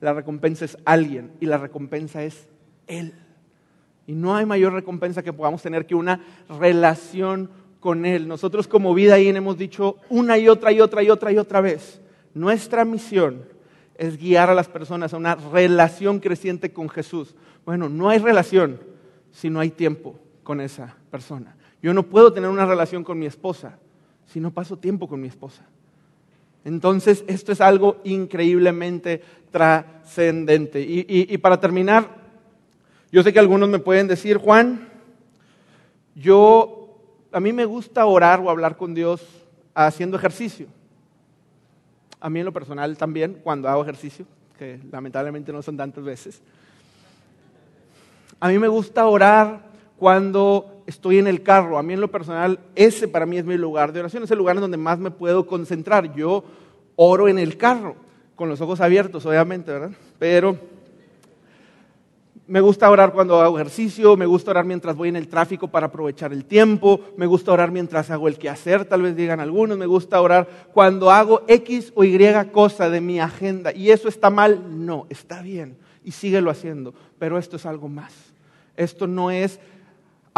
La 0.00 0.12
recompensa 0.12 0.64
es 0.64 0.76
alguien 0.84 1.32
y 1.40 1.46
la 1.46 1.58
recompensa 1.58 2.22
es 2.22 2.46
Él. 2.86 3.14
Y 4.06 4.12
no 4.14 4.36
hay 4.36 4.46
mayor 4.46 4.72
recompensa 4.72 5.22
que 5.22 5.32
podamos 5.32 5.62
tener 5.62 5.86
que 5.86 5.94
una 5.94 6.20
relación 6.48 7.50
con 7.80 8.06
Él. 8.06 8.28
Nosotros 8.28 8.68
como 8.68 8.94
vida 8.94 9.14
ahí 9.14 9.28
hemos 9.28 9.58
dicho 9.58 9.96
una 10.08 10.38
y 10.38 10.48
otra 10.48 10.72
y 10.72 10.80
otra 10.80 11.02
y 11.02 11.10
otra 11.10 11.32
y 11.32 11.38
otra 11.38 11.60
vez. 11.60 12.00
Nuestra 12.34 12.84
misión 12.84 13.42
es 13.96 14.16
guiar 14.16 14.50
a 14.50 14.54
las 14.54 14.68
personas 14.68 15.12
a 15.12 15.16
una 15.16 15.34
relación 15.34 16.20
creciente 16.20 16.72
con 16.72 16.88
Jesús. 16.88 17.34
Bueno, 17.64 17.88
no 17.88 18.08
hay 18.08 18.18
relación 18.18 18.80
si 19.32 19.50
no 19.50 19.60
hay 19.60 19.70
tiempo 19.70 20.18
con 20.42 20.60
esa 20.60 20.96
persona. 21.10 21.56
Yo 21.82 21.92
no 21.92 22.04
puedo 22.04 22.32
tener 22.32 22.50
una 22.50 22.66
relación 22.66 23.04
con 23.04 23.18
mi 23.18 23.26
esposa 23.26 23.78
si 24.26 24.40
no 24.40 24.50
paso 24.50 24.76
tiempo 24.76 25.08
con 25.08 25.20
mi 25.20 25.28
esposa. 25.28 25.64
Entonces, 26.64 27.24
esto 27.28 27.52
es 27.52 27.60
algo 27.60 27.96
increíblemente 28.04 29.22
trascendente. 29.50 30.80
Y, 30.80 31.38
para 31.38 31.60
terminar, 31.60 32.08
yo 33.10 33.22
sé 33.22 33.32
que 33.32 33.38
algunos 33.38 33.68
me 33.68 33.78
pueden 33.78 34.06
decir, 34.06 34.36
Juan, 34.36 34.88
yo, 36.14 36.77
a 37.32 37.40
mí 37.40 37.52
me 37.52 37.64
gusta 37.64 38.06
orar 38.06 38.40
o 38.40 38.50
hablar 38.50 38.76
con 38.76 38.94
Dios 38.94 39.26
haciendo 39.74 40.16
ejercicio. 40.16 40.66
A 42.20 42.30
mí 42.30 42.40
en 42.40 42.46
lo 42.46 42.52
personal 42.52 42.96
también, 42.96 43.40
cuando 43.42 43.68
hago 43.68 43.82
ejercicio, 43.82 44.26
que 44.58 44.80
lamentablemente 44.90 45.52
no 45.52 45.62
son 45.62 45.76
tantas 45.76 46.02
veces. 46.02 46.42
A 48.40 48.48
mí 48.48 48.58
me 48.58 48.68
gusta 48.68 49.06
orar 49.06 49.60
cuando 49.96 50.82
estoy 50.86 51.18
en 51.18 51.26
el 51.26 51.42
carro. 51.42 51.78
A 51.78 51.82
mí 51.82 51.92
en 51.92 52.00
lo 52.00 52.10
personal, 52.10 52.58
ese 52.74 53.08
para 53.08 53.26
mí 53.26 53.38
es 53.38 53.44
mi 53.44 53.56
lugar 53.56 53.92
de 53.92 54.00
oración, 54.00 54.22
es 54.22 54.30
el 54.30 54.38
lugar 54.38 54.56
en 54.56 54.62
donde 54.62 54.76
más 54.76 54.98
me 54.98 55.10
puedo 55.10 55.46
concentrar. 55.46 56.14
Yo 56.14 56.44
oro 56.96 57.28
en 57.28 57.38
el 57.38 57.56
carro, 57.56 57.94
con 58.34 58.48
los 58.48 58.60
ojos 58.60 58.80
abiertos, 58.80 59.26
obviamente, 59.26 59.70
¿verdad? 59.70 59.90
Pero 60.18 60.58
me 62.48 62.60
gusta 62.60 62.90
orar 62.90 63.12
cuando 63.12 63.40
hago 63.40 63.58
ejercicio, 63.58 64.16
me 64.16 64.26
gusta 64.26 64.50
orar 64.50 64.64
mientras 64.64 64.96
voy 64.96 65.10
en 65.10 65.16
el 65.16 65.28
tráfico 65.28 65.68
para 65.68 65.86
aprovechar 65.86 66.32
el 66.32 66.44
tiempo, 66.44 67.00
me 67.16 67.26
gusta 67.26 67.52
orar 67.52 67.70
mientras 67.70 68.10
hago 68.10 68.26
el 68.26 68.38
quehacer, 68.38 68.84
tal 68.84 69.02
vez 69.02 69.14
digan 69.14 69.38
algunos, 69.38 69.78
me 69.78 69.86
gusta 69.86 70.20
orar 70.20 70.48
cuando 70.72 71.10
hago 71.10 71.42
X 71.46 71.92
o 71.94 72.02
Y 72.02 72.18
cosa 72.50 72.90
de 72.90 73.00
mi 73.00 73.20
agenda. 73.20 73.72
¿Y 73.72 73.90
eso 73.90 74.08
está 74.08 74.30
mal? 74.30 74.84
No, 74.84 75.06
está 75.10 75.42
bien 75.42 75.76
y 76.02 76.10
síguelo 76.10 76.50
haciendo, 76.50 76.94
pero 77.18 77.38
esto 77.38 77.56
es 77.56 77.66
algo 77.66 77.88
más. 77.88 78.12
Esto 78.76 79.06
no 79.06 79.30
es 79.30 79.60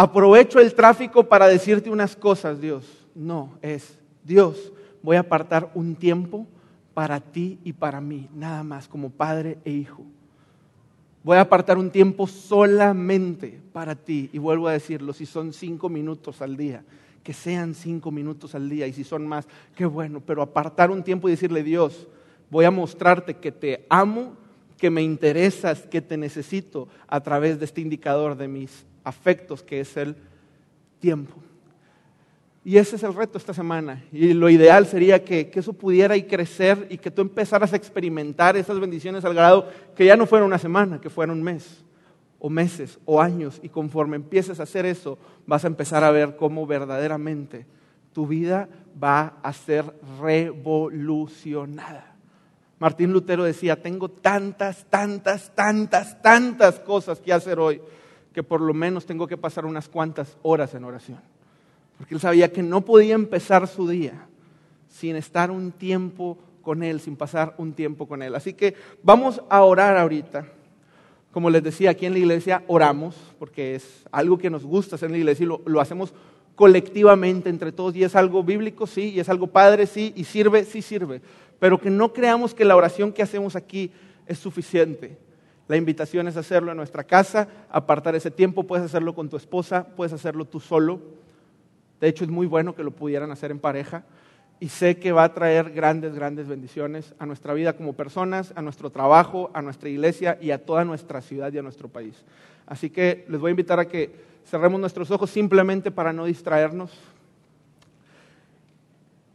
Aprovecho 0.01 0.61
el 0.61 0.73
tráfico 0.73 1.25
para 1.25 1.47
decirte 1.47 1.91
unas 1.91 2.17
cosas, 2.17 2.59
Dios. 2.59 2.87
No, 3.15 3.59
es 3.61 3.99
Dios, 4.25 4.73
voy 5.03 5.17
a 5.17 5.21
apartar 5.21 5.71
un 5.75 5.95
tiempo 5.95 6.47
para 6.95 7.21
ti 7.21 7.59
y 7.65 7.75
para 7.75 8.01
mí, 8.01 8.27
nada 8.35 8.63
más, 8.63 8.89
como 8.89 9.11
padre 9.11 9.59
e 9.63 9.73
hijo. 9.73 10.07
Voy 11.23 11.37
a 11.37 11.43
apartar 11.43 11.77
un 11.77 11.91
tiempo 11.91 12.27
solamente 12.27 13.61
para 13.73 13.95
ti. 13.95 14.31
Y 14.33 14.39
vuelvo 14.39 14.69
a 14.69 14.73
decirlo, 14.73 15.13
si 15.13 15.27
son 15.27 15.53
cinco 15.53 15.89
minutos 15.89 16.41
al 16.41 16.57
día, 16.57 16.83
que 17.23 17.33
sean 17.33 17.75
cinco 17.75 18.11
minutos 18.11 18.55
al 18.55 18.71
día. 18.71 18.87
Y 18.87 18.93
si 18.93 19.05
son 19.05 19.27
más, 19.27 19.47
qué 19.75 19.85
bueno. 19.85 20.21
Pero 20.21 20.43
apartar 20.43 20.91
un 20.91 21.03
tiempo 21.03 21.29
y 21.29 21.33
decirle, 21.33 21.63
Dios, 21.63 22.09
voy 22.49 22.65
a 22.65 22.71
mostrarte 22.71 23.35
que 23.35 23.53
te 23.53 23.87
amo, 23.91 24.35
que 24.79 24.89
me 24.89 25.03
interesas, 25.03 25.83
que 25.83 26.01
te 26.01 26.17
necesito 26.17 26.89
a 27.07 27.21
través 27.21 27.59
de 27.59 27.67
este 27.67 27.83
indicador 27.83 28.37
de 28.37 28.49
mis 28.49 28.87
afectos, 29.05 29.63
que 29.63 29.81
es 29.81 29.97
el 29.97 30.17
tiempo. 31.01 31.37
Y 32.63 32.77
ese 32.77 32.97
es 32.97 33.03
el 33.03 33.15
reto 33.15 33.39
esta 33.39 33.55
semana. 33.55 34.05
Y 34.13 34.35
lo 34.35 34.51
ideal 34.51 34.87
sería 34.87 35.25
que, 35.25 35.51
eso 35.55 35.73
pudiera 35.73 36.17
y 36.17 36.25
crecer 36.25 36.87
y 36.91 36.99
que 36.99 37.11
tú 37.11 37.23
empezaras 37.23 37.73
a 37.73 37.77
experimentar 37.77 38.57
esas 38.57 38.79
bendiciones 38.79 39.25
al 39.25 39.35
grado 39.35 39.69
que 39.97 40.05
ya 40.05 40.17
no 40.17 40.27
fuera 40.27 40.45
una 40.45 40.59
semana, 40.59 41.01
que 41.01 41.09
fuera 41.09 41.33
un 41.33 41.43
mes, 41.43 41.83
o 42.39 42.51
meses, 42.51 42.99
o 43.07 43.21
años. 43.21 43.59
Y 43.63 43.71
conforme 43.71 44.17
empieces 44.17 44.61
a 44.61 44.65
hacer 44.65 44.85
eso, 44.85 45.19
vas 45.47 45.65
a 45.65 45.69
empezar 45.69 46.05
a 46.05 46.11
ver 46.11 46.37
cómo 46.37 46.67
verdaderamente 46.67 47.67
tu 48.13 48.27
vida 48.27 48.69
va 49.03 49.39
a 49.43 49.53
ser 49.55 49.85
revolucionada. 50.21 52.15
Martín 52.79 53.13
Lutero 53.13 53.45
decía, 53.45 53.81
tengo 53.81 54.11
tantas, 54.11 54.85
tantas, 54.87 55.55
tantas, 55.55 56.21
tantas 56.21 56.81
cosas 56.81 57.21
que 57.21 57.33
hacer 57.33 57.59
hoy, 57.59 57.81
que 58.35 58.43
por 58.43 58.61
lo 58.61 58.75
menos 58.75 59.07
tengo 59.07 59.27
que 59.27 59.37
pasar 59.37 59.65
unas 59.65 59.89
cuantas 59.89 60.37
horas 60.43 60.75
en 60.75 60.85
oración 60.85 61.19
porque 62.01 62.15
él 62.15 62.21
sabía 62.21 62.51
que 62.51 62.63
no 62.63 62.81
podía 62.81 63.15
empezar 63.15 63.69
su 63.69 63.87
día 63.87 64.27
sin 64.89 65.17
estar 65.17 65.51
un 65.51 65.71
tiempo 65.71 66.39
con 66.63 66.83
Él, 66.83 66.99
sin 66.99 67.15
pasar 67.15 67.55
un 67.59 67.75
tiempo 67.75 68.09
con 68.09 68.23
Él. 68.23 68.35
Así 68.35 68.55
que 68.55 68.75
vamos 69.03 69.43
a 69.51 69.63
orar 69.65 69.99
ahorita. 69.99 70.47
Como 71.31 71.51
les 71.51 71.63
decía, 71.63 71.91
aquí 71.91 72.07
en 72.07 72.15
la 72.15 72.21
iglesia 72.21 72.65
oramos, 72.69 73.17
porque 73.39 73.75
es 73.75 74.07
algo 74.11 74.39
que 74.39 74.49
nos 74.49 74.65
gusta 74.65 74.97
hacer 74.97 75.09
en 75.09 75.13
la 75.13 75.19
iglesia 75.19 75.45
y 75.45 75.47
lo, 75.49 75.61
lo 75.67 75.79
hacemos 75.79 76.15
colectivamente 76.55 77.51
entre 77.51 77.71
todos 77.71 77.95
y 77.95 78.03
es 78.03 78.17
algo 78.17 78.43
bíblico, 78.43 78.87
sí, 78.87 79.11
y 79.11 79.21
es 79.21 79.29
algo 79.29 79.49
padre, 79.49 79.87
sí, 79.87 80.15
y 80.17 80.25
sirve, 80.25 80.65
sí 80.65 80.81
sirve. 80.81 81.21
Pero 81.59 81.79
que 81.79 81.91
no 81.91 82.15
creamos 82.15 82.55
que 82.55 82.65
la 82.65 82.77
oración 82.77 83.13
que 83.13 83.23
hacemos 83.23 83.57
aquí 83.57 83.93
es 84.27 84.39
suficiente. 84.39 85.19
La 85.69 85.77
invitación 85.77 86.29
es 86.29 86.39
hacerlo 86.39 86.71
en 86.71 86.79
nuestra 86.79 87.05
casa, 87.05 87.47
apartar 87.69 88.15
ese 88.15 88.31
tiempo, 88.31 88.63
puedes 88.63 88.87
hacerlo 88.87 89.15
con 89.15 89.29
tu 89.29 89.37
esposa, 89.37 89.87
puedes 89.95 90.15
hacerlo 90.15 90.47
tú 90.47 90.61
solo. 90.61 91.20
De 92.01 92.09
hecho, 92.09 92.25
es 92.25 92.31
muy 92.31 92.47
bueno 92.47 92.75
que 92.75 92.83
lo 92.83 92.91
pudieran 92.91 93.31
hacer 93.31 93.51
en 93.51 93.59
pareja 93.59 94.05
y 94.61 94.69
sé 94.69 94.99
que 94.99 95.13
va 95.13 95.25
a 95.25 95.35
traer 95.35 95.71
grandes, 95.71 96.15
grandes 96.15 96.47
bendiciones 96.47 97.15
a 97.19 97.27
nuestra 97.27 97.55
vida 97.55 97.73
como 97.73 97.95
personas, 97.95 98.53
a 98.57 98.63
nuestro 98.63 98.91
trabajo, 98.91 99.51
a 99.55 99.63
nuestra 99.63 99.89
iglesia 99.89 100.39
y 100.41 100.51
a 100.51 100.65
toda 100.65 100.85
nuestra 100.85 101.23
ciudad 101.23 101.53
y 101.53 101.59
a 101.59 101.63
nuestro 101.63 101.89
país. 101.89 102.15
Así 102.67 102.91
que 102.91 103.25
les 103.29 103.41
voy 103.41 103.49
a 103.49 103.53
invitar 103.53 103.81
a 103.81 103.89
que 103.89 104.11
cerremos 104.47 104.81
nuestros 104.81 105.11
ojos 105.11 105.31
simplemente 105.31 105.91
para 105.91 106.13
no 106.13 106.27
distraernos. 106.27 106.91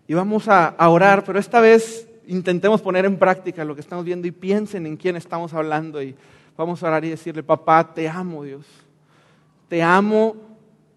Y 0.08 0.14
vamos 0.14 0.48
a, 0.48 0.76
orar, 0.88 1.24
pero 1.24 1.40
esta 1.40 1.60
vez 1.60 2.08
intentemos 2.28 2.82
poner 2.82 3.06
en 3.06 3.18
práctica 3.18 3.66
lo 3.66 3.74
que 3.74 3.82
estamos 3.82 4.06
viendo 4.06 4.28
y 4.28 4.32
piensen 4.32 4.86
en 4.86 4.96
quién 4.96 5.16
estamos 5.16 5.54
hablando 5.54 6.02
y 6.02 6.16
vamos 6.56 6.84
a 6.84 6.88
orar 6.88 7.04
y 7.04 7.10
decirle, 7.10 7.42
papá, 7.42 7.94
te 7.94 8.08
amo 8.08 8.44
Dios. 8.44 8.66
Te 9.68 9.82
amo 9.82 10.36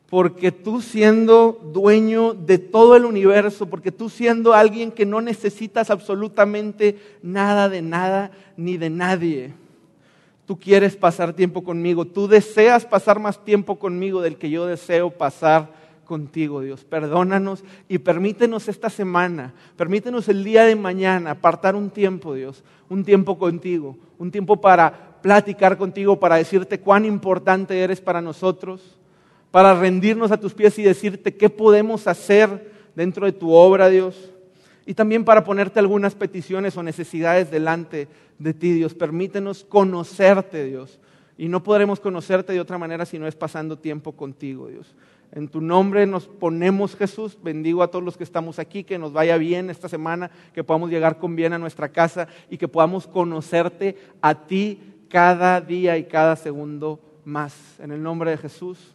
porque 0.08 0.52
tú 0.52 0.80
siendo 0.80 1.60
dueño 1.72 2.32
de 2.32 2.56
todo 2.58 2.96
el 2.96 3.04
universo, 3.04 3.66
porque 3.66 3.92
tú 3.92 4.08
siendo 4.08 4.54
alguien 4.54 4.90
que 4.90 5.04
no 5.04 5.20
necesitas 5.20 5.90
absolutamente 5.90 6.98
nada 7.22 7.68
de 7.68 7.82
nada 7.82 8.30
ni 8.56 8.78
de 8.78 8.88
nadie, 8.88 9.52
tú 10.46 10.58
quieres 10.58 10.96
pasar 10.96 11.34
tiempo 11.34 11.62
conmigo, 11.62 12.06
tú 12.06 12.26
deseas 12.26 12.86
pasar 12.86 13.20
más 13.20 13.44
tiempo 13.44 13.78
conmigo 13.78 14.22
del 14.22 14.36
que 14.36 14.48
yo 14.48 14.64
deseo 14.64 15.10
pasar 15.10 15.70
contigo, 16.06 16.62
Dios. 16.62 16.84
Perdónanos 16.84 17.62
y 17.86 17.98
permítenos 17.98 18.66
esta 18.68 18.88
semana, 18.88 19.52
permítenos 19.76 20.26
el 20.30 20.42
día 20.42 20.64
de 20.64 20.74
mañana 20.74 21.32
apartar 21.32 21.76
un 21.76 21.90
tiempo, 21.90 22.32
Dios, 22.32 22.64
un 22.88 23.04
tiempo 23.04 23.38
contigo, 23.38 23.94
un 24.18 24.30
tiempo 24.30 24.58
para 24.58 25.18
platicar 25.20 25.76
contigo, 25.76 26.18
para 26.18 26.36
decirte 26.36 26.80
cuán 26.80 27.04
importante 27.04 27.78
eres 27.78 28.00
para 28.00 28.22
nosotros 28.22 28.98
para 29.50 29.78
rendirnos 29.78 30.30
a 30.30 30.40
tus 30.40 30.54
pies 30.54 30.78
y 30.78 30.82
decirte 30.82 31.34
qué 31.34 31.48
podemos 31.48 32.06
hacer 32.06 32.72
dentro 32.94 33.26
de 33.26 33.32
tu 33.32 33.52
obra, 33.52 33.88
Dios. 33.88 34.32
Y 34.86 34.94
también 34.94 35.24
para 35.24 35.44
ponerte 35.44 35.78
algunas 35.78 36.14
peticiones 36.14 36.76
o 36.76 36.82
necesidades 36.82 37.50
delante 37.50 38.08
de 38.38 38.54
ti, 38.54 38.72
Dios. 38.72 38.94
Permítenos 38.94 39.64
conocerte, 39.64 40.64
Dios. 40.64 40.98
Y 41.36 41.48
no 41.48 41.62
podremos 41.62 42.00
conocerte 42.00 42.52
de 42.52 42.60
otra 42.60 42.78
manera 42.78 43.04
si 43.04 43.18
no 43.18 43.26
es 43.26 43.36
pasando 43.36 43.78
tiempo 43.78 44.12
contigo, 44.12 44.68
Dios. 44.68 44.94
En 45.30 45.48
tu 45.48 45.60
nombre 45.60 46.06
nos 46.06 46.26
ponemos, 46.26 46.96
Jesús. 46.96 47.38
Bendigo 47.42 47.82
a 47.82 47.90
todos 47.90 48.04
los 48.04 48.16
que 48.16 48.24
estamos 48.24 48.58
aquí, 48.58 48.82
que 48.82 48.98
nos 48.98 49.12
vaya 49.12 49.36
bien 49.36 49.68
esta 49.68 49.88
semana, 49.88 50.30
que 50.54 50.64
podamos 50.64 50.90
llegar 50.90 51.18
con 51.18 51.36
bien 51.36 51.52
a 51.52 51.58
nuestra 51.58 51.90
casa 51.90 52.26
y 52.48 52.56
que 52.56 52.66
podamos 52.66 53.06
conocerte 53.06 53.96
a 54.22 54.46
ti 54.46 54.80
cada 55.08 55.60
día 55.60 55.98
y 55.98 56.04
cada 56.04 56.34
segundo 56.34 56.98
más. 57.24 57.78
En 57.78 57.92
el 57.92 58.02
nombre 58.02 58.30
de 58.30 58.38
Jesús. 58.38 58.94